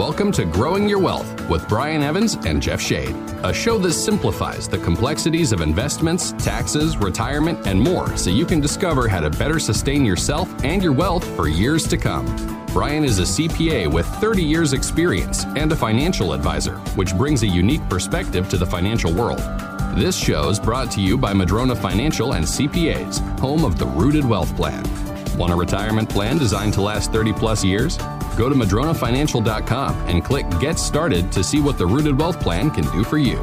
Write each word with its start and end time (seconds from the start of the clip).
Welcome 0.00 0.32
to 0.32 0.46
Growing 0.46 0.88
Your 0.88 0.98
Wealth 0.98 1.46
with 1.50 1.68
Brian 1.68 2.02
Evans 2.02 2.38
and 2.46 2.62
Jeff 2.62 2.80
Shade, 2.80 3.14
a 3.44 3.52
show 3.52 3.76
that 3.76 3.92
simplifies 3.92 4.66
the 4.66 4.78
complexities 4.78 5.52
of 5.52 5.60
investments, 5.60 6.32
taxes, 6.42 6.96
retirement, 6.96 7.66
and 7.66 7.78
more 7.78 8.16
so 8.16 8.30
you 8.30 8.46
can 8.46 8.60
discover 8.60 9.08
how 9.08 9.20
to 9.20 9.28
better 9.28 9.58
sustain 9.58 10.06
yourself 10.06 10.48
and 10.64 10.82
your 10.82 10.94
wealth 10.94 11.26
for 11.36 11.48
years 11.48 11.86
to 11.88 11.98
come. 11.98 12.24
Brian 12.68 13.04
is 13.04 13.18
a 13.18 13.24
CPA 13.24 13.92
with 13.92 14.06
30 14.06 14.42
years' 14.42 14.72
experience 14.72 15.44
and 15.44 15.70
a 15.70 15.76
financial 15.76 16.32
advisor, 16.32 16.76
which 16.96 17.14
brings 17.14 17.42
a 17.42 17.46
unique 17.46 17.86
perspective 17.90 18.48
to 18.48 18.56
the 18.56 18.64
financial 18.64 19.12
world. 19.12 19.42
This 19.96 20.16
show 20.16 20.48
is 20.48 20.58
brought 20.58 20.90
to 20.92 21.02
you 21.02 21.18
by 21.18 21.34
Madrona 21.34 21.76
Financial 21.76 22.32
and 22.32 22.46
CPAs, 22.46 23.38
home 23.38 23.66
of 23.66 23.78
the 23.78 23.84
Rooted 23.84 24.24
Wealth 24.24 24.56
Plan. 24.56 24.82
Want 25.40 25.54
a 25.54 25.56
retirement 25.56 26.10
plan 26.10 26.36
designed 26.36 26.74
to 26.74 26.82
last 26.82 27.12
30 27.12 27.32
plus 27.32 27.64
years? 27.64 27.96
Go 28.36 28.50
to 28.50 28.54
madronafinancial.com 28.54 29.96
and 30.06 30.22
click 30.22 30.44
Get 30.60 30.78
Started 30.78 31.32
to 31.32 31.42
see 31.42 31.62
what 31.62 31.78
the 31.78 31.86
Rooted 31.86 32.18
Wealth 32.18 32.38
Plan 32.38 32.70
can 32.70 32.84
do 32.92 33.04
for 33.04 33.16
you. 33.16 33.38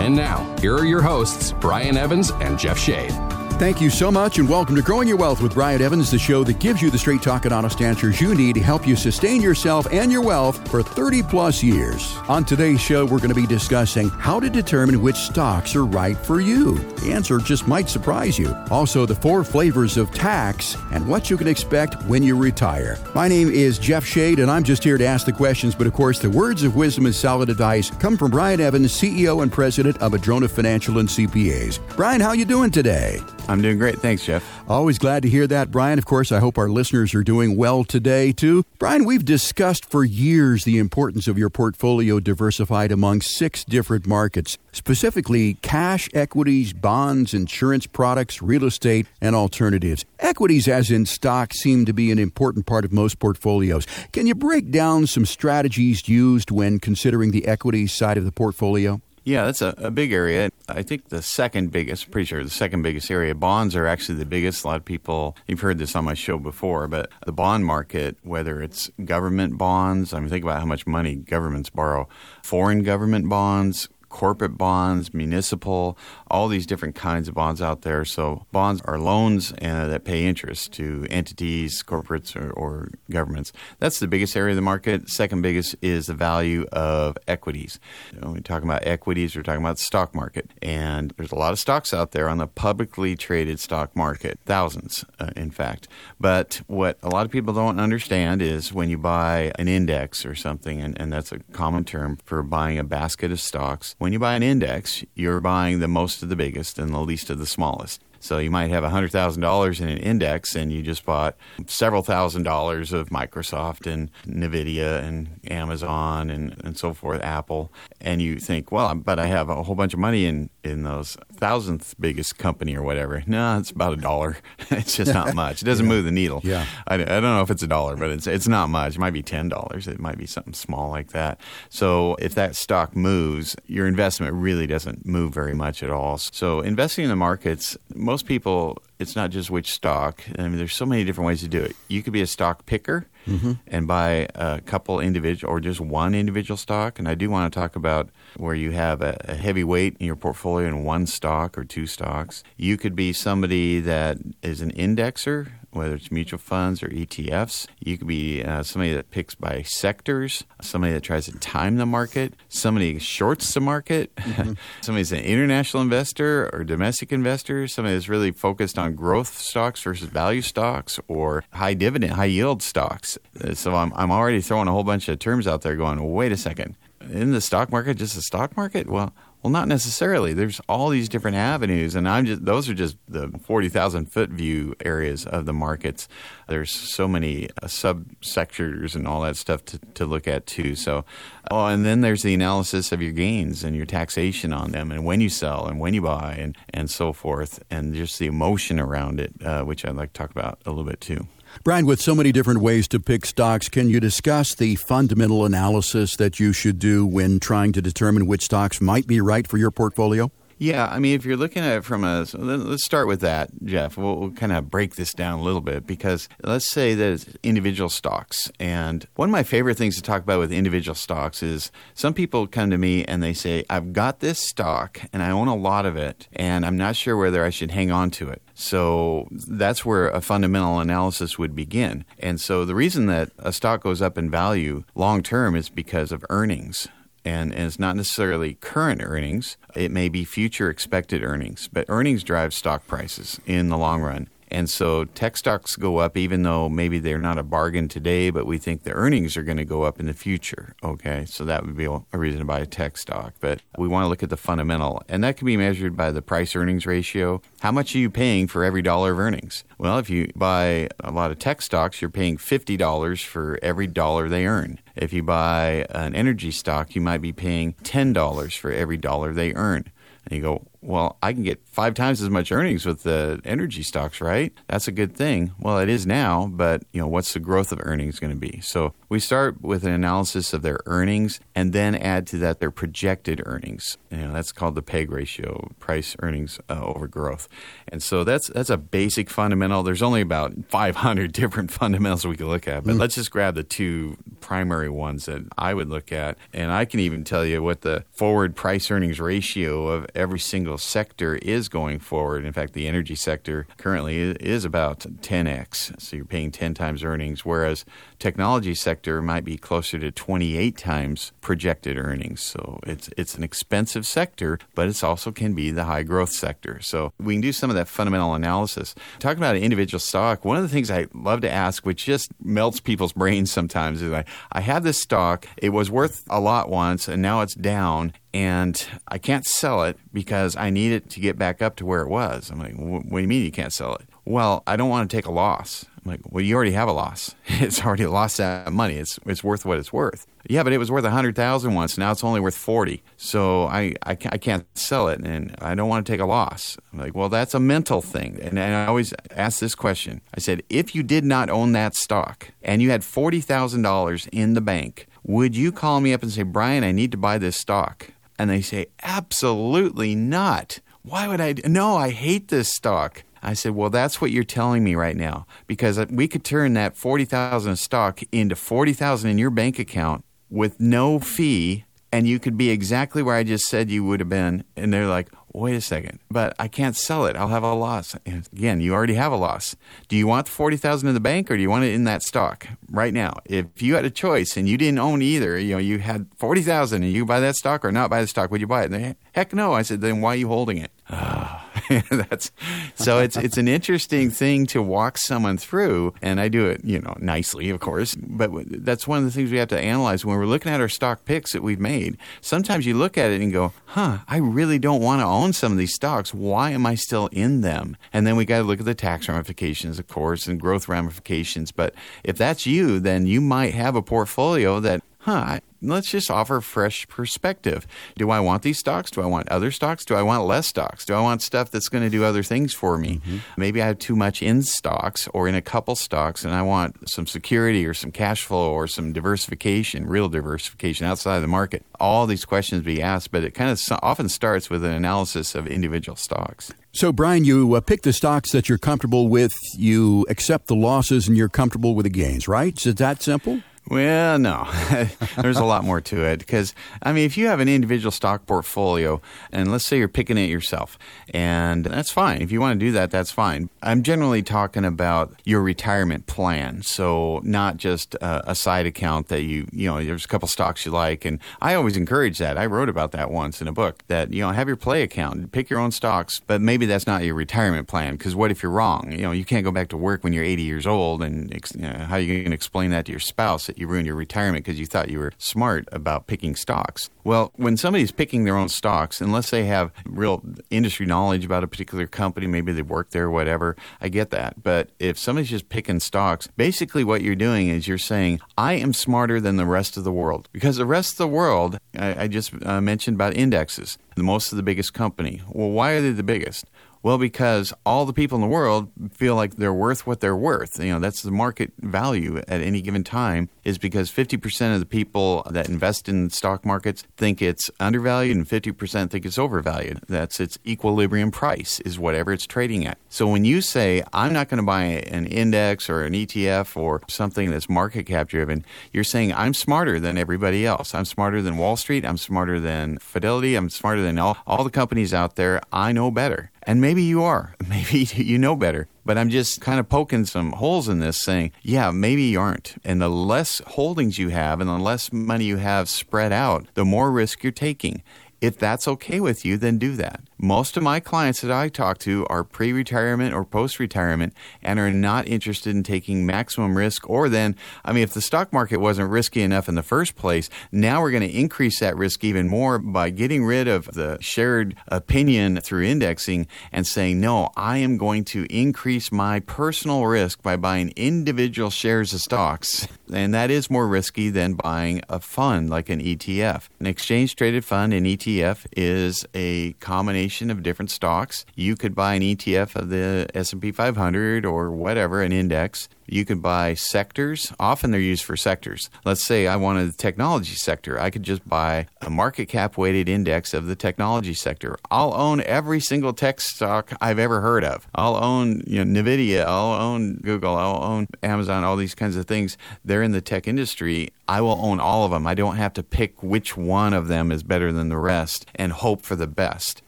And 0.00 0.16
now, 0.16 0.44
here 0.58 0.74
are 0.74 0.84
your 0.84 1.02
hosts, 1.02 1.52
Brian 1.52 1.96
Evans 1.96 2.32
and 2.40 2.58
Jeff 2.58 2.76
Shade. 2.76 3.12
Thank 3.58 3.80
you 3.80 3.88
so 3.88 4.10
much, 4.10 4.38
and 4.38 4.46
welcome 4.46 4.76
to 4.76 4.82
Growing 4.82 5.08
Your 5.08 5.16
Wealth 5.16 5.40
with 5.40 5.54
Brian 5.54 5.80
Evans, 5.80 6.10
the 6.10 6.18
show 6.18 6.44
that 6.44 6.58
gives 6.58 6.82
you 6.82 6.90
the 6.90 6.98
straight 6.98 7.22
talk 7.22 7.46
and 7.46 7.54
honest 7.54 7.80
answers 7.80 8.20
you 8.20 8.34
need 8.34 8.54
to 8.56 8.60
help 8.60 8.86
you 8.86 8.94
sustain 8.94 9.40
yourself 9.40 9.86
and 9.90 10.12
your 10.12 10.20
wealth 10.20 10.68
for 10.68 10.82
30 10.82 11.22
plus 11.22 11.62
years. 11.62 12.18
On 12.28 12.44
today's 12.44 12.82
show, 12.82 13.06
we're 13.06 13.16
going 13.16 13.30
to 13.30 13.34
be 13.34 13.46
discussing 13.46 14.10
how 14.10 14.38
to 14.38 14.50
determine 14.50 15.00
which 15.00 15.16
stocks 15.16 15.74
are 15.74 15.86
right 15.86 16.18
for 16.18 16.38
you. 16.42 16.76
The 16.96 17.14
answer 17.14 17.38
just 17.38 17.66
might 17.66 17.88
surprise 17.88 18.38
you. 18.38 18.54
Also, 18.70 19.06
the 19.06 19.14
four 19.14 19.42
flavors 19.42 19.96
of 19.96 20.10
tax 20.12 20.76
and 20.92 21.08
what 21.08 21.30
you 21.30 21.38
can 21.38 21.48
expect 21.48 22.02
when 22.02 22.22
you 22.22 22.36
retire. 22.36 22.98
My 23.14 23.26
name 23.26 23.48
is 23.48 23.78
Jeff 23.78 24.04
Shade, 24.04 24.38
and 24.38 24.50
I'm 24.50 24.64
just 24.64 24.84
here 24.84 24.98
to 24.98 25.06
ask 25.06 25.24
the 25.24 25.32
questions, 25.32 25.74
but 25.74 25.86
of 25.86 25.94
course, 25.94 26.18
the 26.18 26.28
words 26.28 26.62
of 26.62 26.76
wisdom 26.76 27.06
and 27.06 27.14
solid 27.14 27.48
advice 27.48 27.88
come 27.88 28.18
from 28.18 28.32
Brian 28.32 28.60
Evans, 28.60 28.92
CEO 28.92 29.42
and 29.42 29.50
President 29.50 29.96
of 30.02 30.12
Madrona 30.12 30.46
Financial 30.46 30.98
and 30.98 31.08
CPAs. 31.08 31.78
Brian, 31.96 32.20
how 32.20 32.32
you 32.32 32.44
doing 32.44 32.70
today? 32.70 33.18
I'm 33.48 33.62
doing 33.62 33.78
great. 33.78 33.98
Thanks, 33.98 34.24
Jeff. 34.24 34.44
Always 34.68 34.98
glad 34.98 35.22
to 35.22 35.28
hear 35.28 35.46
that, 35.46 35.70
Brian. 35.70 35.98
Of 35.98 36.04
course, 36.04 36.32
I 36.32 36.40
hope 36.40 36.58
our 36.58 36.68
listeners 36.68 37.14
are 37.14 37.22
doing 37.22 37.56
well 37.56 37.84
today, 37.84 38.32
too. 38.32 38.64
Brian, 38.78 39.04
we've 39.04 39.24
discussed 39.24 39.88
for 39.88 40.04
years 40.04 40.64
the 40.64 40.78
importance 40.78 41.28
of 41.28 41.38
your 41.38 41.48
portfolio 41.48 42.18
diversified 42.18 42.90
among 42.90 43.20
six 43.20 43.62
different 43.62 44.06
markets, 44.06 44.58
specifically 44.72 45.54
cash, 45.62 46.08
equities, 46.12 46.72
bonds, 46.72 47.32
insurance 47.32 47.86
products, 47.86 48.42
real 48.42 48.64
estate, 48.64 49.06
and 49.20 49.36
alternatives. 49.36 50.04
Equities, 50.18 50.66
as 50.66 50.90
in 50.90 51.06
stocks, 51.06 51.60
seem 51.60 51.84
to 51.84 51.92
be 51.92 52.10
an 52.10 52.18
important 52.18 52.66
part 52.66 52.84
of 52.84 52.92
most 52.92 53.20
portfolios. 53.20 53.86
Can 54.12 54.26
you 54.26 54.34
break 54.34 54.72
down 54.72 55.06
some 55.06 55.24
strategies 55.24 56.08
used 56.08 56.50
when 56.50 56.80
considering 56.80 57.30
the 57.30 57.46
equities 57.46 57.92
side 57.92 58.18
of 58.18 58.24
the 58.24 58.32
portfolio? 58.32 59.00
Yeah, 59.26 59.46
that's 59.46 59.60
a, 59.60 59.74
a, 59.78 59.90
big 59.90 60.12
area. 60.12 60.50
I 60.68 60.84
think 60.84 61.08
the 61.08 61.20
second 61.20 61.72
biggest, 61.72 62.12
pretty 62.12 62.26
sure 62.26 62.44
the 62.44 62.48
second 62.48 62.82
biggest 62.82 63.10
area, 63.10 63.34
bonds 63.34 63.74
are 63.74 63.84
actually 63.84 64.18
the 64.18 64.24
biggest. 64.24 64.62
A 64.62 64.68
lot 64.68 64.76
of 64.76 64.84
people, 64.84 65.36
you've 65.48 65.58
heard 65.58 65.78
this 65.78 65.96
on 65.96 66.04
my 66.04 66.14
show 66.14 66.38
before, 66.38 66.86
but 66.86 67.10
the 67.24 67.32
bond 67.32 67.66
market, 67.66 68.16
whether 68.22 68.62
it's 68.62 68.88
government 69.04 69.58
bonds, 69.58 70.14
I 70.14 70.20
mean, 70.20 70.28
think 70.28 70.44
about 70.44 70.60
how 70.60 70.64
much 70.64 70.86
money 70.86 71.16
governments 71.16 71.70
borrow, 71.70 72.08
foreign 72.44 72.84
government 72.84 73.28
bonds, 73.28 73.88
corporate 74.16 74.56
bonds, 74.56 75.12
municipal, 75.12 75.98
all 76.30 76.48
these 76.48 76.64
different 76.64 76.94
kinds 76.94 77.28
of 77.28 77.34
bonds 77.34 77.60
out 77.60 77.82
there. 77.82 78.02
So 78.02 78.46
bonds 78.50 78.80
are 78.86 78.98
loans 78.98 79.52
uh, 79.60 79.88
that 79.88 80.04
pay 80.04 80.24
interest 80.24 80.72
to 80.72 81.06
entities, 81.10 81.82
corporates, 81.82 82.34
or, 82.34 82.50
or, 82.52 82.88
governments. 83.10 83.52
That's 83.78 84.00
the 84.00 84.08
biggest 84.08 84.34
area 84.34 84.52
of 84.52 84.56
the 84.56 84.62
market. 84.62 85.10
Second 85.10 85.42
biggest 85.42 85.76
is 85.82 86.06
the 86.06 86.14
value 86.14 86.64
of 86.72 87.18
equities. 87.28 87.78
When 88.18 88.32
we 88.32 88.40
talk 88.40 88.62
about 88.62 88.86
equities, 88.86 89.36
we're 89.36 89.42
talking 89.42 89.60
about 89.60 89.76
the 89.76 89.82
stock 89.82 90.14
market. 90.14 90.50
And 90.62 91.12
there's 91.18 91.30
a 91.30 91.36
lot 91.36 91.52
of 91.52 91.58
stocks 91.58 91.92
out 91.92 92.12
there 92.12 92.30
on 92.30 92.38
the 92.38 92.46
publicly 92.46 93.16
traded 93.16 93.60
stock 93.60 93.94
market, 93.94 94.38
thousands, 94.46 95.04
uh, 95.20 95.30
in 95.36 95.50
fact. 95.50 95.88
But 96.18 96.62
what 96.68 96.98
a 97.02 97.10
lot 97.10 97.26
of 97.26 97.32
people 97.32 97.52
don't 97.52 97.78
understand 97.78 98.40
is 98.40 98.72
when 98.72 98.88
you 98.88 98.96
buy 98.96 99.52
an 99.58 99.68
index 99.68 100.24
or 100.24 100.34
something, 100.34 100.80
and, 100.80 100.98
and 100.98 101.12
that's 101.12 101.32
a 101.32 101.40
common 101.52 101.84
term 101.84 102.18
for 102.24 102.42
buying 102.42 102.78
a 102.78 102.84
basket 102.84 103.30
of 103.30 103.40
stocks, 103.40 103.94
when 104.05 104.05
you 104.12 104.18
buy 104.18 104.34
an 104.34 104.42
index, 104.42 105.04
you're 105.14 105.40
buying 105.40 105.80
the 105.80 105.88
most 105.88 106.22
of 106.22 106.28
the 106.28 106.36
biggest 106.36 106.78
and 106.78 106.92
the 106.92 107.00
least 107.00 107.30
of 107.30 107.38
the 107.38 107.46
smallest. 107.46 108.02
So 108.26 108.38
you 108.38 108.50
might 108.50 108.70
have 108.70 108.82
$100,000 108.82 109.80
in 109.80 109.88
an 109.88 109.98
index 109.98 110.56
and 110.56 110.72
you 110.72 110.82
just 110.82 111.04
bought 111.04 111.36
several 111.66 112.02
thousand 112.02 112.42
dollars 112.42 112.92
of 112.92 113.10
Microsoft 113.10 113.86
and 113.86 114.10
Nvidia 114.26 115.02
and 115.02 115.40
Amazon 115.48 116.30
and, 116.30 116.60
and 116.64 116.76
so 116.76 116.92
forth, 116.92 117.22
Apple. 117.22 117.72
And 118.00 118.20
you 118.20 118.38
think, 118.38 118.72
well, 118.72 118.94
but 118.94 119.18
I 119.18 119.26
have 119.26 119.48
a 119.48 119.62
whole 119.62 119.76
bunch 119.76 119.94
of 119.94 120.00
money 120.00 120.26
in, 120.26 120.50
in 120.64 120.82
those 120.82 121.16
thousandth 121.32 121.94
biggest 122.00 122.38
company 122.38 122.74
or 122.74 122.82
whatever. 122.82 123.22
No, 123.26 123.58
it's 123.58 123.70
about 123.70 123.92
a 123.92 123.96
dollar. 123.96 124.38
it's 124.70 124.96
just 124.96 125.14
not 125.14 125.34
much. 125.36 125.62
It 125.62 125.64
doesn't 125.66 125.86
yeah. 125.86 125.92
move 125.92 126.04
the 126.04 126.12
needle. 126.12 126.40
Yeah. 126.42 126.66
I, 126.88 126.94
I 126.94 126.98
don't 126.98 127.22
know 127.22 127.42
if 127.42 127.50
it's 127.50 127.62
a 127.62 127.68
dollar, 127.68 127.96
but 127.96 128.10
it's, 128.10 128.26
it's 128.26 128.48
not 128.48 128.70
much. 128.70 128.96
It 128.96 128.98
might 128.98 129.12
be 129.12 129.22
$10. 129.22 129.86
It 129.86 130.00
might 130.00 130.18
be 130.18 130.26
something 130.26 130.54
small 130.54 130.90
like 130.90 131.12
that. 131.12 131.40
So 131.68 132.16
if 132.16 132.34
that 132.34 132.56
stock 132.56 132.96
moves, 132.96 133.54
your 133.66 133.86
investment 133.86 134.34
really 134.34 134.66
doesn't 134.66 135.06
move 135.06 135.32
very 135.32 135.54
much 135.54 135.82
at 135.82 135.90
all. 135.90 136.18
So 136.18 136.60
investing 136.60 137.04
in 137.04 137.10
the 137.10 137.16
markets, 137.16 137.76
most 137.94 138.15
people, 138.22 138.78
it's 138.98 139.16
not 139.16 139.30
just 139.30 139.50
which 139.50 139.72
stock. 139.72 140.22
I 140.38 140.42
mean, 140.42 140.56
there's 140.56 140.74
so 140.74 140.86
many 140.86 141.04
different 141.04 141.26
ways 141.26 141.40
to 141.40 141.48
do 141.48 141.62
it. 141.62 141.76
You 141.88 142.02
could 142.02 142.12
be 142.12 142.22
a 142.22 142.26
stock 142.26 142.66
picker 142.66 143.06
mm-hmm. 143.26 143.52
and 143.66 143.86
buy 143.86 144.28
a 144.34 144.60
couple 144.60 145.00
individual 145.00 145.52
or 145.52 145.60
just 145.60 145.80
one 145.80 146.14
individual 146.14 146.56
stock. 146.56 146.98
And 146.98 147.08
I 147.08 147.14
do 147.14 147.28
want 147.28 147.52
to 147.52 147.58
talk 147.58 147.76
about 147.76 148.10
where 148.36 148.54
you 148.54 148.70
have 148.72 149.02
a, 149.02 149.16
a 149.24 149.34
heavy 149.34 149.64
weight 149.64 149.96
in 149.98 150.06
your 150.06 150.16
portfolio 150.16 150.68
in 150.68 150.84
one 150.84 151.06
stock 151.06 151.58
or 151.58 151.64
two 151.64 151.86
stocks. 151.86 152.42
You 152.56 152.76
could 152.76 152.96
be 152.96 153.12
somebody 153.12 153.80
that 153.80 154.18
is 154.42 154.60
an 154.60 154.72
indexer 154.72 155.50
whether 155.76 155.94
it's 155.94 156.10
mutual 156.10 156.38
funds 156.38 156.82
or 156.82 156.88
ETFs. 156.88 157.66
You 157.80 157.98
could 157.98 158.06
be 158.06 158.42
uh, 158.42 158.62
somebody 158.62 158.92
that 158.94 159.10
picks 159.10 159.34
by 159.34 159.62
sectors, 159.62 160.44
somebody 160.60 160.92
that 160.92 161.02
tries 161.02 161.26
to 161.26 161.32
time 161.38 161.76
the 161.76 161.86
market, 161.86 162.34
somebody 162.48 162.98
shorts 162.98 163.52
the 163.54 163.60
market, 163.60 164.14
mm-hmm. 164.16 164.52
somebody's 164.80 165.12
an 165.12 165.20
international 165.20 165.82
investor 165.82 166.50
or 166.52 166.64
domestic 166.64 167.12
investor, 167.12 167.66
somebody 167.68 167.94
that's 167.94 168.08
really 168.08 168.30
focused 168.30 168.78
on 168.78 168.94
growth 168.94 169.38
stocks 169.38 169.82
versus 169.82 170.08
value 170.08 170.42
stocks 170.42 170.98
or 171.08 171.44
high 171.52 171.74
dividend, 171.74 172.12
high 172.12 172.24
yield 172.24 172.62
stocks. 172.62 173.18
Uh, 173.42 173.54
so 173.54 173.74
I'm, 173.74 173.92
I'm 173.94 174.10
already 174.10 174.40
throwing 174.40 174.68
a 174.68 174.72
whole 174.72 174.84
bunch 174.84 175.08
of 175.08 175.18
terms 175.18 175.46
out 175.46 175.62
there 175.62 175.76
going, 175.76 176.02
wait 176.12 176.32
a 176.32 176.36
second. 176.36 176.76
In 177.10 177.32
the 177.32 177.40
stock 177.40 177.70
market, 177.70 177.98
just 177.98 178.16
the 178.16 178.22
stock 178.22 178.56
market? 178.56 178.88
Well, 178.88 179.14
well, 179.46 179.52
not 179.52 179.68
necessarily. 179.68 180.32
There's 180.32 180.60
all 180.68 180.88
these 180.88 181.08
different 181.08 181.36
avenues, 181.36 181.94
and 181.94 182.08
I'm 182.08 182.26
just 182.26 182.44
those 182.44 182.68
are 182.68 182.74
just 182.74 182.96
the 183.06 183.28
forty 183.44 183.68
thousand 183.68 184.10
foot 184.10 184.28
view 184.30 184.74
areas 184.84 185.24
of 185.24 185.46
the 185.46 185.52
markets. 185.52 186.08
There's 186.48 186.72
so 186.72 187.06
many 187.06 187.48
uh, 187.62 187.68
subsectors 187.68 188.96
and 188.96 189.06
all 189.06 189.20
that 189.20 189.36
stuff 189.36 189.64
to, 189.66 189.78
to 189.94 190.04
look 190.04 190.26
at 190.26 190.46
too. 190.48 190.74
So, 190.74 191.04
oh, 191.48 191.66
and 191.66 191.86
then 191.86 192.00
there's 192.00 192.24
the 192.24 192.34
analysis 192.34 192.90
of 192.90 193.00
your 193.00 193.12
gains 193.12 193.62
and 193.62 193.76
your 193.76 193.86
taxation 193.86 194.52
on 194.52 194.72
them, 194.72 194.90
and 194.90 195.04
when 195.04 195.20
you 195.20 195.28
sell 195.28 195.64
and 195.68 195.78
when 195.78 195.94
you 195.94 196.02
buy, 196.02 196.34
and 196.36 196.58
and 196.74 196.90
so 196.90 197.12
forth, 197.12 197.62
and 197.70 197.94
just 197.94 198.18
the 198.18 198.26
emotion 198.26 198.80
around 198.80 199.20
it, 199.20 199.32
uh, 199.44 199.62
which 199.62 199.84
I'd 199.84 199.94
like 199.94 200.12
to 200.12 200.18
talk 200.18 200.32
about 200.32 200.60
a 200.66 200.70
little 200.70 200.82
bit 200.82 201.00
too. 201.00 201.28
Brian, 201.64 201.86
with 201.86 202.00
so 202.00 202.14
many 202.14 202.32
different 202.32 202.60
ways 202.60 202.86
to 202.88 203.00
pick 203.00 203.26
stocks, 203.26 203.68
can 203.68 203.88
you 203.88 204.00
discuss 204.00 204.54
the 204.54 204.76
fundamental 204.76 205.44
analysis 205.44 206.16
that 206.16 206.38
you 206.38 206.52
should 206.52 206.78
do 206.78 207.06
when 207.06 207.40
trying 207.40 207.72
to 207.72 207.82
determine 207.82 208.26
which 208.26 208.44
stocks 208.44 208.80
might 208.80 209.06
be 209.06 209.20
right 209.20 209.46
for 209.46 209.56
your 209.56 209.70
portfolio? 209.70 210.30
Yeah, 210.58 210.86
I 210.86 211.00
mean, 211.00 211.14
if 211.14 211.26
you're 211.26 211.36
looking 211.36 211.62
at 211.62 211.78
it 211.78 211.84
from 211.84 212.02
a, 212.02 212.26
let's 212.32 212.84
start 212.84 213.08
with 213.08 213.20
that, 213.20 213.50
Jeff. 213.64 213.98
We'll, 213.98 214.16
we'll, 214.16 214.30
kind 214.30 214.52
of 214.52 214.70
break 214.70 214.96
this 214.96 215.12
down 215.12 215.38
a 215.38 215.42
little 215.42 215.60
bit 215.60 215.86
because 215.86 216.30
let's 216.42 216.70
say 216.70 216.94
that 216.94 217.12
it's 217.12 217.26
individual 217.42 217.90
stocks. 217.90 218.50
And 218.58 219.06
one 219.16 219.28
of 219.28 219.32
my 219.32 219.42
favorite 219.42 219.76
things 219.76 219.96
to 219.96 220.02
talk 220.02 220.22
about 220.22 220.38
with 220.38 220.52
individual 220.52 220.94
stocks 220.94 221.42
is 221.42 221.70
some 221.92 222.14
people 222.14 222.46
come 222.46 222.70
to 222.70 222.78
me 222.78 223.04
and 223.04 223.22
they 223.22 223.34
say, 223.34 223.64
I've 223.68 223.92
got 223.92 224.20
this 224.20 224.38
stock 224.38 225.02
and 225.12 225.22
I 225.22 225.30
own 225.30 225.48
a 225.48 225.54
lot 225.54 225.84
of 225.84 225.96
it 225.96 226.26
and 226.32 226.64
I'm 226.64 226.78
not 226.78 226.96
sure 226.96 227.18
whether 227.18 227.44
I 227.44 227.50
should 227.50 227.72
hang 227.72 227.90
on 227.90 228.10
to 228.12 228.30
it. 228.30 228.40
So 228.58 229.28
that's 229.30 229.84
where 229.84 230.08
a 230.08 230.22
fundamental 230.22 230.80
analysis 230.80 231.38
would 231.38 231.54
begin. 231.54 232.06
And 232.18 232.40
so 232.40 232.64
the 232.64 232.74
reason 232.74 233.06
that 233.06 233.30
a 233.38 233.52
stock 233.52 233.82
goes 233.82 234.00
up 234.00 234.16
in 234.16 234.30
value 234.30 234.84
long 234.94 235.22
term 235.22 235.54
is 235.54 235.68
because 235.68 236.10
of 236.10 236.24
earnings 236.30 236.88
and, 237.26 237.52
and 237.52 237.66
it's 237.66 237.78
not 237.78 237.96
necessarily 237.96 238.54
current 238.54 239.02
earnings. 239.02 239.56
It 239.74 239.90
may 239.90 240.08
be 240.08 240.24
future 240.24 240.70
expected 240.70 241.22
earnings, 241.22 241.68
but 241.70 241.84
earnings 241.88 242.22
drive 242.22 242.54
stock 242.54 242.86
prices 242.86 243.40
in 243.46 243.68
the 243.68 243.76
long 243.76 244.00
run. 244.00 244.28
And 244.56 244.70
so 244.70 245.04
tech 245.04 245.36
stocks 245.36 245.76
go 245.76 245.98
up 245.98 246.16
even 246.16 246.42
though 246.42 246.70
maybe 246.70 246.98
they're 246.98 247.18
not 247.18 247.36
a 247.36 247.42
bargain 247.42 247.88
today, 247.88 248.30
but 248.30 248.46
we 248.46 248.56
think 248.56 248.84
the 248.84 248.92
earnings 248.92 249.36
are 249.36 249.42
going 249.42 249.58
to 249.58 249.66
go 249.66 249.82
up 249.82 250.00
in 250.00 250.06
the 250.06 250.14
future. 250.14 250.74
Okay. 250.82 251.26
So 251.26 251.44
that 251.44 251.66
would 251.66 251.76
be 251.76 251.84
a 251.84 252.18
reason 252.18 252.38
to 252.38 252.46
buy 252.46 252.60
a 252.60 252.66
tech 252.66 252.96
stock. 252.96 253.34
But 253.38 253.60
we 253.76 253.86
want 253.86 254.04
to 254.04 254.08
look 254.08 254.22
at 254.22 254.30
the 254.30 254.36
fundamental, 254.38 255.02
and 255.10 255.22
that 255.22 255.36
can 255.36 255.44
be 255.44 255.58
measured 255.58 255.94
by 255.94 256.10
the 256.10 256.22
price 256.22 256.56
earnings 256.56 256.86
ratio. 256.86 257.42
How 257.60 257.70
much 257.70 257.94
are 257.94 257.98
you 257.98 258.08
paying 258.08 258.48
for 258.48 258.64
every 258.64 258.80
dollar 258.80 259.12
of 259.12 259.18
earnings? 259.18 259.62
Well, 259.76 259.98
if 259.98 260.08
you 260.08 260.32
buy 260.34 260.88
a 261.00 261.10
lot 261.10 261.30
of 261.30 261.38
tech 261.38 261.60
stocks, 261.60 262.00
you're 262.00 262.10
paying 262.10 262.38
$50 262.38 263.26
for 263.26 263.58
every 263.60 263.86
dollar 263.86 264.26
they 264.26 264.46
earn. 264.46 264.80
If 264.94 265.12
you 265.12 265.22
buy 265.22 265.84
an 265.90 266.14
energy 266.14 266.50
stock, 266.50 266.94
you 266.94 267.02
might 267.02 267.20
be 267.20 267.34
paying 267.34 267.74
$10 267.82 268.56
for 268.56 268.72
every 268.72 268.96
dollar 268.96 269.34
they 269.34 269.52
earn. 269.52 269.92
And 270.24 270.36
you 270.36 270.42
go, 270.42 270.66
well, 270.86 271.18
I 271.22 271.32
can 271.32 271.42
get 271.42 271.60
five 271.66 271.94
times 271.94 272.22
as 272.22 272.30
much 272.30 272.52
earnings 272.52 272.86
with 272.86 273.02
the 273.02 273.40
energy 273.44 273.82
stocks, 273.82 274.20
right? 274.20 274.52
That's 274.68 274.86
a 274.86 274.92
good 274.92 275.14
thing. 275.16 275.52
Well, 275.58 275.78
it 275.78 275.88
is 275.88 276.06
now, 276.06 276.46
but 276.46 276.84
you 276.92 277.00
know, 277.00 277.08
what's 277.08 277.32
the 277.32 277.40
growth 277.40 277.72
of 277.72 277.80
earnings 277.82 278.20
going 278.20 278.32
to 278.32 278.38
be? 278.38 278.60
So 278.60 278.94
we 279.08 279.18
start 279.18 279.60
with 279.60 279.84
an 279.84 279.92
analysis 279.92 280.52
of 280.52 280.62
their 280.62 280.78
earnings 280.86 281.40
and 281.54 281.72
then 281.72 281.94
add 281.94 282.26
to 282.28 282.38
that 282.38 282.60
their 282.60 282.70
projected 282.70 283.42
earnings. 283.44 283.98
You 284.10 284.18
know, 284.18 284.32
that's 284.32 284.52
called 284.52 284.76
the 284.76 284.82
PEG 284.82 285.10
ratio, 285.10 285.72
price 285.80 286.16
earnings 286.20 286.60
uh, 286.68 286.80
over 286.80 287.08
growth. 287.08 287.48
And 287.88 288.02
so 288.02 288.22
that's 288.22 288.46
that's 288.48 288.70
a 288.70 288.76
basic 288.76 289.28
fundamental. 289.28 289.82
There's 289.82 290.02
only 290.02 290.20
about 290.20 290.54
500 290.68 291.32
different 291.32 291.72
fundamentals 291.72 292.26
we 292.26 292.36
can 292.36 292.46
look 292.46 292.68
at, 292.68 292.84
but 292.84 292.94
mm. 292.94 293.00
let's 293.00 293.16
just 293.16 293.30
grab 293.30 293.56
the 293.56 293.64
two 293.64 294.16
primary 294.40 294.88
ones 294.88 295.26
that 295.26 295.42
I 295.58 295.74
would 295.74 295.88
look 295.88 296.12
at. 296.12 296.38
And 296.52 296.70
I 296.70 296.84
can 296.84 297.00
even 297.00 297.24
tell 297.24 297.44
you 297.44 297.62
what 297.62 297.80
the 297.80 298.04
forward 298.12 298.54
price 298.54 298.90
earnings 298.90 299.18
ratio 299.18 299.88
of 299.88 300.06
every 300.14 300.38
single 300.38 300.75
sector 300.78 301.36
is 301.36 301.68
going 301.68 301.98
forward. 301.98 302.44
In 302.44 302.52
fact, 302.52 302.72
the 302.72 302.86
energy 302.86 303.14
sector 303.14 303.66
currently 303.76 304.18
is 304.18 304.64
about 304.64 305.00
10x. 305.00 306.00
So 306.00 306.16
you're 306.16 306.24
paying 306.24 306.50
10 306.50 306.74
times 306.74 307.02
earnings, 307.02 307.44
whereas 307.44 307.84
technology 308.18 308.74
sector 308.74 309.22
might 309.22 309.44
be 309.44 309.56
closer 309.56 309.98
to 309.98 310.10
28 310.10 310.76
times 310.76 311.32
projected 311.40 311.96
earnings. 311.98 312.42
So 312.42 312.80
it's 312.86 313.08
it's 313.16 313.34
an 313.34 313.42
expensive 313.42 314.06
sector, 314.06 314.58
but 314.74 314.88
it 314.88 315.02
also 315.04 315.32
can 315.32 315.54
be 315.54 315.70
the 315.70 315.84
high 315.84 316.02
growth 316.02 316.32
sector. 316.32 316.80
So 316.80 317.12
we 317.18 317.34
can 317.34 317.40
do 317.40 317.52
some 317.52 317.70
of 317.70 317.76
that 317.76 317.88
fundamental 317.88 318.34
analysis. 318.34 318.94
Talking 319.18 319.38
about 319.38 319.56
an 319.56 319.62
individual 319.62 320.00
stock, 320.00 320.44
one 320.44 320.56
of 320.56 320.62
the 320.62 320.68
things 320.68 320.90
I 320.90 321.06
love 321.14 321.40
to 321.42 321.50
ask, 321.50 321.84
which 321.84 322.04
just 322.04 322.30
melts 322.42 322.80
people's 322.80 323.12
brains 323.22 323.50
sometimes, 323.50 324.02
is 324.02 324.12
I, 324.12 324.24
I 324.52 324.60
have 324.60 324.82
this 324.82 325.00
stock, 325.00 325.46
it 325.56 325.70
was 325.70 325.90
worth 325.90 326.24
a 326.28 326.40
lot 326.40 326.68
once, 326.68 327.08
and 327.08 327.22
now 327.22 327.40
it's 327.42 327.54
down, 327.54 328.12
and 328.32 328.86
I 329.08 329.18
can't 329.18 329.44
sell 329.44 329.84
it 329.84 329.98
because 330.12 330.56
I 330.56 330.70
need 330.70 330.92
it 330.92 331.10
to 331.10 331.20
get 331.20 331.38
back 331.38 331.62
up 331.62 331.76
to 331.76 331.86
where 331.86 332.02
it 332.02 332.08
was. 332.08 332.50
I'm 332.50 332.58
like, 332.58 332.74
what 332.74 333.02
do 333.10 333.18
you 333.18 333.28
mean 333.28 333.44
you 333.44 333.52
can't 333.52 333.72
sell 333.72 333.94
it? 333.94 334.06
Well, 334.24 334.62
I 334.66 334.76
don't 334.76 334.90
want 334.90 335.08
to 335.08 335.16
take 335.16 335.26
a 335.26 335.32
loss. 335.32 335.86
I'm 336.06 336.12
like, 336.12 336.20
well, 336.30 336.44
you 336.44 336.54
already 336.54 336.70
have 336.70 336.88
a 336.88 336.92
loss. 336.92 337.34
It's 337.58 337.82
already 337.84 338.06
lost 338.06 338.36
that 338.36 338.70
money. 338.72 338.96
It's 338.96 339.18
it's 339.24 339.42
worth 339.42 339.64
what 339.64 339.78
it's 339.78 339.92
worth. 339.92 340.26
Yeah, 340.48 340.62
but 340.62 340.72
it 340.72 340.78
was 340.78 340.90
worth 340.90 341.04
a 341.04 341.10
hundred 341.10 341.34
thousand 341.34 341.74
once. 341.74 341.96
Now 341.96 342.12
it's 342.12 342.22
only 342.22 342.38
worth 342.38 342.56
forty. 342.56 343.02
So 343.16 343.64
I, 343.64 343.94
I, 344.04 344.10
I 344.10 344.38
can't 344.38 344.66
sell 344.78 345.08
it, 345.08 345.20
and 345.20 345.54
I 345.60 345.74
don't 345.74 345.88
want 345.88 346.06
to 346.06 346.12
take 346.12 346.20
a 346.20 346.26
loss. 346.26 346.76
I'm 346.92 346.98
like, 347.00 347.14
well, 347.14 347.30
that's 347.30 347.54
a 347.54 347.60
mental 347.60 348.02
thing. 348.02 348.38
And, 348.42 348.58
and 348.58 348.74
I 348.74 348.86
always 348.86 349.14
ask 349.30 349.58
this 349.58 349.74
question. 349.74 350.20
I 350.34 350.40
said, 350.40 350.62
if 350.68 350.94
you 350.94 351.02
did 351.02 351.24
not 351.24 351.48
own 351.48 351.72
that 351.72 351.94
stock 351.94 352.50
and 352.62 352.82
you 352.82 352.90
had 352.90 353.02
forty 353.02 353.40
thousand 353.40 353.82
dollars 353.82 354.28
in 354.30 354.52
the 354.54 354.60
bank, 354.60 355.06
would 355.24 355.56
you 355.56 355.72
call 355.72 356.00
me 356.00 356.12
up 356.12 356.22
and 356.22 356.30
say, 356.30 356.42
Brian, 356.42 356.84
I 356.84 356.92
need 356.92 357.10
to 357.12 357.18
buy 357.18 357.38
this 357.38 357.56
stock? 357.56 358.10
And 358.38 358.50
they 358.50 358.60
say, 358.60 358.86
absolutely 359.02 360.14
not. 360.14 360.78
Why 361.02 361.26
would 361.26 361.40
I? 361.40 361.54
No, 361.64 361.96
I 361.96 362.10
hate 362.10 362.48
this 362.48 362.68
stock. 362.68 363.22
I 363.46 363.54
said, 363.54 363.76
well, 363.76 363.90
that's 363.90 364.20
what 364.20 364.32
you're 364.32 364.42
telling 364.42 364.82
me 364.82 364.96
right 364.96 365.16
now, 365.16 365.46
because 365.68 365.98
uh, 365.98 366.06
we 366.10 366.26
could 366.26 366.42
turn 366.42 366.72
that 366.74 366.96
40,000 366.96 367.76
stock 367.76 368.20
into 368.32 368.56
40,000 368.56 369.30
in 369.30 369.38
your 369.38 369.50
bank 369.50 369.78
account 369.78 370.24
with 370.50 370.80
no 370.80 371.20
fee, 371.20 371.84
and 372.10 372.26
you 372.26 372.40
could 372.40 372.56
be 372.56 372.70
exactly 372.70 373.22
where 373.22 373.36
I 373.36 373.44
just 373.44 373.66
said 373.66 373.88
you 373.88 374.04
would 374.04 374.18
have 374.18 374.28
been. 374.28 374.64
And 374.76 374.92
they're 374.92 375.06
like, 375.06 375.28
wait 375.52 375.76
a 375.76 375.80
second, 375.80 376.18
but 376.28 376.56
I 376.58 376.66
can't 376.66 376.96
sell 376.96 377.24
it. 377.26 377.36
I'll 377.36 377.48
have 377.48 377.62
a 377.62 377.72
loss. 377.72 378.16
And 378.26 378.48
again, 378.52 378.80
you 378.80 378.92
already 378.92 379.14
have 379.14 379.30
a 379.30 379.36
loss. 379.36 379.76
Do 380.08 380.16
you 380.16 380.26
want 380.26 380.46
the 380.46 380.52
40,000 380.52 381.08
in 381.08 381.14
the 381.14 381.20
bank 381.20 381.48
or 381.48 381.56
do 381.56 381.62
you 381.62 381.70
want 381.70 381.84
it 381.84 381.94
in 381.94 382.02
that 382.02 382.24
stock 382.24 382.66
right 382.90 383.14
now? 383.14 383.34
If 383.44 383.80
you 383.80 383.94
had 383.94 384.04
a 384.04 384.10
choice 384.10 384.56
and 384.56 384.68
you 384.68 384.76
didn't 384.76 384.98
own 384.98 385.22
either, 385.22 385.56
you 385.56 385.74
know, 385.74 385.78
you 385.78 386.00
had 386.00 386.26
40,000 386.36 387.02
and 387.04 387.12
you 387.12 387.24
buy 387.24 387.38
that 387.40 387.54
stock 387.54 387.84
or 387.84 387.92
not 387.92 388.10
buy 388.10 388.20
the 388.20 388.26
stock, 388.26 388.50
would 388.50 388.60
you 388.60 388.66
buy 388.66 388.84
it? 388.84 388.90
They, 388.90 389.14
Heck 389.32 389.52
no. 389.54 389.72
I 389.72 389.82
said, 389.82 390.00
then 390.00 390.20
why 390.20 390.34
are 390.34 390.36
you 390.36 390.48
holding 390.48 390.78
it? 390.78 390.90
Ah. 391.10 391.65
that's 392.10 392.50
so 392.94 393.18
it's 393.18 393.36
it's 393.36 393.58
an 393.58 393.68
interesting 393.68 394.30
thing 394.30 394.66
to 394.66 394.82
walk 394.82 395.18
someone 395.18 395.58
through, 395.58 396.14
and 396.22 396.40
I 396.40 396.48
do 396.48 396.66
it, 396.66 396.84
you 396.84 397.00
know, 397.00 397.16
nicely, 397.18 397.70
of 397.70 397.80
course. 397.80 398.14
But 398.14 398.50
that's 398.84 399.06
one 399.06 399.18
of 399.18 399.24
the 399.24 399.30
things 399.30 399.50
we 399.50 399.58
have 399.58 399.68
to 399.68 399.78
analyze 399.78 400.24
when 400.24 400.36
we're 400.36 400.46
looking 400.46 400.72
at 400.72 400.80
our 400.80 400.88
stock 400.88 401.24
picks 401.24 401.52
that 401.52 401.62
we've 401.62 401.80
made. 401.80 402.16
Sometimes 402.40 402.86
you 402.86 402.94
look 402.94 403.16
at 403.16 403.30
it 403.30 403.40
and 403.40 403.52
go, 403.52 403.72
"Huh, 403.86 404.18
I 404.28 404.38
really 404.38 404.78
don't 404.78 405.02
want 405.02 405.20
to 405.20 405.26
own 405.26 405.52
some 405.52 405.72
of 405.72 405.78
these 405.78 405.94
stocks. 405.94 406.34
Why 406.34 406.70
am 406.70 406.86
I 406.86 406.94
still 406.94 407.28
in 407.28 407.60
them?" 407.60 407.96
And 408.12 408.26
then 408.26 408.36
we 408.36 408.44
got 408.44 408.58
to 408.58 408.64
look 408.64 408.80
at 408.80 408.86
the 408.86 408.94
tax 408.94 409.28
ramifications, 409.28 409.98
of 409.98 410.08
course, 410.08 410.46
and 410.46 410.60
growth 410.60 410.88
ramifications. 410.88 411.72
But 411.72 411.94
if 412.24 412.36
that's 412.36 412.66
you, 412.66 413.00
then 413.00 413.26
you 413.26 413.40
might 413.40 413.74
have 413.74 413.96
a 413.96 414.02
portfolio 414.02 414.80
that 414.80 415.02
huh, 415.26 415.58
let's 415.82 416.08
just 416.08 416.30
offer 416.30 416.60
fresh 416.60 417.06
perspective. 417.08 417.84
Do 418.16 418.30
I 418.30 418.38
want 418.38 418.62
these 418.62 418.78
stocks? 418.78 419.10
Do 419.10 419.20
I 419.22 419.26
want 419.26 419.48
other 419.48 419.72
stocks? 419.72 420.04
Do 420.04 420.14
I 420.14 420.22
want 420.22 420.44
less 420.44 420.68
stocks? 420.68 421.04
Do 421.04 421.14
I 421.14 421.20
want 421.20 421.42
stuff 421.42 421.68
that's 421.68 421.88
going 421.88 422.04
to 422.04 422.10
do 422.10 422.22
other 422.22 422.44
things 422.44 422.72
for 422.72 422.96
me? 422.96 423.16
Mm-hmm. 423.16 423.38
Maybe 423.56 423.82
I 423.82 423.88
have 423.88 423.98
too 423.98 424.14
much 424.14 424.40
in 424.40 424.62
stocks 424.62 425.28
or 425.34 425.48
in 425.48 425.56
a 425.56 425.60
couple 425.60 425.96
stocks 425.96 426.44
and 426.44 426.54
I 426.54 426.62
want 426.62 427.10
some 427.10 427.26
security 427.26 427.84
or 427.84 427.92
some 427.92 428.12
cash 428.12 428.44
flow 428.44 428.70
or 428.70 428.86
some 428.86 429.12
diversification, 429.12 430.06
real 430.06 430.28
diversification 430.28 431.06
outside 431.06 431.36
of 431.36 431.42
the 431.42 431.48
market. 431.48 431.84
All 431.98 432.26
these 432.26 432.44
questions 432.44 432.84
be 432.84 433.02
asked, 433.02 433.32
but 433.32 433.42
it 433.42 433.52
kind 433.52 433.70
of 433.70 433.80
often 434.02 434.28
starts 434.28 434.70
with 434.70 434.84
an 434.84 434.92
analysis 434.92 435.56
of 435.56 435.66
individual 435.66 436.14
stocks. 436.14 436.72
So, 436.92 437.12
Brian, 437.12 437.44
you 437.44 437.74
uh, 437.74 437.80
pick 437.80 438.02
the 438.02 438.12
stocks 438.12 438.52
that 438.52 438.68
you're 438.68 438.78
comfortable 438.78 439.28
with, 439.28 439.54
you 439.76 440.24
accept 440.30 440.68
the 440.68 440.76
losses, 440.76 441.28
and 441.28 441.36
you're 441.36 441.50
comfortable 441.50 441.94
with 441.94 442.04
the 442.04 442.10
gains, 442.10 442.48
right? 442.48 442.74
Is 442.74 442.86
it 442.86 442.96
that 442.96 443.20
simple? 443.20 443.60
Well, 443.88 444.40
no. 444.40 444.66
There's 445.40 445.58
a 445.58 445.64
lot 445.64 445.84
more 445.84 446.00
to 446.00 446.24
it 446.24 446.40
because, 446.40 446.74
I 447.04 447.12
mean, 447.12 447.24
if 447.24 447.36
you 447.38 447.46
have 447.46 447.60
an 447.60 447.68
individual 447.68 448.10
stock 448.10 448.44
portfolio, 448.44 449.20
and 449.52 449.70
let's 449.70 449.86
say 449.86 449.98
you're 449.98 450.08
picking 450.08 450.36
it 450.36 450.50
yourself, 450.50 450.98
and 451.32 451.84
that's 451.84 452.10
fine. 452.10 452.42
If 452.42 452.50
you 452.50 452.60
want 452.60 452.80
to 452.80 452.84
do 452.84 452.90
that, 452.92 453.12
that's 453.12 453.30
fine. 453.30 453.68
I'm 453.82 454.02
generally 454.02 454.42
talking 454.42 454.84
about 454.84 455.34
your 455.44 455.62
retirement 455.62 456.26
plan. 456.26 456.82
So, 456.82 457.40
not 457.44 457.76
just 457.76 458.16
a, 458.20 458.56
side 458.56 458.86
account 458.86 459.28
that 459.28 459.42
you, 459.42 459.68
you 459.70 459.86
know, 459.86 460.02
there's 460.02 460.24
a 460.24 460.28
couple 460.28 460.48
stocks 460.48 460.86
you 460.86 460.90
like. 460.90 461.26
And 461.26 461.38
I 461.60 461.74
always 461.74 461.96
encourage 461.96 462.38
that. 462.38 462.56
I 462.56 462.64
wrote 462.64 462.88
about 462.88 463.12
that 463.12 463.30
once 463.30 463.60
in 463.60 463.68
a 463.68 463.72
book 463.72 464.02
that, 464.08 464.32
you 464.32 464.40
know, 464.40 464.50
have 464.50 464.66
your 464.66 464.78
play 464.78 465.02
account, 465.02 465.52
pick 465.52 465.68
your 465.68 465.78
own 465.78 465.92
stocks, 465.92 466.40
but 466.46 466.62
maybe 466.62 466.86
that's 466.86 467.06
not 467.06 467.22
your 467.22 467.34
retirement 467.34 467.86
plan 467.86 468.16
because 468.16 468.34
what 468.34 468.50
if 468.50 468.62
you're 468.62 468.72
wrong? 468.72 469.12
You 469.12 469.18
know, 469.18 469.32
you 469.32 469.44
can't 469.44 469.62
go 469.62 469.70
back 469.70 469.88
to 469.88 469.96
work 469.98 470.24
when 470.24 470.32
you're 470.32 470.42
80 470.42 470.62
years 470.62 470.86
old, 470.86 471.22
and 471.22 471.52
you 471.74 471.82
know, 471.82 472.06
how 472.08 472.14
are 472.14 472.20
you 472.20 472.34
going 472.34 472.50
to 472.50 472.54
explain 472.54 472.90
that 472.90 473.04
to 473.06 473.12
your 473.12 473.20
spouse? 473.20 473.68
You 473.78 473.86
ruined 473.86 474.06
your 474.06 474.16
retirement 474.16 474.64
because 474.64 474.78
you 474.78 474.86
thought 474.86 475.10
you 475.10 475.18
were 475.18 475.32
smart 475.38 475.88
about 475.92 476.26
picking 476.26 476.56
stocks. 476.56 477.10
Well, 477.24 477.52
when 477.56 477.76
somebody's 477.76 478.12
picking 478.12 478.44
their 478.44 478.56
own 478.56 478.68
stocks, 478.68 479.20
unless 479.20 479.50
they 479.50 479.64
have 479.64 479.90
real 480.04 480.42
industry 480.70 481.06
knowledge 481.06 481.44
about 481.44 481.64
a 481.64 481.66
particular 481.66 482.06
company, 482.06 482.46
maybe 482.46 482.72
they 482.72 482.82
work 482.82 483.10
there, 483.10 483.28
whatever, 483.28 483.76
I 484.00 484.08
get 484.08 484.30
that. 484.30 484.62
But 484.62 484.90
if 484.98 485.18
somebody's 485.18 485.50
just 485.50 485.68
picking 485.68 485.98
stocks, 486.00 486.46
basically 486.56 487.02
what 487.02 487.22
you're 487.22 487.34
doing 487.34 487.68
is 487.68 487.88
you're 487.88 487.98
saying, 487.98 488.40
I 488.56 488.74
am 488.74 488.92
smarter 488.92 489.40
than 489.40 489.56
the 489.56 489.66
rest 489.66 489.96
of 489.96 490.04
the 490.04 490.12
world. 490.12 490.48
Because 490.52 490.76
the 490.76 490.86
rest 490.86 491.14
of 491.14 491.18
the 491.18 491.28
world, 491.28 491.78
I, 491.98 492.24
I 492.24 492.28
just 492.28 492.52
uh, 492.64 492.80
mentioned 492.80 493.16
about 493.16 493.34
indexes, 493.34 493.98
the 494.14 494.22
most 494.22 494.52
of 494.52 494.56
the 494.56 494.62
biggest 494.62 494.94
company. 494.94 495.42
Well, 495.48 495.70
why 495.70 495.92
are 495.92 496.00
they 496.00 496.12
the 496.12 496.22
biggest? 496.22 496.66
Well, 497.06 497.18
because 497.18 497.72
all 497.84 498.04
the 498.04 498.12
people 498.12 498.34
in 498.34 498.42
the 498.42 498.48
world 498.48 498.90
feel 499.12 499.36
like 499.36 499.54
they're 499.54 499.72
worth 499.72 500.08
what 500.08 500.18
they're 500.18 500.34
worth. 500.34 500.82
You 500.82 500.94
know, 500.94 500.98
that's 500.98 501.22
the 501.22 501.30
market 501.30 501.70
value 501.78 502.38
at 502.48 502.60
any 502.60 502.82
given 502.82 503.04
time 503.04 503.48
is 503.62 503.78
because 503.78 504.10
50% 504.10 504.74
of 504.74 504.80
the 504.80 504.86
people 504.86 505.46
that 505.48 505.68
invest 505.68 506.08
in 506.08 506.30
stock 506.30 506.66
markets 506.66 507.04
think 507.16 507.40
it's 507.40 507.70
undervalued 507.78 508.36
and 508.36 508.44
50% 508.44 509.08
think 509.08 509.24
it's 509.24 509.38
overvalued. 509.38 510.00
That's 510.08 510.40
its 510.40 510.58
equilibrium 510.66 511.30
price 511.30 511.78
is 511.84 511.96
whatever 511.96 512.32
it's 512.32 512.44
trading 512.44 512.84
at. 512.84 512.98
So 513.08 513.28
when 513.28 513.44
you 513.44 513.60
say, 513.60 514.02
I'm 514.12 514.32
not 514.32 514.48
going 514.48 514.58
to 514.58 514.66
buy 514.66 514.82
an 514.82 515.26
index 515.26 515.88
or 515.88 516.02
an 516.02 516.12
ETF 516.12 516.76
or 516.76 517.02
something 517.06 517.52
that's 517.52 517.68
market 517.68 518.06
cap 518.06 518.30
driven, 518.30 518.64
you're 518.92 519.04
saying, 519.04 519.32
I'm 519.32 519.54
smarter 519.54 520.00
than 520.00 520.18
everybody 520.18 520.66
else. 520.66 520.92
I'm 520.92 521.04
smarter 521.04 521.40
than 521.40 521.56
Wall 521.56 521.76
Street. 521.76 522.04
I'm 522.04 522.18
smarter 522.18 522.58
than 522.58 522.98
Fidelity. 522.98 523.54
I'm 523.54 523.70
smarter 523.70 524.02
than 524.02 524.18
all, 524.18 524.38
all 524.44 524.64
the 524.64 524.70
companies 524.70 525.14
out 525.14 525.36
there. 525.36 525.60
I 525.72 525.92
know 525.92 526.10
better. 526.10 526.50
And 526.66 526.80
maybe 526.80 527.02
you 527.02 527.22
are. 527.22 527.54
Maybe 527.68 528.00
you 528.16 528.38
know 528.38 528.56
better. 528.56 528.88
But 529.04 529.16
I'm 529.16 529.30
just 529.30 529.60
kind 529.60 529.78
of 529.78 529.88
poking 529.88 530.26
some 530.26 530.50
holes 530.52 530.88
in 530.88 530.98
this 530.98 531.22
saying, 531.22 531.52
yeah, 531.62 531.92
maybe 531.92 532.22
you 532.24 532.40
aren't. 532.40 532.74
And 532.84 533.00
the 533.00 533.08
less 533.08 533.62
holdings 533.64 534.18
you 534.18 534.30
have 534.30 534.60
and 534.60 534.68
the 534.68 534.76
less 534.78 535.12
money 535.12 535.44
you 535.44 535.58
have 535.58 535.88
spread 535.88 536.32
out, 536.32 536.66
the 536.74 536.84
more 536.84 537.12
risk 537.12 537.44
you're 537.44 537.52
taking. 537.52 538.02
If 538.40 538.58
that's 538.58 538.88
okay 538.88 539.20
with 539.20 539.44
you, 539.44 539.56
then 539.56 539.78
do 539.78 539.94
that. 539.94 540.22
Most 540.38 540.76
of 540.76 540.82
my 540.82 541.00
clients 541.00 541.40
that 541.40 541.50
I 541.50 541.70
talk 541.70 541.96
to 542.00 542.26
are 542.28 542.44
pre 542.44 542.70
retirement 542.70 543.32
or 543.32 543.42
post 543.42 543.78
retirement 543.78 544.34
and 544.62 544.78
are 544.78 544.92
not 544.92 545.26
interested 545.26 545.74
in 545.74 545.82
taking 545.82 546.26
maximum 546.26 546.76
risk. 546.76 547.08
Or 547.08 547.30
then, 547.30 547.56
I 547.86 547.94
mean, 547.94 548.02
if 548.02 548.12
the 548.12 548.20
stock 548.20 548.52
market 548.52 548.76
wasn't 548.76 549.08
risky 549.08 549.40
enough 549.40 549.66
in 549.66 549.76
the 549.76 549.82
first 549.82 550.14
place, 550.14 550.50
now 550.70 551.00
we're 551.00 551.10
going 551.10 551.22
to 551.22 551.34
increase 551.34 551.80
that 551.80 551.96
risk 551.96 552.22
even 552.22 552.48
more 552.48 552.78
by 552.78 553.08
getting 553.08 553.46
rid 553.46 553.66
of 553.66 553.86
the 553.86 554.18
shared 554.20 554.76
opinion 554.88 555.58
through 555.62 555.84
indexing 555.84 556.48
and 556.70 556.86
saying, 556.86 557.18
no, 557.18 557.48
I 557.56 557.78
am 557.78 557.96
going 557.96 558.24
to 558.26 558.44
increase 558.50 559.10
my 559.10 559.40
personal 559.40 560.04
risk 560.04 560.42
by 560.42 560.56
buying 560.56 560.92
individual 560.96 561.70
shares 561.70 562.12
of 562.12 562.20
stocks. 562.20 562.86
And 563.10 563.32
that 563.32 563.50
is 563.50 563.70
more 563.70 563.88
risky 563.88 564.28
than 564.28 564.52
buying 564.52 565.00
a 565.08 565.18
fund 565.18 565.70
like 565.70 565.88
an 565.88 566.02
ETF. 566.02 566.68
An 566.78 566.86
exchange 566.86 567.36
traded 567.36 567.64
fund, 567.64 567.94
an 567.94 568.04
ETF, 568.04 568.66
is 568.76 569.24
a 569.32 569.72
combination 569.74 570.25
of 570.26 570.62
different 570.62 570.90
stocks. 570.90 571.46
You 571.54 571.76
could 571.76 571.94
buy 571.94 572.14
an 572.14 572.22
ETF 572.22 572.76
of 572.76 572.90
the 572.90 573.28
S&P 573.34 573.72
500 573.72 574.44
or 574.44 574.70
whatever, 574.70 575.22
an 575.22 575.32
index. 575.32 575.88
You 576.08 576.24
could 576.24 576.40
buy 576.40 576.74
sectors. 576.74 577.52
Often 577.58 577.90
they're 577.90 578.00
used 578.00 578.24
for 578.24 578.36
sectors. 578.36 578.90
Let's 579.04 579.24
say 579.24 579.46
I 579.46 579.56
wanted 579.56 579.88
the 579.88 579.96
technology 579.96 580.54
sector. 580.54 581.00
I 581.00 581.10
could 581.10 581.22
just 581.22 581.48
buy 581.48 581.86
a 582.00 582.10
market 582.10 582.46
cap 582.46 582.76
weighted 582.76 583.08
index 583.08 583.52
of 583.52 583.66
the 583.66 583.74
technology 583.74 584.34
sector. 584.34 584.76
I'll 584.90 585.14
own 585.14 585.40
every 585.42 585.80
single 585.80 586.12
tech 586.12 586.40
stock 586.40 586.92
I've 587.00 587.18
ever 587.18 587.40
heard 587.40 587.64
of. 587.64 587.88
I'll 587.94 588.16
own 588.16 588.62
you 588.66 588.84
know, 588.84 589.02
NVIDIA. 589.02 589.44
I'll 589.44 589.80
own 589.80 590.16
Google. 590.18 590.54
I'll 590.54 590.82
own 590.82 591.08
Amazon, 591.22 591.64
all 591.64 591.76
these 591.76 591.94
kinds 591.94 592.16
of 592.16 592.26
things. 592.26 592.56
They're 592.84 593.02
in 593.02 593.12
the 593.12 593.20
tech 593.20 593.48
industry. 593.48 594.10
I 594.28 594.40
will 594.40 594.58
own 594.62 594.80
all 594.80 595.04
of 595.04 595.10
them. 595.10 595.26
I 595.26 595.34
don't 595.34 595.56
have 595.56 595.72
to 595.74 595.82
pick 595.82 596.22
which 596.22 596.56
one 596.56 596.94
of 596.94 597.08
them 597.08 597.32
is 597.32 597.42
better 597.42 597.72
than 597.72 597.88
the 597.88 597.98
rest 597.98 598.46
and 598.54 598.72
hope 598.72 599.02
for 599.02 599.16
the 599.16 599.26
best. 599.26 599.82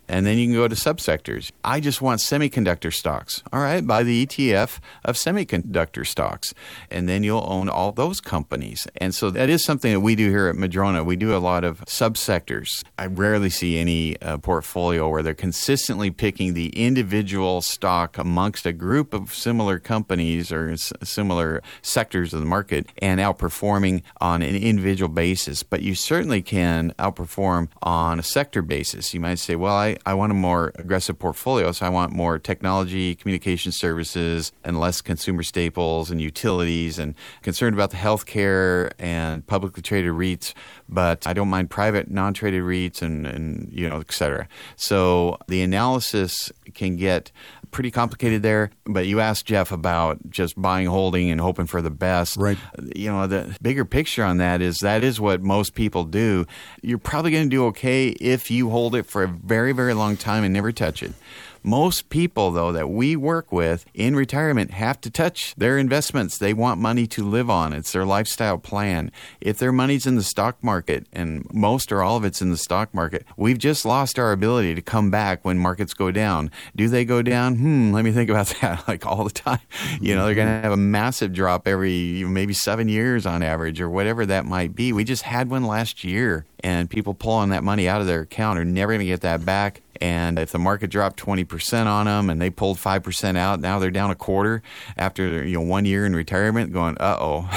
And 0.08 0.26
then 0.26 0.38
you 0.38 0.46
can 0.46 0.54
go 0.54 0.68
to 0.68 0.74
subsectors. 0.74 1.52
I 1.62 1.80
just 1.80 2.00
want 2.00 2.20
semiconductor 2.20 2.92
stocks. 2.92 3.42
All 3.52 3.60
right, 3.60 3.86
buy 3.86 4.02
the 4.02 4.26
ETF 4.26 4.78
of 5.04 5.16
semiconductor 5.16 6.06
stocks. 6.06 6.54
And 6.90 7.08
then 7.08 7.22
you'll 7.22 7.46
own 7.46 7.68
all 7.68 7.92
those 7.92 8.20
companies. 8.20 8.86
And 8.96 9.14
so 9.14 9.30
that 9.30 9.50
is 9.50 9.64
something 9.64 9.92
that 9.92 10.00
we 10.00 10.14
do 10.14 10.30
here 10.30 10.48
at 10.48 10.56
Madrona. 10.56 11.04
We 11.04 11.16
do 11.16 11.36
a 11.36 11.38
lot 11.38 11.64
of 11.64 11.80
subsectors. 11.84 12.84
I 12.98 13.06
rarely 13.06 13.50
see 13.50 13.78
any 13.78 14.20
uh, 14.22 14.38
portfolio 14.38 15.08
where 15.08 15.22
they're 15.22 15.34
consistently 15.34 16.10
picking 16.10 16.54
the 16.54 16.68
individual 16.70 17.60
stock 17.60 18.16
amongst 18.16 18.66
a 18.66 18.72
group 18.72 19.12
of 19.12 19.34
similar 19.34 19.78
companies 19.78 20.50
or 20.50 20.70
s- 20.70 20.92
similar 21.02 21.62
sectors 21.82 22.32
of 22.32 22.40
the 22.40 22.46
market 22.46 22.86
and 22.98 23.20
outperforming 23.20 24.02
on 24.20 24.42
an 24.42 24.56
individual 24.56 25.08
basis. 25.08 25.62
But 25.62 25.82
you 25.82 25.94
certainly 25.94 26.42
can 26.42 26.94
outperform 26.98 27.68
on 27.82 28.18
a 28.18 28.22
sector 28.22 28.62
basis. 28.62 29.12
You 29.12 29.20
might 29.20 29.38
say, 29.38 29.54
well, 29.54 29.74
I, 29.76 29.97
I 30.06 30.14
want 30.14 30.32
a 30.32 30.34
more 30.34 30.72
aggressive 30.76 31.18
portfolio, 31.18 31.72
so 31.72 31.86
I 31.86 31.88
want 31.88 32.12
more 32.12 32.38
technology, 32.38 33.14
communication 33.14 33.72
services, 33.72 34.52
and 34.64 34.78
less 34.78 35.00
consumer 35.00 35.42
staples 35.42 36.10
and 36.10 36.20
utilities, 36.20 36.98
and 36.98 37.14
concerned 37.42 37.74
about 37.74 37.90
the 37.90 37.96
healthcare 37.96 38.92
and 38.98 39.46
publicly 39.46 39.82
traded 39.82 40.12
REITs, 40.12 40.54
but 40.88 41.26
I 41.26 41.32
don't 41.32 41.48
mind 41.48 41.70
private 41.70 42.10
non-traded 42.10 42.62
REITs 42.62 43.02
and, 43.02 43.26
and 43.26 43.70
you 43.72 43.88
know, 43.88 44.00
et 44.00 44.12
cetera. 44.12 44.48
So 44.76 45.38
the 45.48 45.62
analysis 45.62 46.50
can 46.74 46.96
get 46.96 47.32
pretty 47.70 47.90
complicated 47.90 48.42
there. 48.42 48.70
But 48.84 49.06
you 49.06 49.20
asked 49.20 49.46
Jeff 49.46 49.72
about 49.72 50.30
just 50.30 50.60
buying, 50.60 50.86
holding, 50.86 51.30
and 51.30 51.40
hoping 51.40 51.66
for 51.66 51.82
the 51.82 51.90
best. 51.90 52.36
Right. 52.36 52.58
You 52.94 53.10
know, 53.10 53.26
the 53.26 53.56
bigger 53.62 53.84
picture 53.84 54.24
on 54.24 54.38
that 54.38 54.60
is 54.62 54.78
that 54.78 55.04
is 55.04 55.20
what 55.20 55.42
most 55.42 55.74
people 55.74 56.04
do. 56.04 56.46
You're 56.82 56.98
probably 56.98 57.30
going 57.30 57.44
to 57.44 57.50
do 57.50 57.66
okay 57.66 58.08
if 58.08 58.50
you 58.50 58.70
hold 58.70 58.94
it 58.94 59.06
for 59.06 59.22
a 59.22 59.28
very, 59.28 59.72
very 59.72 59.94
long 59.94 60.16
time 60.16 60.44
and 60.44 60.52
never 60.52 60.72
touch 60.72 61.02
it. 61.02 61.12
Most 61.62 62.08
people, 62.08 62.50
though, 62.50 62.72
that 62.72 62.88
we 62.88 63.16
work 63.16 63.52
with 63.52 63.84
in 63.94 64.16
retirement 64.16 64.72
have 64.72 65.00
to 65.02 65.10
touch 65.10 65.54
their 65.56 65.78
investments. 65.78 66.38
They 66.38 66.54
want 66.54 66.80
money 66.80 67.06
to 67.08 67.28
live 67.28 67.50
on. 67.50 67.72
It's 67.72 67.92
their 67.92 68.04
lifestyle 68.04 68.58
plan. 68.58 69.10
If 69.40 69.58
their 69.58 69.72
money's 69.72 70.06
in 70.06 70.16
the 70.16 70.22
stock 70.22 70.62
market, 70.62 71.06
and 71.12 71.46
most 71.52 71.92
or 71.92 72.02
all 72.02 72.16
of 72.16 72.24
it's 72.24 72.42
in 72.42 72.50
the 72.50 72.56
stock 72.56 72.92
market, 72.94 73.24
we've 73.36 73.58
just 73.58 73.84
lost 73.84 74.18
our 74.18 74.32
ability 74.32 74.74
to 74.74 74.82
come 74.82 75.10
back 75.10 75.44
when 75.44 75.58
markets 75.58 75.94
go 75.94 76.10
down. 76.10 76.50
Do 76.74 76.88
they 76.88 77.04
go 77.04 77.22
down? 77.22 77.56
Hmm, 77.56 77.92
let 77.92 78.04
me 78.04 78.12
think 78.12 78.30
about 78.30 78.46
that 78.60 78.86
like 78.88 79.06
all 79.06 79.24
the 79.24 79.30
time. 79.30 79.60
You 80.00 80.14
know, 80.14 80.26
they're 80.26 80.34
going 80.34 80.48
to 80.48 80.62
have 80.62 80.72
a 80.72 80.76
massive 80.76 81.32
drop 81.32 81.66
every 81.66 82.24
maybe 82.24 82.54
seven 82.54 82.88
years 82.88 83.26
on 83.26 83.42
average 83.42 83.80
or 83.80 83.88
whatever 83.88 84.26
that 84.26 84.44
might 84.44 84.74
be. 84.74 84.92
We 84.92 85.04
just 85.04 85.22
had 85.22 85.50
one 85.50 85.64
last 85.64 86.04
year, 86.04 86.46
and 86.60 86.88
people 86.88 87.14
pulling 87.14 87.50
that 87.50 87.64
money 87.64 87.88
out 87.88 88.00
of 88.00 88.06
their 88.06 88.22
account 88.22 88.58
are 88.58 88.64
never 88.64 88.92
going 88.92 89.00
to 89.00 89.06
get 89.06 89.20
that 89.22 89.44
back. 89.44 89.82
And 90.00 90.38
if 90.38 90.52
the 90.52 90.58
market 90.58 90.90
dropped 90.90 91.18
20% 91.18 91.86
on 91.86 92.06
them 92.06 92.30
and 92.30 92.40
they 92.40 92.50
pulled 92.50 92.78
5% 92.78 93.36
out, 93.36 93.60
now 93.60 93.78
they're 93.78 93.90
down 93.90 94.10
a 94.10 94.14
quarter 94.14 94.62
after 94.96 95.44
you 95.44 95.54
know 95.54 95.62
one 95.62 95.84
year 95.84 96.06
in 96.06 96.14
retirement 96.14 96.72
going, 96.72 96.96
"Uh-oh. 96.98 97.48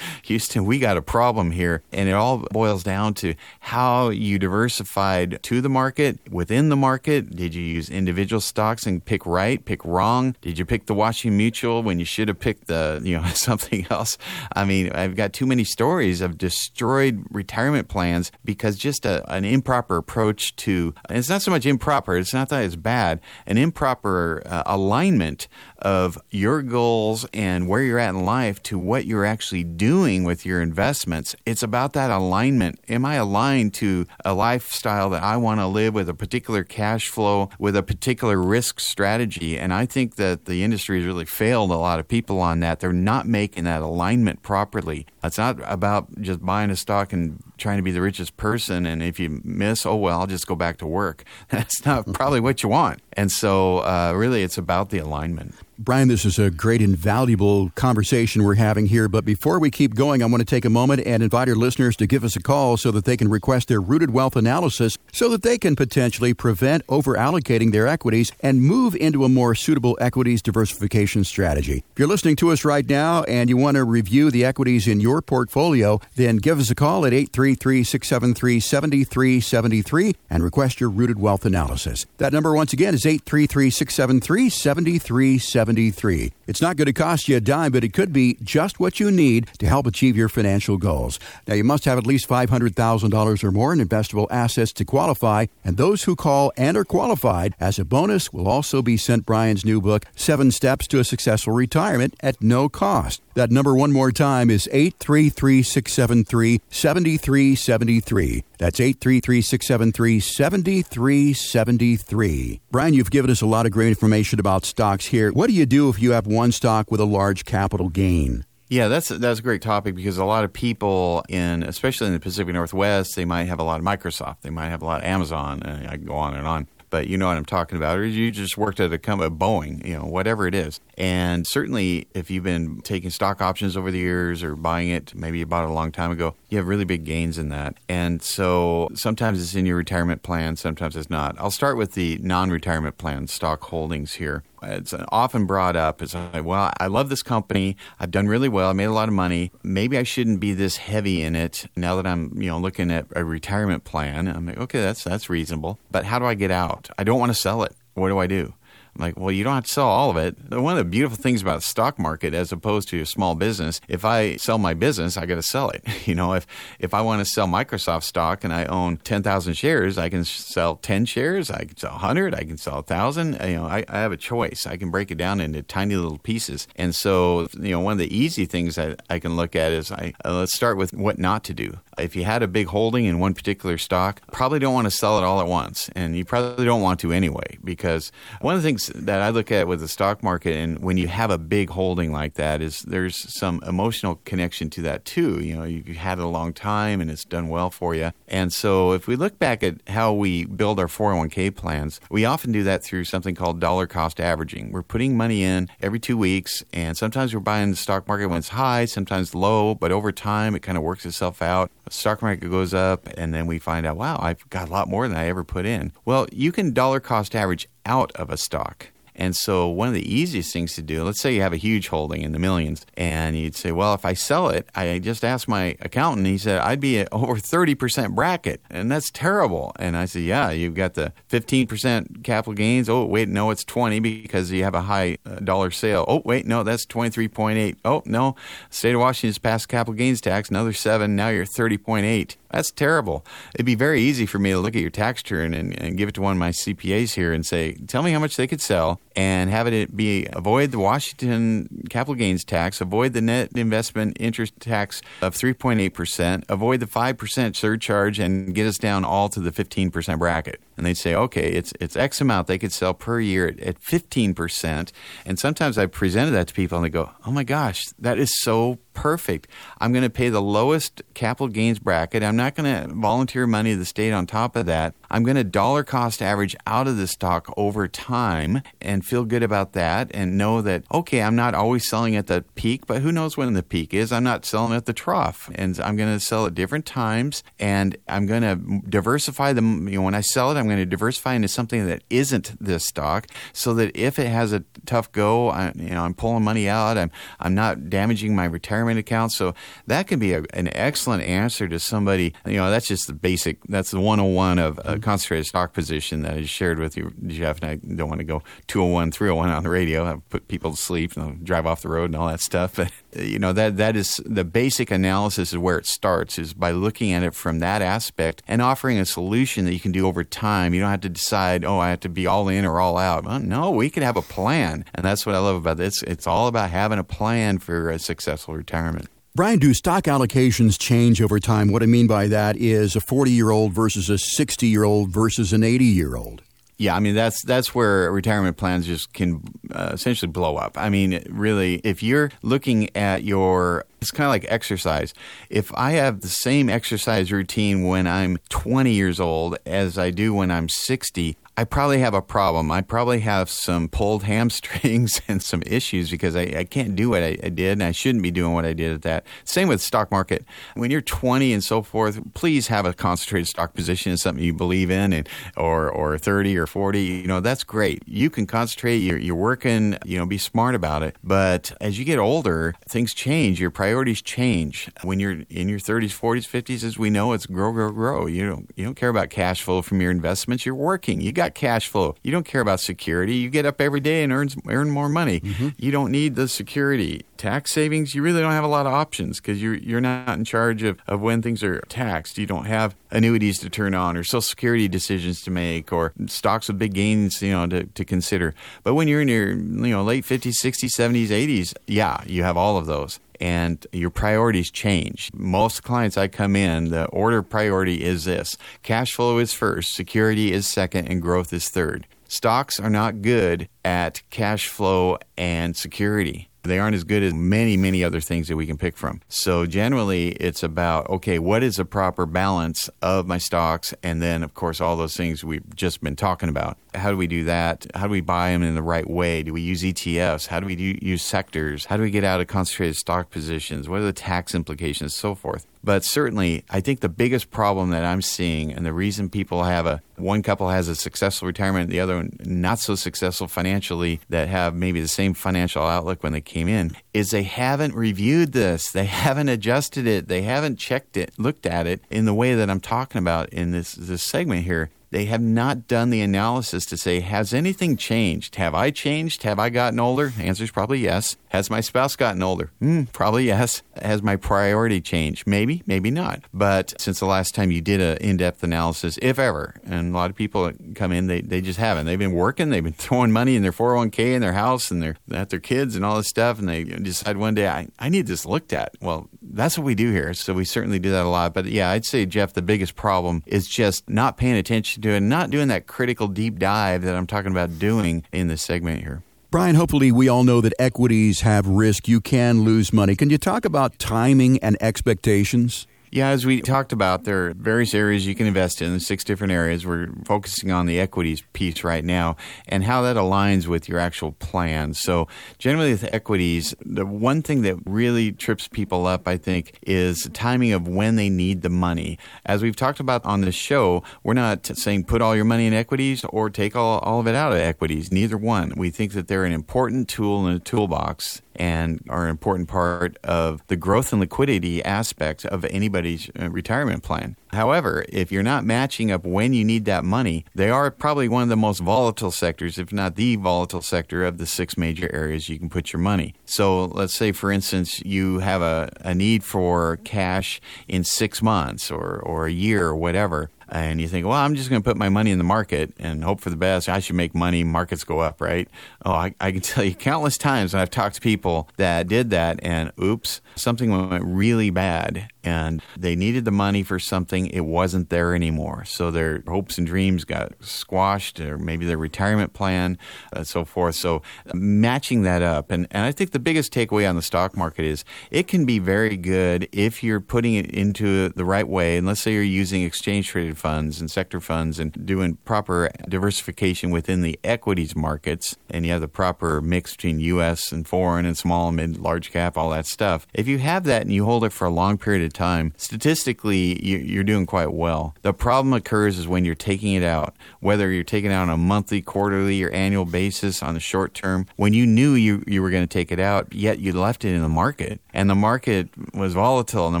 Houston, 0.24 0.64
we 0.64 0.78
got 0.78 0.96
a 0.96 1.02
problem 1.02 1.50
here." 1.50 1.82
And 1.92 2.08
it 2.08 2.12
all 2.12 2.38
boils 2.50 2.82
down 2.82 3.14
to 3.14 3.34
how 3.60 4.10
you 4.10 4.38
diversified 4.38 5.42
to 5.42 5.60
the 5.60 5.68
market, 5.68 6.18
within 6.30 6.68
the 6.68 6.76
market. 6.76 7.34
Did 7.34 7.54
you 7.54 7.62
use 7.62 7.90
individual 7.90 8.40
stocks 8.40 8.86
and 8.86 9.04
pick 9.04 9.24
right, 9.26 9.64
pick 9.64 9.84
wrong? 9.84 10.36
Did 10.40 10.58
you 10.58 10.64
pick 10.64 10.86
the 10.86 10.94
Washington 10.94 11.36
Mutual 11.36 11.82
when 11.82 11.98
you 11.98 12.04
should 12.04 12.28
have 12.28 12.38
picked 12.38 12.66
the, 12.66 13.00
you 13.02 13.16
know, 13.16 13.26
something 13.34 13.86
else? 13.90 14.18
I 14.54 14.64
mean, 14.64 14.90
I've 14.92 15.16
got 15.16 15.32
too 15.32 15.46
many 15.46 15.64
stories 15.64 16.20
of 16.20 16.38
destroyed 16.38 17.24
retirement 17.30 17.88
plans 17.88 18.32
because 18.44 18.76
just 18.76 19.06
a, 19.06 19.28
an 19.32 19.44
improper 19.44 19.96
approach 19.96 20.54
to 20.56 20.94
it's 21.10 21.28
not 21.28 21.42
so 21.42 21.50
much 21.50 21.66
improper. 21.68 22.16
It's 22.16 22.34
not 22.34 22.48
that 22.48 22.64
it's 22.64 22.76
bad. 22.76 23.20
An 23.46 23.58
improper 23.58 24.42
uh, 24.46 24.62
alignment 24.66 25.48
of 25.78 26.18
your 26.30 26.62
goals 26.62 27.26
and 27.32 27.68
where 27.68 27.82
you're 27.82 27.98
at 27.98 28.10
in 28.10 28.24
life 28.24 28.62
to 28.64 28.78
what 28.78 29.06
you're 29.06 29.24
actually 29.24 29.64
doing 29.64 30.24
with 30.24 30.44
your 30.44 30.60
investments. 30.60 31.36
It's 31.46 31.62
about 31.62 31.92
that 31.92 32.10
alignment. 32.10 32.80
Am 32.88 33.04
I 33.04 33.14
aligned 33.14 33.74
to 33.74 34.06
a 34.24 34.34
lifestyle 34.34 35.10
that 35.10 35.22
I 35.22 35.36
want 35.36 35.60
to 35.60 35.66
live 35.66 35.94
with 35.94 36.08
a 36.08 36.14
particular 36.14 36.64
cash 36.64 37.08
flow, 37.08 37.50
with 37.58 37.76
a 37.76 37.82
particular 37.82 38.40
risk 38.40 38.80
strategy? 38.80 39.58
And 39.58 39.72
I 39.72 39.86
think 39.86 40.16
that 40.16 40.46
the 40.46 40.64
industry 40.64 40.98
has 40.98 41.06
really 41.06 41.24
failed 41.24 41.70
a 41.70 41.76
lot 41.76 42.00
of 42.00 42.08
people 42.08 42.40
on 42.40 42.60
that. 42.60 42.80
They're 42.80 42.92
not 42.92 43.26
making 43.26 43.64
that 43.64 43.82
alignment 43.82 44.42
properly. 44.42 45.06
It's 45.22 45.38
not 45.38 45.58
about 45.64 46.20
just 46.20 46.44
buying 46.44 46.70
a 46.70 46.76
stock 46.76 47.12
and 47.12 47.42
trying 47.58 47.76
to 47.76 47.82
be 47.82 47.90
the 47.90 48.00
richest 48.00 48.36
person. 48.36 48.86
And 48.86 49.02
if 49.02 49.20
you 49.20 49.40
miss, 49.44 49.84
oh, 49.84 49.96
well, 49.96 50.20
I'll 50.20 50.26
just 50.26 50.46
go 50.46 50.54
back 50.54 50.78
to 50.78 50.86
work. 50.86 51.24
That's 51.50 51.84
not 51.84 52.12
probably 52.12 52.40
what 52.40 52.62
you 52.62 52.68
want. 52.68 53.00
And 53.12 53.30
so, 53.30 53.78
uh, 53.78 54.12
really, 54.14 54.42
it's 54.42 54.58
about 54.58 54.90
the 54.90 54.98
alignment. 54.98 55.54
Brian, 55.80 56.08
this 56.08 56.24
is 56.24 56.40
a 56.40 56.50
great 56.50 56.82
and 56.82 56.98
valuable 56.98 57.70
conversation 57.76 58.42
we're 58.42 58.56
having 58.56 58.86
here. 58.86 59.08
But 59.08 59.24
before 59.24 59.60
we 59.60 59.70
keep 59.70 59.94
going, 59.94 60.24
I 60.24 60.26
want 60.26 60.40
to 60.40 60.44
take 60.44 60.64
a 60.64 60.70
moment 60.70 61.02
and 61.06 61.22
invite 61.22 61.48
our 61.48 61.54
listeners 61.54 61.94
to 61.98 62.06
give 62.08 62.24
us 62.24 62.34
a 62.34 62.42
call 62.42 62.76
so 62.76 62.90
that 62.90 63.04
they 63.04 63.16
can 63.16 63.28
request 63.28 63.68
their 63.68 63.80
rooted 63.80 64.10
wealth 64.10 64.34
analysis 64.34 64.98
so 65.12 65.28
that 65.28 65.42
they 65.42 65.56
can 65.56 65.76
potentially 65.76 66.34
prevent 66.34 66.82
over 66.88 67.14
allocating 67.14 67.70
their 67.70 67.86
equities 67.86 68.32
and 68.40 68.60
move 68.60 68.96
into 68.96 69.24
a 69.24 69.28
more 69.28 69.54
suitable 69.54 69.96
equities 70.00 70.42
diversification 70.42 71.22
strategy. 71.22 71.84
If 71.92 71.98
you're 72.00 72.08
listening 72.08 72.34
to 72.36 72.50
us 72.50 72.64
right 72.64 72.86
now 72.88 73.22
and 73.22 73.48
you 73.48 73.56
want 73.56 73.76
to 73.76 73.84
review 73.84 74.32
the 74.32 74.44
equities 74.44 74.88
in 74.88 74.98
your 74.98 75.22
portfolio, 75.22 76.00
then 76.16 76.38
give 76.38 76.58
us 76.58 76.72
a 76.72 76.74
call 76.74 77.06
at 77.06 77.12
833 77.12 77.84
673 77.84 78.58
7373 78.58 80.16
and 80.28 80.42
request 80.42 80.80
your 80.80 80.90
rooted 80.90 81.20
wealth 81.20 81.44
analysis. 81.44 82.04
That 82.16 82.32
number, 82.32 82.52
once 82.52 82.72
again, 82.72 82.94
is 82.94 83.06
833 83.06 83.70
673 83.70 84.50
7373. 84.50 85.38
73. 85.68 86.32
It's 86.46 86.62
not 86.62 86.76
going 86.76 86.86
to 86.86 86.94
cost 86.94 87.28
you 87.28 87.36
a 87.36 87.40
dime, 87.42 87.72
but 87.72 87.84
it 87.84 87.92
could 87.92 88.10
be 88.10 88.38
just 88.42 88.80
what 88.80 88.98
you 88.98 89.10
need 89.10 89.48
to 89.58 89.66
help 89.66 89.86
achieve 89.86 90.16
your 90.16 90.30
financial 90.30 90.78
goals. 90.78 91.20
Now, 91.46 91.56
you 91.56 91.64
must 91.64 91.84
have 91.84 91.98
at 91.98 92.06
least 92.06 92.26
$500,000 92.26 93.44
or 93.44 93.50
more 93.52 93.74
in 93.74 93.78
investable 93.78 94.28
assets 94.30 94.72
to 94.72 94.86
qualify, 94.86 95.44
and 95.62 95.76
those 95.76 96.04
who 96.04 96.16
call 96.16 96.52
and 96.56 96.74
are 96.74 96.86
qualified 96.86 97.54
as 97.60 97.78
a 97.78 97.84
bonus 97.84 98.32
will 98.32 98.48
also 98.48 98.80
be 98.80 98.96
sent 98.96 99.26
Brian's 99.26 99.62
new 99.62 99.82
book, 99.82 100.06
Seven 100.16 100.50
Steps 100.50 100.86
to 100.86 101.00
a 101.00 101.04
Successful 101.04 101.52
Retirement, 101.52 102.14
at 102.20 102.40
no 102.40 102.70
cost. 102.70 103.20
That 103.34 103.50
number 103.50 103.74
one 103.74 103.92
more 103.92 104.10
time 104.10 104.48
is 104.48 104.70
833 104.72 105.62
673 105.62 106.62
7373. 106.70 108.47
That's 108.58 108.80
833 108.80 109.40
673 109.40 110.20
7373. 110.20 112.60
Brian, 112.70 112.94
you've 112.94 113.10
given 113.10 113.30
us 113.30 113.40
a 113.40 113.46
lot 113.46 113.66
of 113.66 113.72
great 113.72 113.88
information 113.88 114.40
about 114.40 114.64
stocks 114.64 115.06
here. 115.06 115.32
What 115.32 115.48
do 115.48 115.54
you 115.54 115.64
do 115.64 115.88
if 115.88 116.00
you 116.00 116.12
have 116.12 116.26
one 116.26 116.52
stock 116.52 116.90
with 116.90 117.00
a 117.00 117.04
large 117.04 117.44
capital 117.44 117.88
gain? 117.88 118.44
Yeah, 118.70 118.88
that's 118.88 119.08
that's 119.08 119.40
a 119.40 119.42
great 119.42 119.62
topic 119.62 119.94
because 119.94 120.18
a 120.18 120.26
lot 120.26 120.44
of 120.44 120.52
people 120.52 121.24
in, 121.28 121.62
especially 121.62 122.08
in 122.08 122.12
the 122.12 122.20
Pacific 122.20 122.52
Northwest, 122.52 123.16
they 123.16 123.24
might 123.24 123.44
have 123.44 123.60
a 123.60 123.62
lot 123.62 123.80
of 123.80 123.86
Microsoft, 123.86 124.42
they 124.42 124.50
might 124.50 124.68
have 124.68 124.82
a 124.82 124.84
lot 124.84 125.00
of 125.00 125.06
Amazon, 125.06 125.62
and 125.62 125.88
I 125.88 125.96
go 125.96 126.14
on 126.14 126.34
and 126.34 126.46
on. 126.46 126.68
But 126.90 127.06
you 127.06 127.18
know 127.18 127.26
what 127.26 127.36
I'm 127.36 127.44
talking 127.44 127.76
about, 127.76 127.98
or 127.98 128.06
you 128.06 128.30
just 128.30 128.56
worked 128.56 128.80
at 128.80 128.92
a 128.92 128.98
company, 128.98 129.30
Boeing, 129.30 129.84
you 129.86 129.96
know, 129.96 130.04
whatever 130.04 130.46
it 130.46 130.54
is. 130.54 130.80
And 130.96 131.46
certainly, 131.46 132.06
if 132.14 132.30
you've 132.30 132.44
been 132.44 132.80
taking 132.82 133.10
stock 133.10 133.40
options 133.40 133.76
over 133.76 133.90
the 133.90 133.98
years 133.98 134.42
or 134.42 134.56
buying 134.56 134.88
it, 134.88 135.14
maybe 135.14 135.38
you 135.38 135.46
bought 135.46 135.64
it 135.64 135.70
a 135.70 135.72
long 135.72 135.92
time 135.92 136.10
ago, 136.10 136.34
you 136.48 136.58
have 136.58 136.66
really 136.66 136.84
big 136.84 137.04
gains 137.04 137.38
in 137.38 137.48
that. 137.50 137.76
And 137.88 138.22
so 138.22 138.88
sometimes 138.94 139.42
it's 139.42 139.54
in 139.54 139.66
your 139.66 139.76
retirement 139.76 140.22
plan, 140.22 140.56
sometimes 140.56 140.96
it's 140.96 141.10
not. 141.10 141.36
I'll 141.38 141.50
start 141.50 141.76
with 141.76 141.92
the 141.92 142.18
non 142.18 142.50
retirement 142.50 142.98
plan 142.98 143.26
stock 143.28 143.62
holdings 143.64 144.14
here. 144.14 144.42
It's 144.62 144.92
uh, 144.92 145.04
often 145.10 145.46
brought 145.46 145.76
up 145.76 146.02
as, 146.02 146.14
uh, 146.14 146.42
well, 146.44 146.70
I 146.78 146.86
love 146.86 147.08
this 147.08 147.22
company. 147.22 147.76
I've 148.00 148.10
done 148.10 148.26
really 148.26 148.48
well. 148.48 148.70
I 148.70 148.72
made 148.72 148.84
a 148.84 148.92
lot 148.92 149.08
of 149.08 149.14
money. 149.14 149.52
Maybe 149.62 149.98
I 149.98 150.02
shouldn't 150.02 150.40
be 150.40 150.52
this 150.54 150.76
heavy 150.78 151.22
in 151.22 151.36
it 151.36 151.66
now 151.76 151.96
that 151.96 152.06
I'm, 152.06 152.32
you 152.40 152.48
know, 152.48 152.58
looking 152.58 152.90
at 152.90 153.06
a 153.14 153.24
retirement 153.24 153.84
plan. 153.84 154.28
I'm 154.28 154.46
like, 154.46 154.58
okay, 154.58 154.80
that's 154.80 155.04
that's 155.04 155.30
reasonable. 155.30 155.78
But 155.90 156.04
how 156.04 156.18
do 156.18 156.24
I 156.24 156.34
get 156.34 156.50
out? 156.50 156.88
I 156.98 157.04
don't 157.04 157.20
want 157.20 157.30
to 157.30 157.38
sell 157.38 157.62
it. 157.62 157.74
What 157.94 158.08
do 158.08 158.18
I 158.18 158.26
do? 158.26 158.54
Like, 158.98 159.18
well, 159.18 159.30
you 159.30 159.44
don't 159.44 159.54
have 159.54 159.64
to 159.64 159.72
sell 159.72 159.86
all 159.86 160.10
of 160.10 160.16
it. 160.16 160.36
One 160.50 160.72
of 160.72 160.78
the 160.78 160.84
beautiful 160.84 161.16
things 161.16 161.42
about 161.42 161.56
the 161.56 161.66
stock 161.66 161.98
market, 161.98 162.34
as 162.34 162.52
opposed 162.52 162.88
to 162.88 163.00
a 163.00 163.06
small 163.06 163.34
business, 163.34 163.80
if 163.88 164.04
I 164.04 164.36
sell 164.36 164.58
my 164.58 164.74
business, 164.74 165.16
I 165.16 165.26
got 165.26 165.36
to 165.36 165.42
sell 165.42 165.70
it. 165.70 165.84
You 166.08 166.14
know, 166.14 166.32
if 166.32 166.46
if 166.78 166.94
I 166.94 167.02
want 167.02 167.20
to 167.20 167.30
sell 167.30 167.46
Microsoft 167.46 168.04
stock 168.04 168.42
and 168.42 168.50
I 168.50 168.64
own 168.64 168.96
ten 168.98 169.22
thousand 169.22 169.54
shares, 169.54 169.98
I 169.98 170.08
can 170.08 170.24
sell 170.24 170.76
ten 170.76 171.04
shares. 171.04 171.50
I 171.50 171.64
can 171.64 171.76
sell 171.76 171.98
hundred. 171.98 172.34
I 172.34 172.44
can 172.44 172.56
sell 172.56 172.80
thousand. 172.80 173.34
You 173.44 173.56
know, 173.56 173.64
I, 173.64 173.84
I 173.88 173.98
have 173.98 174.12
a 174.12 174.16
choice. 174.16 174.66
I 174.66 174.78
can 174.78 174.90
break 174.90 175.10
it 175.10 175.18
down 175.18 175.40
into 175.40 175.60
tiny 175.62 175.96
little 175.96 176.16
pieces. 176.16 176.66
And 176.76 176.94
so, 176.94 177.46
you 177.60 177.72
know, 177.72 177.80
one 177.80 177.92
of 177.92 177.98
the 177.98 178.16
easy 178.16 178.46
things 178.46 178.76
that 178.76 179.02
I 179.10 179.18
can 179.18 179.36
look 179.36 179.54
at 179.54 179.70
is 179.70 179.92
I 179.92 180.14
uh, 180.24 180.38
let's 180.38 180.54
start 180.54 180.78
with 180.78 180.94
what 180.94 181.18
not 181.18 181.44
to 181.44 181.52
do. 181.52 181.78
If 181.98 182.16
you 182.16 182.24
had 182.24 182.42
a 182.42 182.48
big 182.48 182.68
holding 182.68 183.04
in 183.04 183.18
one 183.18 183.34
particular 183.34 183.76
stock, 183.76 184.22
probably 184.32 184.60
don't 184.60 184.72
want 184.72 184.86
to 184.86 184.90
sell 184.90 185.18
it 185.18 185.24
all 185.24 185.40
at 185.40 185.46
once, 185.46 185.90
and 185.94 186.16
you 186.16 186.24
probably 186.24 186.64
don't 186.64 186.80
want 186.80 187.00
to 187.00 187.12
anyway, 187.12 187.58
because 187.62 188.12
one 188.40 188.54
of 188.54 188.62
the 188.62 188.66
things 188.66 188.87
that 188.94 189.22
I 189.22 189.30
look 189.30 189.50
at 189.52 189.66
with 189.68 189.80
the 189.80 189.88
stock 189.88 190.22
market, 190.22 190.56
and 190.56 190.78
when 190.80 190.96
you 190.96 191.08
have 191.08 191.30
a 191.30 191.38
big 191.38 191.70
holding 191.70 192.12
like 192.12 192.34
that, 192.34 192.60
is 192.62 192.82
there's 192.82 193.16
some 193.16 193.62
emotional 193.66 194.16
connection 194.24 194.70
to 194.70 194.82
that 194.82 195.04
too. 195.04 195.40
You 195.40 195.56
know, 195.56 195.64
you've 195.64 195.96
had 195.96 196.18
it 196.18 196.24
a 196.24 196.28
long 196.28 196.52
time 196.52 197.00
and 197.00 197.10
it's 197.10 197.24
done 197.24 197.48
well 197.48 197.70
for 197.70 197.94
you. 197.94 198.12
And 198.26 198.52
so, 198.52 198.92
if 198.92 199.06
we 199.06 199.16
look 199.16 199.38
back 199.38 199.62
at 199.62 199.76
how 199.88 200.12
we 200.12 200.44
build 200.44 200.78
our 200.80 200.86
401k 200.86 201.54
plans, 201.54 202.00
we 202.10 202.24
often 202.24 202.52
do 202.52 202.62
that 202.64 202.82
through 202.82 203.04
something 203.04 203.34
called 203.34 203.60
dollar 203.60 203.86
cost 203.86 204.20
averaging. 204.20 204.72
We're 204.72 204.82
putting 204.82 205.16
money 205.16 205.42
in 205.42 205.68
every 205.80 206.00
two 206.00 206.16
weeks, 206.16 206.64
and 206.72 206.96
sometimes 206.96 207.34
we're 207.34 207.40
buying 207.40 207.70
the 207.70 207.76
stock 207.76 208.08
market 208.08 208.26
when 208.26 208.38
it's 208.38 208.48
high, 208.48 208.84
sometimes 208.84 209.34
low, 209.34 209.74
but 209.74 209.92
over 209.92 210.12
time 210.12 210.54
it 210.54 210.60
kind 210.60 210.78
of 210.78 210.84
works 210.84 211.06
itself 211.06 211.42
out. 211.42 211.70
The 211.84 211.90
stock 211.92 212.22
market 212.22 212.50
goes 212.50 212.74
up, 212.74 213.08
and 213.16 213.32
then 213.32 213.46
we 213.46 213.58
find 213.58 213.86
out, 213.86 213.96
wow, 213.96 214.18
I've 214.20 214.48
got 214.50 214.68
a 214.68 214.72
lot 214.72 214.88
more 214.88 215.08
than 215.08 215.16
I 215.16 215.26
ever 215.26 215.44
put 215.44 215.66
in. 215.66 215.92
Well, 216.04 216.26
you 216.32 216.52
can 216.52 216.72
dollar 216.72 217.00
cost 217.00 217.34
average 217.34 217.68
out 217.86 218.12
of 218.12 218.30
a 218.30 218.36
stock. 218.36 218.88
And 219.18 219.34
so, 219.34 219.66
one 219.66 219.88
of 219.88 219.94
the 219.94 220.14
easiest 220.14 220.52
things 220.52 220.74
to 220.76 220.82
do, 220.82 221.02
let's 221.02 221.20
say 221.20 221.34
you 221.34 221.42
have 221.42 221.52
a 221.52 221.56
huge 221.56 221.88
holding 221.88 222.22
in 222.22 222.30
the 222.30 222.38
millions, 222.38 222.86
and 222.96 223.36
you'd 223.36 223.56
say, 223.56 223.72
Well, 223.72 223.92
if 223.92 224.04
I 224.04 224.12
sell 224.12 224.48
it, 224.48 224.68
I 224.76 225.00
just 225.00 225.24
asked 225.24 225.48
my 225.48 225.76
accountant, 225.80 226.28
he 226.28 226.38
said, 226.38 226.60
I'd 226.60 226.78
be 226.78 227.00
at 227.00 227.08
over 227.12 227.34
30% 227.34 228.14
bracket, 228.14 228.62
and 228.70 228.90
that's 228.92 229.10
terrible. 229.10 229.72
And 229.76 229.96
I 229.96 230.04
said, 230.04 230.22
Yeah, 230.22 230.50
you've 230.50 230.74
got 230.74 230.94
the 230.94 231.12
15% 231.30 232.22
capital 232.22 232.52
gains. 232.52 232.88
Oh, 232.88 233.04
wait, 233.04 233.28
no, 233.28 233.50
it's 233.50 233.64
20 233.64 233.98
because 233.98 234.52
you 234.52 234.62
have 234.62 234.76
a 234.76 234.82
high 234.82 235.18
uh, 235.26 235.40
dollar 235.40 235.72
sale. 235.72 236.04
Oh, 236.06 236.22
wait, 236.24 236.46
no, 236.46 236.62
that's 236.62 236.86
23.8. 236.86 237.76
Oh, 237.84 238.02
no, 238.06 238.36
state 238.70 238.94
of 238.94 239.00
Washington's 239.00 239.38
passed 239.38 239.68
capital 239.68 239.94
gains 239.94 240.20
tax, 240.20 240.48
another 240.48 240.72
seven. 240.72 241.16
Now 241.16 241.30
you're 241.30 241.44
30.8. 241.44 242.36
That's 242.50 242.70
terrible. 242.70 243.26
It'd 243.54 243.66
be 243.66 243.74
very 243.74 244.00
easy 244.00 244.26
for 244.26 244.38
me 244.38 244.52
to 244.52 244.58
look 244.58 244.74
at 244.74 244.80
your 244.80 244.90
tax 244.90 245.22
return 245.22 245.54
and, 245.54 245.78
and, 245.78 245.98
give 245.98 246.08
it 246.08 246.14
to 246.14 246.22
one 246.22 246.32
of 246.32 246.38
my 246.38 246.50
CPAs 246.50 247.14
here 247.14 247.32
and 247.32 247.44
say, 247.44 247.74
tell 247.88 248.02
me 248.02 248.12
how 248.12 248.18
much 248.18 248.36
they 248.36 248.46
could 248.46 248.60
sell 248.60 249.00
and 249.16 249.50
have 249.50 249.66
it 249.66 249.96
be 249.96 250.26
avoid 250.32 250.70
the 250.70 250.78
Washington 250.78 251.84
capital 251.90 252.14
gains 252.14 252.44
tax, 252.44 252.80
avoid 252.80 253.12
the 253.12 253.20
net 253.20 253.50
investment 253.54 254.16
interest 254.20 254.58
tax 254.60 255.02
of 255.22 255.34
3.8%, 255.34 256.44
avoid 256.48 256.80
the 256.80 256.86
5% 256.86 257.56
surcharge, 257.56 258.18
and 258.18 258.54
get 258.54 258.66
us 258.66 258.78
down 258.78 259.04
all 259.04 259.28
to 259.28 259.40
the 259.40 259.50
15% 259.50 260.18
bracket. 260.18 260.60
And 260.78 260.86
they'd 260.86 260.96
say, 260.96 261.14
okay, 261.14 261.52
it's, 261.52 261.72
it's 261.80 261.96
X 261.96 262.20
amount 262.20 262.46
they 262.46 262.58
could 262.58 262.72
sell 262.72 262.94
per 262.94 263.20
year 263.20 263.48
at, 263.48 263.60
at 263.60 263.80
15%. 263.80 264.92
And 265.26 265.38
sometimes 265.38 265.76
I 265.76 265.86
presented 265.86 266.30
that 266.30 266.48
to 266.48 266.54
people 266.54 266.78
and 266.78 266.84
they 266.84 266.90
go, 266.90 267.10
oh 267.26 267.30
my 267.30 267.44
gosh, 267.44 267.84
that 267.98 268.18
is 268.18 268.30
so 268.40 268.78
perfect. 268.98 269.46
I'm 269.80 269.92
going 269.92 270.02
to 270.02 270.10
pay 270.10 270.28
the 270.28 270.42
lowest 270.42 271.02
capital 271.14 271.46
gains 271.46 271.78
bracket. 271.78 272.24
I'm 272.24 272.34
not 272.34 272.56
going 272.56 272.88
to 272.88 272.92
volunteer 272.92 273.46
money 273.46 273.72
to 273.72 273.78
the 273.78 273.84
state 273.84 274.12
on 274.12 274.26
top 274.26 274.56
of 274.56 274.66
that. 274.66 274.92
I'm 275.08 275.22
going 275.22 275.36
to 275.36 275.44
dollar 275.44 275.84
cost 275.84 276.20
average 276.20 276.56
out 276.66 276.88
of 276.88 276.96
the 276.96 277.06
stock 277.06 277.52
over 277.56 277.86
time 277.86 278.62
and 278.80 279.06
feel 279.06 279.24
good 279.24 279.44
about 279.44 279.72
that 279.74 280.10
and 280.12 280.36
know 280.36 280.60
that, 280.62 280.82
okay, 280.92 281.22
I'm 281.22 281.36
not 281.36 281.54
always 281.54 281.88
selling 281.88 282.16
at 282.16 282.26
the 282.26 282.44
peak, 282.56 282.86
but 282.88 283.02
who 283.02 283.12
knows 283.12 283.36
when 283.36 283.52
the 283.52 283.62
peak 283.62 283.94
is? 283.94 284.10
I'm 284.10 284.24
not 284.24 284.44
selling 284.44 284.76
at 284.76 284.86
the 284.86 284.92
trough. 284.92 285.48
And 285.54 285.78
I'm 285.78 285.96
going 285.96 286.12
to 286.12 286.20
sell 286.20 286.46
at 286.46 286.54
different 286.54 286.84
times 286.84 287.44
and 287.60 287.96
I'm 288.08 288.26
going 288.26 288.42
to 288.42 288.82
diversify 288.88 289.52
them. 289.52 289.88
You 289.88 289.98
know, 289.98 290.02
when 290.02 290.14
I 290.14 290.22
sell 290.22 290.50
it, 290.50 290.58
I'm 290.58 290.67
going 290.68 290.78
to 290.78 290.86
diversify 290.86 291.34
into 291.34 291.48
something 291.48 291.86
that 291.86 292.02
isn't 292.10 292.56
this 292.60 292.84
stock 292.84 293.26
so 293.52 293.74
that 293.74 293.96
if 293.96 294.18
it 294.18 294.28
has 294.28 294.52
a 294.52 294.64
tough 294.86 295.10
go, 295.12 295.50
I, 295.50 295.72
you 295.74 295.90
know, 295.90 296.02
I'm 296.02 296.14
pulling 296.14 296.44
money 296.44 296.68
out. 296.68 296.98
I'm, 296.98 297.10
I'm 297.40 297.54
not 297.54 297.90
damaging 297.90 298.34
my 298.34 298.44
retirement 298.44 298.98
account. 298.98 299.32
So 299.32 299.54
that 299.86 300.06
can 300.06 300.18
be 300.18 300.32
a, 300.32 300.44
an 300.52 300.68
excellent 300.74 301.22
answer 301.22 301.68
to 301.68 301.78
somebody. 301.78 302.34
You 302.46 302.56
know, 302.56 302.70
that's 302.70 302.86
just 302.86 303.06
the 303.06 303.12
basic, 303.12 303.62
that's 303.64 303.90
the 303.90 304.00
101 304.00 304.58
of 304.58 304.78
a 304.78 304.82
mm-hmm. 304.82 305.00
concentrated 305.00 305.46
stock 305.46 305.72
position 305.72 306.22
that 306.22 306.34
I 306.34 306.42
shared 306.44 306.78
with 306.78 306.96
you, 306.96 307.12
Jeff. 307.26 307.60
And 307.62 307.70
I 307.70 307.94
don't 307.94 308.08
want 308.08 308.20
to 308.20 308.24
go 308.24 308.42
201, 308.68 309.12
301 309.12 309.50
on 309.50 309.62
the 309.62 309.70
radio, 309.70 310.04
I 310.04 310.16
put 310.28 310.48
people 310.48 310.72
to 310.72 310.76
sleep, 310.76 311.16
and 311.16 311.44
drive 311.44 311.66
off 311.66 311.82
the 311.82 311.88
road 311.88 312.06
and 312.06 312.16
all 312.16 312.28
that 312.28 312.40
stuff. 312.40 312.76
But, 312.76 312.92
you 313.16 313.38
know, 313.38 313.52
that, 313.52 313.76
that 313.76 313.96
is 313.96 314.20
the 314.24 314.44
basic 314.44 314.90
analysis 314.90 315.52
is 315.52 315.58
where 315.58 315.78
it 315.78 315.86
starts 315.86 316.38
is 316.38 316.52
by 316.52 316.70
looking 316.70 317.12
at 317.12 317.22
it 317.22 317.34
from 317.34 317.60
that 317.60 317.82
aspect 317.82 318.42
and 318.46 318.60
offering 318.60 318.98
a 318.98 319.06
solution 319.06 319.64
that 319.64 319.72
you 319.72 319.80
can 319.80 319.92
do 319.92 320.06
over 320.06 320.24
time. 320.24 320.74
You 320.74 320.80
don't 320.80 320.90
have 320.90 321.00
to 321.02 321.08
decide, 321.08 321.64
oh, 321.64 321.78
I 321.78 321.90
have 321.90 322.00
to 322.00 322.08
be 322.08 322.26
all 322.26 322.48
in 322.48 322.64
or 322.64 322.80
all 322.80 322.98
out. 322.98 323.24
Well, 323.24 323.40
no, 323.40 323.70
we 323.70 323.90
can 323.90 324.02
have 324.02 324.16
a 324.16 324.22
plan. 324.22 324.84
And 324.94 325.04
that's 325.04 325.24
what 325.24 325.34
I 325.34 325.38
love 325.38 325.56
about 325.56 325.78
this. 325.78 326.02
It's 326.02 326.26
all 326.26 326.48
about 326.48 326.70
having 326.70 326.98
a 326.98 327.04
plan 327.04 327.58
for 327.58 327.90
a 327.90 327.98
successful 327.98 328.54
retirement. 328.54 329.08
Brian, 329.34 329.58
do 329.58 329.72
stock 329.72 330.04
allocations 330.04 330.78
change 330.78 331.22
over 331.22 331.38
time? 331.38 331.70
What 331.70 331.82
I 331.82 331.86
mean 331.86 332.08
by 332.08 332.26
that 332.28 332.56
is 332.56 332.96
a 332.96 333.00
40 333.00 333.30
year 333.30 333.50
old 333.50 333.72
versus 333.72 334.10
a 334.10 334.18
60 334.18 334.66
year 334.66 334.84
old 334.84 335.10
versus 335.10 335.52
an 335.52 335.62
80 335.62 335.84
year 335.84 336.16
old. 336.16 336.42
Yeah, 336.80 336.94
I 336.94 337.00
mean 337.00 337.16
that's 337.16 337.42
that's 337.44 337.74
where 337.74 338.10
retirement 338.12 338.56
plans 338.56 338.86
just 338.86 339.12
can 339.12 339.42
uh, 339.72 339.90
essentially 339.94 340.30
blow 340.30 340.56
up. 340.56 340.78
I 340.78 340.88
mean, 340.90 341.24
really, 341.28 341.80
if 341.82 342.04
you're 342.04 342.30
looking 342.42 342.96
at 342.96 343.24
your, 343.24 343.84
it's 344.00 344.12
kind 344.12 344.26
of 344.26 344.30
like 344.30 344.46
exercise. 344.48 345.12
If 345.50 345.74
I 345.74 345.92
have 345.92 346.20
the 346.20 346.28
same 346.28 346.68
exercise 346.68 347.32
routine 347.32 347.82
when 347.84 348.06
I'm 348.06 348.38
20 348.50 348.92
years 348.92 349.18
old 349.18 349.58
as 349.66 349.98
I 349.98 350.10
do 350.10 350.32
when 350.32 350.52
I'm 350.52 350.68
60, 350.68 351.36
I 351.58 351.64
probably 351.64 351.98
have 351.98 352.14
a 352.14 352.22
problem. 352.22 352.70
I 352.70 352.82
probably 352.82 353.18
have 353.18 353.50
some 353.50 353.88
pulled 353.88 354.22
hamstrings 354.32 355.20
and 355.26 355.42
some 355.42 355.60
issues 355.66 356.08
because 356.08 356.36
I, 356.36 356.42
I 356.42 356.62
can't 356.62 356.94
do 356.94 357.10
what 357.10 357.24
I, 357.24 357.36
I, 357.42 357.48
did 357.48 357.72
and 357.72 357.82
I 357.82 357.90
shouldn't 357.90 358.22
be 358.22 358.30
doing 358.30 358.54
what 358.54 358.64
I 358.64 358.72
did 358.72 358.92
at 358.92 359.02
that. 359.02 359.26
Same 359.42 359.66
with 359.66 359.80
stock 359.80 360.12
market. 360.12 360.44
When 360.74 360.92
you're 360.92 361.00
20 361.00 361.52
and 361.52 361.64
so 361.64 361.82
forth, 361.82 362.20
please 362.34 362.68
have 362.68 362.86
a 362.86 362.94
concentrated 362.94 363.48
stock 363.48 363.74
position 363.74 364.12
in 364.12 364.18
something 364.18 364.44
you 364.44 364.52
believe 364.54 364.88
in 364.88 365.12
and 365.12 365.28
or 365.56 365.90
or 365.90 366.16
30 366.16 366.56
or 366.56 366.68
40. 366.68 367.00
You 367.00 367.26
know, 367.26 367.40
that's 367.40 367.64
great. 367.64 368.04
You 368.06 368.30
can 368.30 368.46
concentrate, 368.46 368.98
you're, 368.98 369.18
you're 369.18 369.34
working, 369.34 369.98
you 370.04 370.16
know, 370.16 370.26
be 370.26 370.38
smart 370.38 370.76
about 370.76 371.02
it. 371.02 371.16
But 371.24 371.72
as 371.80 371.98
you 371.98 372.04
get 372.04 372.20
older, 372.20 372.76
things 372.88 373.12
change. 373.12 373.60
Your 373.60 373.72
priorities 373.72 374.22
change. 374.22 374.92
When 375.02 375.18
you're 375.18 375.42
in 375.50 375.68
your 375.68 375.80
30s, 375.80 376.16
40s, 376.16 376.46
50s, 376.46 376.84
as 376.84 377.00
we 377.00 377.10
know, 377.10 377.32
it's 377.32 377.46
grow, 377.46 377.72
grow, 377.72 377.90
grow. 377.90 378.26
You 378.26 378.48
don't, 378.48 378.70
you 378.76 378.84
don't 378.84 378.94
care 378.94 379.08
about 379.08 379.30
cash 379.30 379.60
flow 379.60 379.82
from 379.82 380.00
your 380.00 380.12
investments. 380.12 380.64
You're 380.64 380.76
working. 380.76 381.20
You 381.20 381.32
got 381.32 381.47
cash 381.54 381.88
flow. 381.88 382.16
You 382.22 382.32
don't 382.32 382.44
care 382.44 382.60
about 382.60 382.80
security. 382.80 383.36
You 383.36 383.50
get 383.50 383.66
up 383.66 383.80
every 383.80 384.00
day 384.00 384.22
and 384.22 384.32
earn 384.32 384.48
earn 384.68 384.90
more 384.90 385.08
money. 385.08 385.40
Mm-hmm. 385.40 385.68
You 385.78 385.90
don't 385.90 386.10
need 386.10 386.34
the 386.34 386.48
security. 386.48 387.24
Tax 387.36 387.72
savings, 387.72 388.14
you 388.14 388.22
really 388.22 388.40
don't 388.40 388.52
have 388.52 388.64
a 388.64 388.68
lot 388.68 388.86
of 388.86 388.92
options 388.92 389.40
because 389.40 389.62
you're 389.62 389.74
you're 389.74 390.00
not 390.00 390.36
in 390.36 390.44
charge 390.44 390.82
of, 390.82 390.98
of 391.06 391.20
when 391.20 391.42
things 391.42 391.62
are 391.62 391.80
taxed. 391.88 392.38
You 392.38 392.46
don't 392.46 392.64
have 392.64 392.96
annuities 393.10 393.58
to 393.60 393.70
turn 393.70 393.94
on 393.94 394.16
or 394.16 394.24
social 394.24 394.42
security 394.42 394.88
decisions 394.88 395.42
to 395.42 395.50
make 395.50 395.92
or 395.92 396.12
stocks 396.26 396.68
with 396.68 396.78
big 396.78 396.94
gains, 396.94 397.40
you 397.40 397.52
know, 397.52 397.66
to, 397.66 397.84
to 397.84 398.04
consider. 398.04 398.54
But 398.82 398.94
when 398.94 399.08
you're 399.08 399.20
in 399.20 399.28
your 399.28 399.50
you 399.50 399.92
know 399.92 400.02
late 400.02 400.24
50s, 400.24 400.54
60s, 400.62 400.90
70s, 400.96 401.28
80s, 401.28 401.74
yeah, 401.86 402.22
you 402.26 402.42
have 402.42 402.56
all 402.56 402.76
of 402.76 402.86
those 402.86 403.20
and 403.40 403.86
your 403.92 404.10
priorities 404.10 404.70
change. 404.70 405.30
Most 405.34 405.82
clients 405.82 406.16
I 406.16 406.28
come 406.28 406.56
in, 406.56 406.90
the 406.90 407.06
order 407.06 407.42
priority 407.42 408.04
is 408.04 408.24
this 408.24 408.56
cash 408.82 409.14
flow 409.14 409.38
is 409.38 409.52
first, 409.52 409.94
security 409.94 410.52
is 410.52 410.66
second, 410.66 411.08
and 411.08 411.22
growth 411.22 411.52
is 411.52 411.68
third. 411.68 412.06
Stocks 412.26 412.78
are 412.78 412.90
not 412.90 413.22
good 413.22 413.68
at 413.84 414.22
cash 414.30 414.68
flow 414.68 415.18
and 415.36 415.76
security 415.76 416.48
They 416.68 416.78
aren't 416.78 416.94
as 416.94 417.04
good 417.04 417.22
as 417.22 417.34
many, 417.34 417.76
many 417.76 418.04
other 418.04 418.20
things 418.20 418.48
that 418.48 418.56
we 418.56 418.66
can 418.66 418.76
pick 418.76 418.96
from. 418.96 419.20
So 419.28 419.66
generally, 419.66 420.28
it's 420.32 420.62
about, 420.62 421.08
okay, 421.10 421.38
what 421.38 421.62
is 421.62 421.78
a 421.78 421.84
proper 421.84 422.26
balance 422.26 422.88
of 423.02 423.26
my 423.26 423.38
stocks? 423.38 423.94
And 424.02 424.22
then, 424.22 424.42
of 424.42 424.54
course, 424.54 424.80
all 424.80 424.96
those 424.96 425.16
things 425.16 425.44
we've 425.44 425.74
just 425.74 426.02
been 426.02 426.16
talking 426.16 426.48
about. 426.48 426.76
How 426.94 427.10
do 427.10 427.16
we 427.16 427.26
do 427.26 427.44
that? 427.44 427.86
How 427.94 428.06
do 428.06 428.10
we 428.10 428.20
buy 428.20 428.50
them 428.50 428.62
in 428.62 428.74
the 428.74 428.82
right 428.82 429.08
way? 429.08 429.42
Do 429.42 429.52
we 429.52 429.60
use 429.60 429.82
ETFs? 429.82 430.46
How 430.46 430.60
do 430.60 430.66
we 430.66 430.76
do, 430.76 430.98
use 431.02 431.22
sectors? 431.22 431.86
How 431.86 431.96
do 431.96 432.02
we 432.02 432.10
get 432.10 432.24
out 432.24 432.40
of 432.40 432.46
concentrated 432.46 432.96
stock 432.96 433.30
positions? 433.30 433.88
What 433.88 434.00
are 434.00 434.04
the 434.04 434.12
tax 434.12 434.54
implications? 434.54 435.14
So 435.14 435.34
forth. 435.34 435.66
But 435.82 436.04
certainly, 436.04 436.64
I 436.70 436.80
think 436.80 437.00
the 437.00 437.08
biggest 437.08 437.50
problem 437.50 437.90
that 437.90 438.04
I'm 438.04 438.22
seeing, 438.22 438.72
and 438.72 438.84
the 438.84 438.92
reason 438.92 439.28
people 439.28 439.64
have 439.64 439.86
a 439.86 440.02
one 440.16 440.42
couple 440.42 440.68
has 440.68 440.88
a 440.88 440.94
successful 440.94 441.46
retirement, 441.46 441.90
the 441.90 442.00
other 442.00 442.16
one 442.16 442.36
not 442.40 442.78
so 442.78 442.94
successful 442.94 443.46
financially, 443.46 444.20
that 444.28 444.48
have 444.48 444.74
maybe 444.74 445.00
the 445.00 445.08
same 445.08 445.34
financial 445.34 445.82
outlook 445.82 446.22
when 446.22 446.32
they 446.32 446.40
came 446.40 446.68
in, 446.68 446.96
is 447.14 447.30
they 447.30 447.44
haven't 447.44 447.94
reviewed 447.94 448.52
this. 448.52 448.90
They 448.90 449.04
haven't 449.24 449.48
adjusted 449.48 450.06
it. 450.06 450.28
They 450.28 450.42
haven't 450.42 450.76
checked 450.76 451.16
it, 451.16 451.32
looked 451.38 451.66
at 451.66 451.86
it 451.86 452.02
in 452.10 452.24
the 452.24 452.34
way 452.34 452.54
that 452.54 452.70
I'm 452.70 452.80
talking 452.80 453.18
about 453.18 453.48
in 453.50 453.70
this 453.70 453.94
this 453.94 454.22
segment 454.22 454.64
here 454.64 454.90
they 455.10 455.24
have 455.26 455.40
not 455.40 455.86
done 455.86 456.10
the 456.10 456.20
analysis 456.20 456.84
to 456.86 456.96
say, 456.96 457.20
has 457.20 457.54
anything 457.54 457.96
changed? 457.96 458.56
Have 458.56 458.74
I 458.74 458.90
changed? 458.90 459.42
Have 459.42 459.58
I 459.58 459.70
gotten 459.70 459.98
older? 459.98 460.28
The 460.28 460.44
answer 460.44 460.64
is 460.64 460.70
probably 460.70 461.00
yes. 461.00 461.36
Has 461.48 461.70
my 461.70 461.80
spouse 461.80 462.14
gotten 462.14 462.42
older? 462.42 462.70
Mm, 462.82 463.10
probably 463.12 463.46
yes. 463.46 463.82
Has 464.02 464.22
my 464.22 464.36
priority 464.36 465.00
changed? 465.00 465.46
Maybe, 465.46 465.82
maybe 465.86 466.10
not. 466.10 466.42
But 466.52 466.94
since 467.00 467.20
the 467.20 467.26
last 467.26 467.54
time 467.54 467.70
you 467.70 467.80
did 467.80 468.00
an 468.00 468.18
in 468.18 468.36
depth 468.36 468.62
analysis, 468.62 469.18
if 469.22 469.38
ever, 469.38 469.74
and 469.84 470.14
a 470.14 470.16
lot 470.16 470.30
of 470.30 470.36
people 470.36 470.70
come 470.94 471.12
in, 471.12 471.26
they, 471.26 471.40
they 471.40 471.60
just 471.60 471.78
haven't. 471.78 472.06
They've 472.06 472.18
been 472.18 472.32
working, 472.32 472.68
they've 472.68 472.84
been 472.84 472.92
throwing 473.08 473.32
money 473.32 473.56
in 473.56 473.62
their 473.62 473.72
401k 473.72 474.34
in 474.34 474.42
their 474.42 474.52
house 474.52 474.90
and 474.90 475.02
their, 475.02 475.16
at 475.32 475.50
their 475.50 475.60
kids 475.60 475.96
and 475.96 476.04
all 476.04 476.16
this 476.16 476.28
stuff, 476.28 476.58
and 476.58 476.68
they 476.68 476.84
decide 476.84 477.38
one 477.38 477.54
day, 477.54 477.68
I, 477.68 477.88
I 477.98 478.08
need 478.08 478.26
this 478.26 478.44
looked 478.44 478.72
at. 478.72 478.92
Well, 479.00 479.30
that's 479.52 479.78
what 479.78 479.84
we 479.84 479.94
do 479.94 480.12
here. 480.12 480.34
So 480.34 480.54
we 480.54 480.64
certainly 480.64 480.98
do 480.98 481.10
that 481.10 481.24
a 481.24 481.28
lot. 481.28 481.54
But 481.54 481.66
yeah, 481.66 481.90
I'd 481.90 482.04
say, 482.04 482.26
Jeff, 482.26 482.52
the 482.52 482.62
biggest 482.62 482.96
problem 482.96 483.42
is 483.46 483.68
just 483.68 484.08
not 484.08 484.36
paying 484.36 484.56
attention 484.56 485.02
to 485.02 485.10
it, 485.10 485.20
not 485.20 485.50
doing 485.50 485.68
that 485.68 485.86
critical 485.86 486.28
deep 486.28 486.58
dive 486.58 487.02
that 487.02 487.14
I'm 487.14 487.26
talking 487.26 487.50
about 487.50 487.78
doing 487.78 488.24
in 488.32 488.48
this 488.48 488.62
segment 488.62 489.02
here. 489.02 489.22
Brian, 489.50 489.76
hopefully 489.76 490.12
we 490.12 490.28
all 490.28 490.44
know 490.44 490.60
that 490.60 490.74
equities 490.78 491.40
have 491.40 491.66
risk. 491.66 492.06
You 492.06 492.20
can 492.20 492.64
lose 492.64 492.92
money. 492.92 493.16
Can 493.16 493.30
you 493.30 493.38
talk 493.38 493.64
about 493.64 493.98
timing 493.98 494.58
and 494.58 494.76
expectations? 494.80 495.86
Yeah, 496.10 496.28
as 496.28 496.46
we 496.46 496.62
talked 496.62 496.92
about, 496.92 497.24
there 497.24 497.46
are 497.46 497.54
various 497.54 497.92
areas 497.92 498.26
you 498.26 498.34
can 498.34 498.46
invest 498.46 498.80
in, 498.80 498.98
six 498.98 499.24
different 499.24 499.52
areas. 499.52 499.86
We're 499.86 500.08
focusing 500.24 500.70
on 500.70 500.86
the 500.86 500.98
equities 500.98 501.42
piece 501.52 501.84
right 501.84 502.04
now 502.04 502.36
and 502.66 502.84
how 502.84 503.02
that 503.02 503.16
aligns 503.16 503.66
with 503.66 503.88
your 503.90 503.98
actual 503.98 504.32
plan. 504.32 504.94
So, 504.94 505.28
generally, 505.58 505.90
with 505.90 506.04
equities, 506.14 506.74
the 506.80 507.04
one 507.04 507.42
thing 507.42 507.60
that 507.62 507.76
really 507.84 508.32
trips 508.32 508.68
people 508.68 509.06
up, 509.06 509.28
I 509.28 509.36
think, 509.36 509.78
is 509.82 510.28
timing 510.32 510.72
of 510.72 510.88
when 510.88 511.16
they 511.16 511.28
need 511.28 511.60
the 511.60 511.68
money. 511.68 512.18
As 512.46 512.62
we've 512.62 512.76
talked 512.76 513.00
about 513.00 513.24
on 513.26 513.42
this 513.42 513.54
show, 513.54 514.02
we're 514.22 514.34
not 514.34 514.66
saying 514.66 515.04
put 515.04 515.20
all 515.20 515.36
your 515.36 515.44
money 515.44 515.66
in 515.66 515.74
equities 515.74 516.24
or 516.30 516.48
take 516.48 516.74
all, 516.74 517.00
all 517.00 517.20
of 517.20 517.26
it 517.26 517.34
out 517.34 517.52
of 517.52 517.58
equities. 517.58 518.10
Neither 518.10 518.38
one. 518.38 518.72
We 518.76 518.90
think 518.90 519.12
that 519.12 519.28
they're 519.28 519.44
an 519.44 519.52
important 519.52 520.08
tool 520.08 520.46
in 520.46 520.54
a 520.54 520.58
toolbox 520.58 521.42
and 521.58 522.00
are 522.08 522.24
an 522.24 522.30
important 522.30 522.68
part 522.68 523.18
of 523.24 523.62
the 523.66 523.76
growth 523.76 524.12
and 524.12 524.20
liquidity 524.20 524.82
aspect 524.84 525.44
of 525.44 525.64
anybody's 525.66 526.30
uh, 526.40 526.48
retirement 526.50 527.02
plan. 527.02 527.36
However, 527.52 528.04
if 528.08 528.30
you're 528.30 528.42
not 528.42 528.64
matching 528.64 529.10
up 529.10 529.24
when 529.24 529.52
you 529.52 529.64
need 529.64 529.84
that 529.86 530.04
money, 530.04 530.44
they 530.54 530.70
are 530.70 530.90
probably 530.90 531.28
one 531.28 531.42
of 531.42 531.48
the 531.48 531.56
most 531.56 531.80
volatile 531.80 532.30
sectors, 532.30 532.78
if 532.78 532.92
not 532.92 533.16
the 533.16 533.36
volatile 533.36 533.82
sector 533.82 534.24
of 534.24 534.38
the 534.38 534.46
six 534.46 534.76
major 534.76 535.10
areas 535.12 535.48
you 535.48 535.58
can 535.58 535.68
put 535.68 535.92
your 535.92 536.00
money. 536.00 536.34
So 536.44 536.86
let's 536.86 537.14
say, 537.14 537.32
for 537.32 537.50
instance, 537.50 538.00
you 538.04 538.38
have 538.38 538.62
a, 538.62 538.90
a 539.00 539.14
need 539.14 539.44
for 539.44 539.96
cash 540.04 540.60
in 540.86 541.04
six 541.04 541.42
months 541.42 541.90
or, 541.90 542.20
or 542.20 542.46
a 542.46 542.52
year 542.52 542.86
or 542.86 542.96
whatever 542.96 543.50
and 543.70 544.00
you 544.00 544.08
think, 544.08 544.26
well, 544.26 544.36
I'm 544.36 544.54
just 544.54 544.70
going 544.70 544.82
to 544.82 544.88
put 544.88 544.96
my 544.96 545.08
money 545.08 545.30
in 545.30 545.38
the 545.38 545.44
market 545.44 545.92
and 545.98 546.24
hope 546.24 546.40
for 546.40 546.50
the 546.50 546.56
best. 546.56 546.88
I 546.88 547.00
should 547.00 547.16
make 547.16 547.34
money. 547.34 547.64
Markets 547.64 548.04
go 548.04 548.20
up, 548.20 548.40
right? 548.40 548.68
Oh, 549.04 549.12
I, 549.12 549.34
I 549.40 549.52
can 549.52 549.60
tell 549.62 549.84
you 549.84 549.94
countless 549.94 550.38
times 550.38 550.72
when 550.72 550.80
I've 550.80 550.90
talked 550.90 551.16
to 551.16 551.20
people 551.20 551.68
that 551.76 552.08
did 552.08 552.30
that, 552.30 552.60
and 552.62 552.92
oops, 553.00 553.40
something 553.56 553.90
went 554.08 554.24
really 554.24 554.70
bad, 554.70 555.28
and 555.44 555.82
they 555.96 556.16
needed 556.16 556.44
the 556.44 556.50
money 556.50 556.82
for 556.82 556.98
something. 556.98 557.46
It 557.46 557.60
wasn't 557.60 558.08
there 558.08 558.34
anymore. 558.34 558.84
So 558.84 559.10
their 559.10 559.42
hopes 559.46 559.78
and 559.78 559.86
dreams 559.86 560.24
got 560.24 560.52
squashed, 560.60 561.40
or 561.40 561.58
maybe 561.58 561.84
their 561.84 561.98
retirement 561.98 562.54
plan, 562.54 562.98
and 563.32 563.46
so 563.46 563.64
forth. 563.64 563.96
So 563.96 564.22
uh, 564.46 564.52
matching 564.54 565.22
that 565.22 565.42
up. 565.42 565.70
And, 565.70 565.86
and 565.90 566.04
I 566.04 566.12
think 566.12 566.30
the 566.30 566.38
biggest 566.38 566.72
takeaway 566.72 567.08
on 567.08 567.16
the 567.16 567.22
stock 567.22 567.56
market 567.56 567.84
is 567.84 568.04
it 568.30 568.46
can 568.46 568.64
be 568.64 568.78
very 568.78 569.16
good 569.16 569.68
if 569.72 570.02
you're 570.02 570.20
putting 570.20 570.54
it 570.54 570.70
into 570.70 571.28
the 571.30 571.44
right 571.44 571.68
way. 571.68 571.96
And 571.96 572.06
let's 572.06 572.20
say 572.20 572.32
you're 572.32 572.42
using 572.42 572.82
exchange 572.82 573.28
traded 573.28 573.57
funds 573.58 574.00
and 574.00 574.10
sector 574.10 574.40
funds 574.40 574.78
and 574.78 575.06
doing 575.06 575.36
proper 575.44 575.90
diversification 576.08 576.90
within 576.90 577.22
the 577.22 577.38
equities 577.44 577.94
markets, 577.96 578.56
and 578.70 578.86
you 578.86 578.92
have 578.92 579.00
the 579.00 579.08
proper 579.08 579.60
mix 579.60 579.92
between 579.92 580.20
U.S. 580.20 580.72
and 580.72 580.86
foreign 580.86 581.26
and 581.26 581.36
small, 581.36 581.68
and 581.68 581.76
mid, 581.76 581.98
large 581.98 582.30
cap, 582.30 582.56
all 582.56 582.70
that 582.70 582.86
stuff. 582.86 583.26
If 583.34 583.48
you 583.48 583.58
have 583.58 583.84
that 583.84 584.02
and 584.02 584.12
you 584.12 584.24
hold 584.24 584.44
it 584.44 584.52
for 584.52 584.66
a 584.66 584.70
long 584.70 584.98
period 584.98 585.24
of 585.24 585.32
time, 585.32 585.72
statistically, 585.76 586.84
you're 586.84 587.24
doing 587.24 587.46
quite 587.46 587.72
well. 587.72 588.14
The 588.22 588.32
problem 588.32 588.72
occurs 588.72 589.18
is 589.18 589.28
when 589.28 589.44
you're 589.44 589.54
taking 589.54 589.94
it 589.94 590.02
out, 590.02 590.34
whether 590.60 590.90
you're 590.90 591.04
taking 591.04 591.30
it 591.30 591.34
out 591.34 591.48
on 591.48 591.50
a 591.50 591.56
monthly, 591.56 592.00
quarterly, 592.00 592.62
or 592.62 592.70
annual 592.70 593.04
basis 593.04 593.62
on 593.62 593.74
the 593.74 593.80
short 593.80 594.14
term, 594.14 594.46
when 594.56 594.72
you 594.72 594.86
knew 594.86 595.14
you, 595.14 595.42
you 595.46 595.62
were 595.62 595.70
going 595.70 595.82
to 595.82 595.86
take 595.86 596.12
it 596.12 596.20
out, 596.20 596.52
yet 596.52 596.78
you 596.78 596.92
left 596.92 597.24
it 597.24 597.34
in 597.34 597.42
the 597.42 597.48
market, 597.48 598.00
and 598.12 598.30
the 598.30 598.34
market 598.34 598.88
was 599.14 599.34
volatile, 599.34 599.86
and 599.86 599.94
the 599.94 600.00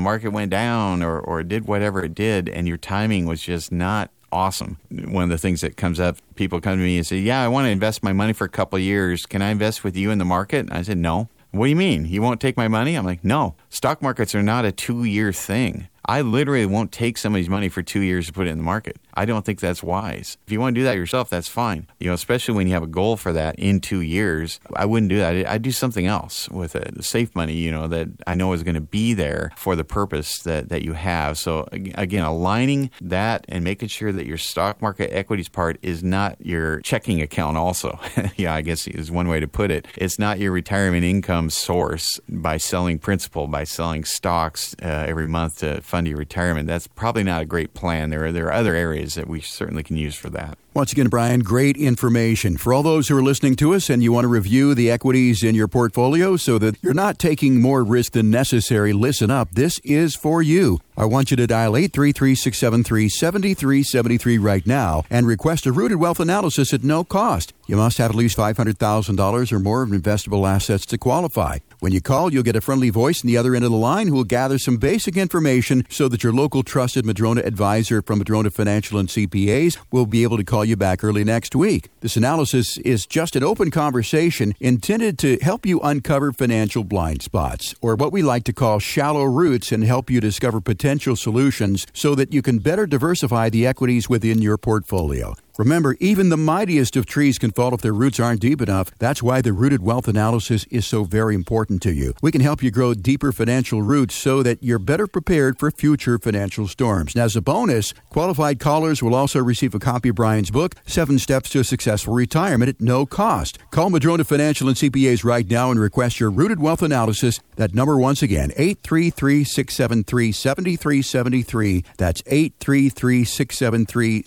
market 0.00 0.30
went 0.30 0.50
down 0.50 1.02
or, 1.02 1.18
or 1.18 1.42
did 1.42 1.66
whatever 1.66 2.02
it 2.02 2.14
did, 2.14 2.48
and 2.48 2.68
your 2.68 2.76
timing 2.76 3.26
was 3.26 3.42
just 3.48 3.72
not 3.72 4.10
awesome. 4.30 4.76
One 4.90 5.24
of 5.24 5.30
the 5.30 5.38
things 5.38 5.62
that 5.62 5.78
comes 5.78 5.98
up, 5.98 6.18
people 6.34 6.60
come 6.60 6.76
to 6.76 6.84
me 6.84 6.98
and 6.98 7.06
say, 7.06 7.16
"Yeah, 7.16 7.42
I 7.42 7.48
want 7.48 7.64
to 7.64 7.70
invest 7.70 8.02
my 8.02 8.12
money 8.12 8.34
for 8.34 8.44
a 8.44 8.48
couple 8.48 8.78
years. 8.78 9.24
Can 9.24 9.40
I 9.40 9.48
invest 9.50 9.82
with 9.82 9.96
you 9.96 10.10
in 10.10 10.18
the 10.18 10.24
market?" 10.26 10.66
And 10.66 10.72
I 10.72 10.82
said, 10.82 10.98
"No." 10.98 11.28
What 11.50 11.64
do 11.64 11.70
you 11.70 11.76
mean? 11.76 12.04
You 12.04 12.20
won't 12.20 12.42
take 12.42 12.58
my 12.58 12.68
money? 12.68 12.94
I'm 12.94 13.06
like, 13.06 13.24
"No. 13.24 13.54
Stock 13.70 14.02
markets 14.02 14.34
are 14.34 14.42
not 14.42 14.66
a 14.66 14.70
2-year 14.70 15.32
thing. 15.32 15.88
I 16.08 16.22
literally 16.22 16.66
won't 16.66 16.90
take 16.90 17.18
somebody's 17.18 17.48
money 17.48 17.68
for 17.68 17.82
2 17.82 18.00
years 18.00 18.26
to 18.26 18.32
put 18.32 18.46
it 18.46 18.50
in 18.50 18.58
the 18.58 18.64
market. 18.64 18.96
I 19.18 19.24
don't 19.24 19.44
think 19.44 19.60
that's 19.60 19.82
wise. 19.82 20.38
If 20.46 20.52
you 20.52 20.60
want 20.60 20.74
to 20.74 20.80
do 20.80 20.84
that 20.84 20.96
yourself, 20.96 21.28
that's 21.28 21.48
fine. 21.48 21.88
You 21.98 22.06
know, 22.06 22.14
especially 22.14 22.54
when 22.54 22.68
you 22.68 22.72
have 22.74 22.84
a 22.84 22.88
goal 22.88 23.16
for 23.16 23.32
that 23.32 23.58
in 23.58 23.80
two 23.80 24.00
years, 24.00 24.60
I 24.76 24.86
wouldn't 24.86 25.10
do 25.10 25.18
that. 25.18 25.44
I'd 25.48 25.62
do 25.62 25.72
something 25.72 26.06
else 26.06 26.48
with 26.48 26.76
it. 26.76 27.02
Safe 27.04 27.34
money, 27.34 27.54
you 27.54 27.72
know, 27.72 27.88
that 27.88 28.08
I 28.28 28.36
know 28.36 28.52
is 28.52 28.62
going 28.62 28.76
to 28.76 28.80
be 28.80 29.14
there 29.14 29.50
for 29.56 29.74
the 29.74 29.82
purpose 29.82 30.38
that, 30.44 30.68
that 30.68 30.82
you 30.82 30.92
have. 30.92 31.36
So 31.36 31.66
again, 31.72 32.24
aligning 32.24 32.90
that 33.00 33.44
and 33.48 33.64
making 33.64 33.88
sure 33.88 34.12
that 34.12 34.24
your 34.24 34.38
stock 34.38 34.80
market 34.80 35.12
equities 35.12 35.48
part 35.48 35.78
is 35.82 36.04
not 36.04 36.36
your 36.40 36.80
checking 36.82 37.20
account 37.20 37.56
also. 37.56 37.98
yeah, 38.36 38.54
I 38.54 38.62
guess 38.62 38.86
is 38.86 39.10
one 39.10 39.26
way 39.26 39.40
to 39.40 39.48
put 39.48 39.72
it. 39.72 39.88
It's 39.96 40.18
not 40.18 40.38
your 40.38 40.52
retirement 40.52 41.04
income 41.04 41.50
source 41.50 42.20
by 42.28 42.56
selling 42.56 43.00
principal, 43.00 43.48
by 43.48 43.64
selling 43.64 44.04
stocks 44.04 44.76
uh, 44.80 44.86
every 44.86 45.26
month 45.26 45.58
to 45.58 45.80
fund 45.82 45.97
your 46.06 46.18
retirement. 46.18 46.66
That's 46.66 46.86
probably 46.86 47.22
not 47.22 47.42
a 47.42 47.46
great 47.46 47.74
plan. 47.74 48.10
There 48.10 48.26
are, 48.26 48.32
there 48.32 48.46
are 48.46 48.52
other 48.52 48.74
areas 48.74 49.14
that 49.14 49.28
we 49.28 49.40
certainly 49.40 49.82
can 49.82 49.96
use 49.96 50.14
for 50.14 50.30
that. 50.30 50.58
Once 50.74 50.92
again, 50.92 51.08
Brian, 51.08 51.40
great 51.40 51.76
information. 51.76 52.56
For 52.56 52.72
all 52.72 52.84
those 52.84 53.08
who 53.08 53.16
are 53.16 53.22
listening 53.22 53.56
to 53.56 53.74
us 53.74 53.90
and 53.90 54.02
you 54.02 54.12
want 54.12 54.24
to 54.24 54.28
review 54.28 54.74
the 54.74 54.90
equities 54.90 55.42
in 55.42 55.54
your 55.56 55.66
portfolio 55.66 56.36
so 56.36 56.56
that 56.58 56.76
you're 56.82 56.94
not 56.94 57.18
taking 57.18 57.60
more 57.60 57.82
risk 57.82 58.12
than 58.12 58.30
necessary, 58.30 58.92
listen 58.92 59.30
up. 59.30 59.48
This 59.52 59.80
is 59.80 60.14
for 60.14 60.40
you. 60.40 60.78
I 60.96 61.04
want 61.04 61.30
you 61.30 61.36
to 61.38 61.46
dial 61.46 61.76
833 61.76 62.34
673 62.34 63.08
7373 63.08 64.38
right 64.38 64.66
now 64.66 65.02
and 65.10 65.26
request 65.26 65.66
a 65.66 65.72
rooted 65.72 65.98
wealth 65.98 66.20
analysis 66.20 66.72
at 66.72 66.84
no 66.84 67.02
cost. 67.02 67.52
You 67.66 67.76
must 67.76 67.98
have 67.98 68.10
at 68.10 68.16
least 68.16 68.36
$500,000 68.36 69.52
or 69.52 69.58
more 69.58 69.82
of 69.82 69.90
investable 69.90 70.48
assets 70.48 70.86
to 70.86 70.98
qualify. 70.98 71.58
When 71.80 71.92
you 71.92 72.00
call, 72.00 72.32
you'll 72.32 72.42
get 72.42 72.56
a 72.56 72.60
friendly 72.60 72.90
voice 72.90 73.22
on 73.22 73.28
the 73.28 73.36
other 73.36 73.54
end 73.54 73.64
of 73.64 73.70
the 73.70 73.76
line 73.76 74.08
who 74.08 74.14
will 74.14 74.24
gather 74.24 74.58
some 74.58 74.78
basic 74.78 75.16
information 75.16 75.86
so 75.88 76.08
that 76.08 76.24
your 76.24 76.32
local 76.32 76.64
trusted 76.64 77.06
Madrona 77.06 77.42
advisor 77.42 78.02
from 78.02 78.18
Madrona 78.18 78.50
Financial 78.50 78.98
and 78.98 79.08
CPAs 79.08 79.78
will 79.92 80.04
be 80.04 80.24
able 80.24 80.38
to 80.38 80.44
call 80.44 80.64
you 80.64 80.76
back 80.76 81.04
early 81.04 81.22
next 81.22 81.54
week. 81.54 81.88
This 82.00 82.16
analysis 82.16 82.78
is 82.78 83.06
just 83.06 83.36
an 83.36 83.44
open 83.44 83.70
conversation 83.70 84.56
intended 84.58 85.20
to 85.20 85.38
help 85.40 85.64
you 85.64 85.78
uncover 85.78 86.32
financial 86.32 86.82
blind 86.82 87.22
spots, 87.22 87.76
or 87.80 87.94
what 87.94 88.12
we 88.12 88.22
like 88.22 88.42
to 88.44 88.52
call 88.52 88.80
shallow 88.80 89.22
roots, 89.22 89.70
and 89.70 89.84
help 89.84 90.10
you 90.10 90.20
discover 90.20 90.60
potential 90.60 91.14
solutions 91.14 91.86
so 91.92 92.16
that 92.16 92.32
you 92.32 92.42
can 92.42 92.58
better 92.58 92.86
diversify 92.86 93.50
the 93.50 93.64
equities 93.64 94.08
within 94.08 94.42
your 94.42 94.58
portfolio. 94.58 95.36
Remember, 95.58 95.96
even 95.98 96.28
the 96.28 96.36
mightiest 96.36 96.94
of 96.94 97.04
trees 97.04 97.36
can 97.36 97.50
fall 97.50 97.74
if 97.74 97.80
their 97.80 97.92
roots 97.92 98.20
aren't 98.20 98.40
deep 98.40 98.62
enough. 98.62 98.92
That's 99.00 99.24
why 99.24 99.42
the 99.42 99.52
rooted 99.52 99.82
wealth 99.82 100.06
analysis 100.06 100.64
is 100.70 100.86
so 100.86 101.02
very 101.02 101.34
important 101.34 101.82
to 101.82 101.92
you. 101.92 102.14
We 102.22 102.30
can 102.30 102.42
help 102.42 102.62
you 102.62 102.70
grow 102.70 102.94
deeper 102.94 103.32
financial 103.32 103.82
roots 103.82 104.14
so 104.14 104.44
that 104.44 104.62
you're 104.62 104.78
better 104.78 105.08
prepared 105.08 105.58
for 105.58 105.72
future 105.72 106.16
financial 106.16 106.68
storms. 106.68 107.16
Now, 107.16 107.24
as 107.24 107.34
a 107.34 107.42
bonus, 107.42 107.92
qualified 108.08 108.60
callers 108.60 109.02
will 109.02 109.16
also 109.16 109.42
receive 109.42 109.74
a 109.74 109.80
copy 109.80 110.10
of 110.10 110.14
Brian's 110.14 110.52
book, 110.52 110.76
Seven 110.86 111.18
Steps 111.18 111.50
to 111.50 111.58
a 111.58 111.64
Successful 111.64 112.14
Retirement, 112.14 112.68
at 112.68 112.80
no 112.80 113.04
cost. 113.04 113.58
Call 113.72 113.90
Madrona 113.90 114.22
Financial 114.22 114.68
and 114.68 114.76
CPAs 114.76 115.24
right 115.24 115.50
now 115.50 115.72
and 115.72 115.80
request 115.80 116.20
your 116.20 116.30
rooted 116.30 116.60
wealth 116.60 116.82
analysis. 116.82 117.40
That 117.56 117.74
number 117.74 117.98
once 117.98 118.22
again, 118.22 118.52
833 118.56 119.42
673 119.42 120.30
7373. 120.30 121.84
That's 121.96 122.22
833 122.28 123.24
673 123.24 124.22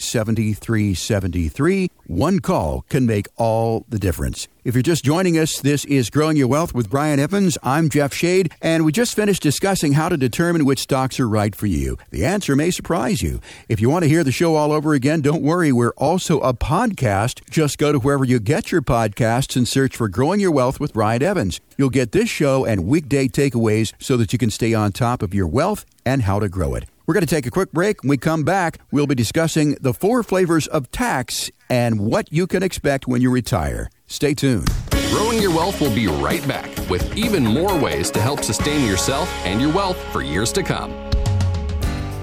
7373. 1.21 1.91
One 2.07 2.39
call 2.39 2.81
can 2.89 3.05
make 3.05 3.27
all 3.37 3.85
the 3.87 3.99
difference. 3.99 4.47
If 4.63 4.75
you're 4.75 4.81
just 4.83 5.03
joining 5.03 5.37
us, 5.37 5.59
this 5.59 5.85
is 5.85 6.09
Growing 6.09 6.37
Your 6.37 6.47
Wealth 6.47 6.73
with 6.73 6.89
Brian 6.89 7.19
Evans. 7.19 7.57
I'm 7.63 7.89
Jeff 7.89 8.13
Shade, 8.13 8.51
and 8.61 8.85
we 8.85 8.91
just 8.91 9.15
finished 9.15 9.41
discussing 9.41 9.93
how 9.93 10.09
to 10.09 10.17
determine 10.17 10.65
which 10.65 10.79
stocks 10.79 11.19
are 11.19 11.27
right 11.27 11.55
for 11.55 11.67
you. 11.67 11.97
The 12.11 12.25
answer 12.25 12.55
may 12.55 12.69
surprise 12.69 13.21
you. 13.21 13.39
If 13.69 13.79
you 13.81 13.89
want 13.89 14.03
to 14.03 14.09
hear 14.09 14.23
the 14.23 14.31
show 14.31 14.55
all 14.55 14.71
over 14.71 14.93
again, 14.93 15.21
don't 15.21 15.41
worry, 15.41 15.71
we're 15.71 15.93
also 15.97 16.39
a 16.41 16.53
podcast. 16.53 17.47
Just 17.49 17.77
go 17.77 17.91
to 17.91 17.99
wherever 17.99 18.25
you 18.25 18.39
get 18.39 18.71
your 18.71 18.81
podcasts 18.81 19.55
and 19.55 19.67
search 19.67 19.95
for 19.95 20.09
Growing 20.09 20.39
Your 20.39 20.51
Wealth 20.51 20.79
with 20.79 20.93
Brian 20.93 21.23
Evans. 21.23 21.61
You'll 21.77 21.89
get 21.89 22.11
this 22.11 22.29
show 22.29 22.65
and 22.65 22.85
weekday 22.85 23.27
takeaways 23.27 23.93
so 23.99 24.17
that 24.17 24.33
you 24.33 24.39
can 24.39 24.51
stay 24.51 24.73
on 24.73 24.91
top 24.91 25.21
of 25.21 25.33
your 25.33 25.47
wealth 25.47 25.85
and 26.05 26.23
how 26.23 26.39
to 26.39 26.49
grow 26.49 26.75
it. 26.75 26.90
We're 27.11 27.15
going 27.15 27.27
to 27.27 27.35
take 27.35 27.45
a 27.45 27.51
quick 27.51 27.73
break. 27.73 28.03
When 28.03 28.09
we 28.09 28.15
come 28.15 28.45
back, 28.45 28.79
we'll 28.89 29.05
be 29.05 29.15
discussing 29.15 29.75
the 29.81 29.93
four 29.93 30.23
flavors 30.23 30.65
of 30.67 30.89
tax 30.91 31.51
and 31.69 31.99
what 31.99 32.31
you 32.31 32.47
can 32.47 32.63
expect 32.63 33.05
when 33.05 33.21
you 33.21 33.29
retire. 33.29 33.89
Stay 34.07 34.33
tuned. 34.33 34.69
Growing 35.09 35.41
Your 35.41 35.53
Wealth 35.53 35.81
will 35.81 35.93
be 35.93 36.07
right 36.07 36.47
back 36.47 36.69
with 36.89 37.17
even 37.17 37.43
more 37.43 37.77
ways 37.77 38.11
to 38.11 38.21
help 38.21 38.45
sustain 38.45 38.87
yourself 38.87 39.29
and 39.43 39.59
your 39.59 39.73
wealth 39.73 40.01
for 40.13 40.21
years 40.21 40.53
to 40.53 40.63
come. 40.63 40.93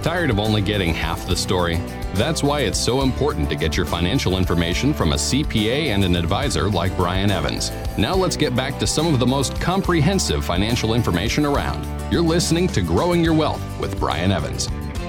Tired 0.01 0.31
of 0.31 0.38
only 0.38 0.62
getting 0.62 0.94
half 0.94 1.27
the 1.27 1.37
story? 1.37 1.79
That's 2.18 2.42
why 2.42 2.62
it's 2.62 2.81
so 2.81 3.02
important 3.02 3.48
to 3.48 3.54
get 3.54 3.76
your 3.76 3.87
financial 3.87 4.38
information 4.38 4.92
from 4.92 5.12
a 5.12 5.14
CPA 5.14 5.94
and 5.94 6.02
an 6.02 6.16
advisor 6.16 6.68
like 6.68 6.96
Brian 6.96 7.31
Evans. 7.31 7.70
Now 7.96 8.16
let's 8.16 8.37
get 8.37 8.57
back 8.57 8.76
to 8.81 8.88
some 8.88 9.07
of 9.07 9.20
the 9.20 9.26
most 9.26 9.61
comprehensive 9.61 10.44
financial 10.44 10.94
information 10.94 11.46
around. 11.46 11.87
You're 12.12 12.22
listening 12.22 12.66
to 12.70 12.83
Growing 12.83 13.22
Your 13.22 13.35
Wealth 13.35 13.62
with 13.78 14.00
Brian 14.00 14.33
Evans. 14.33 14.68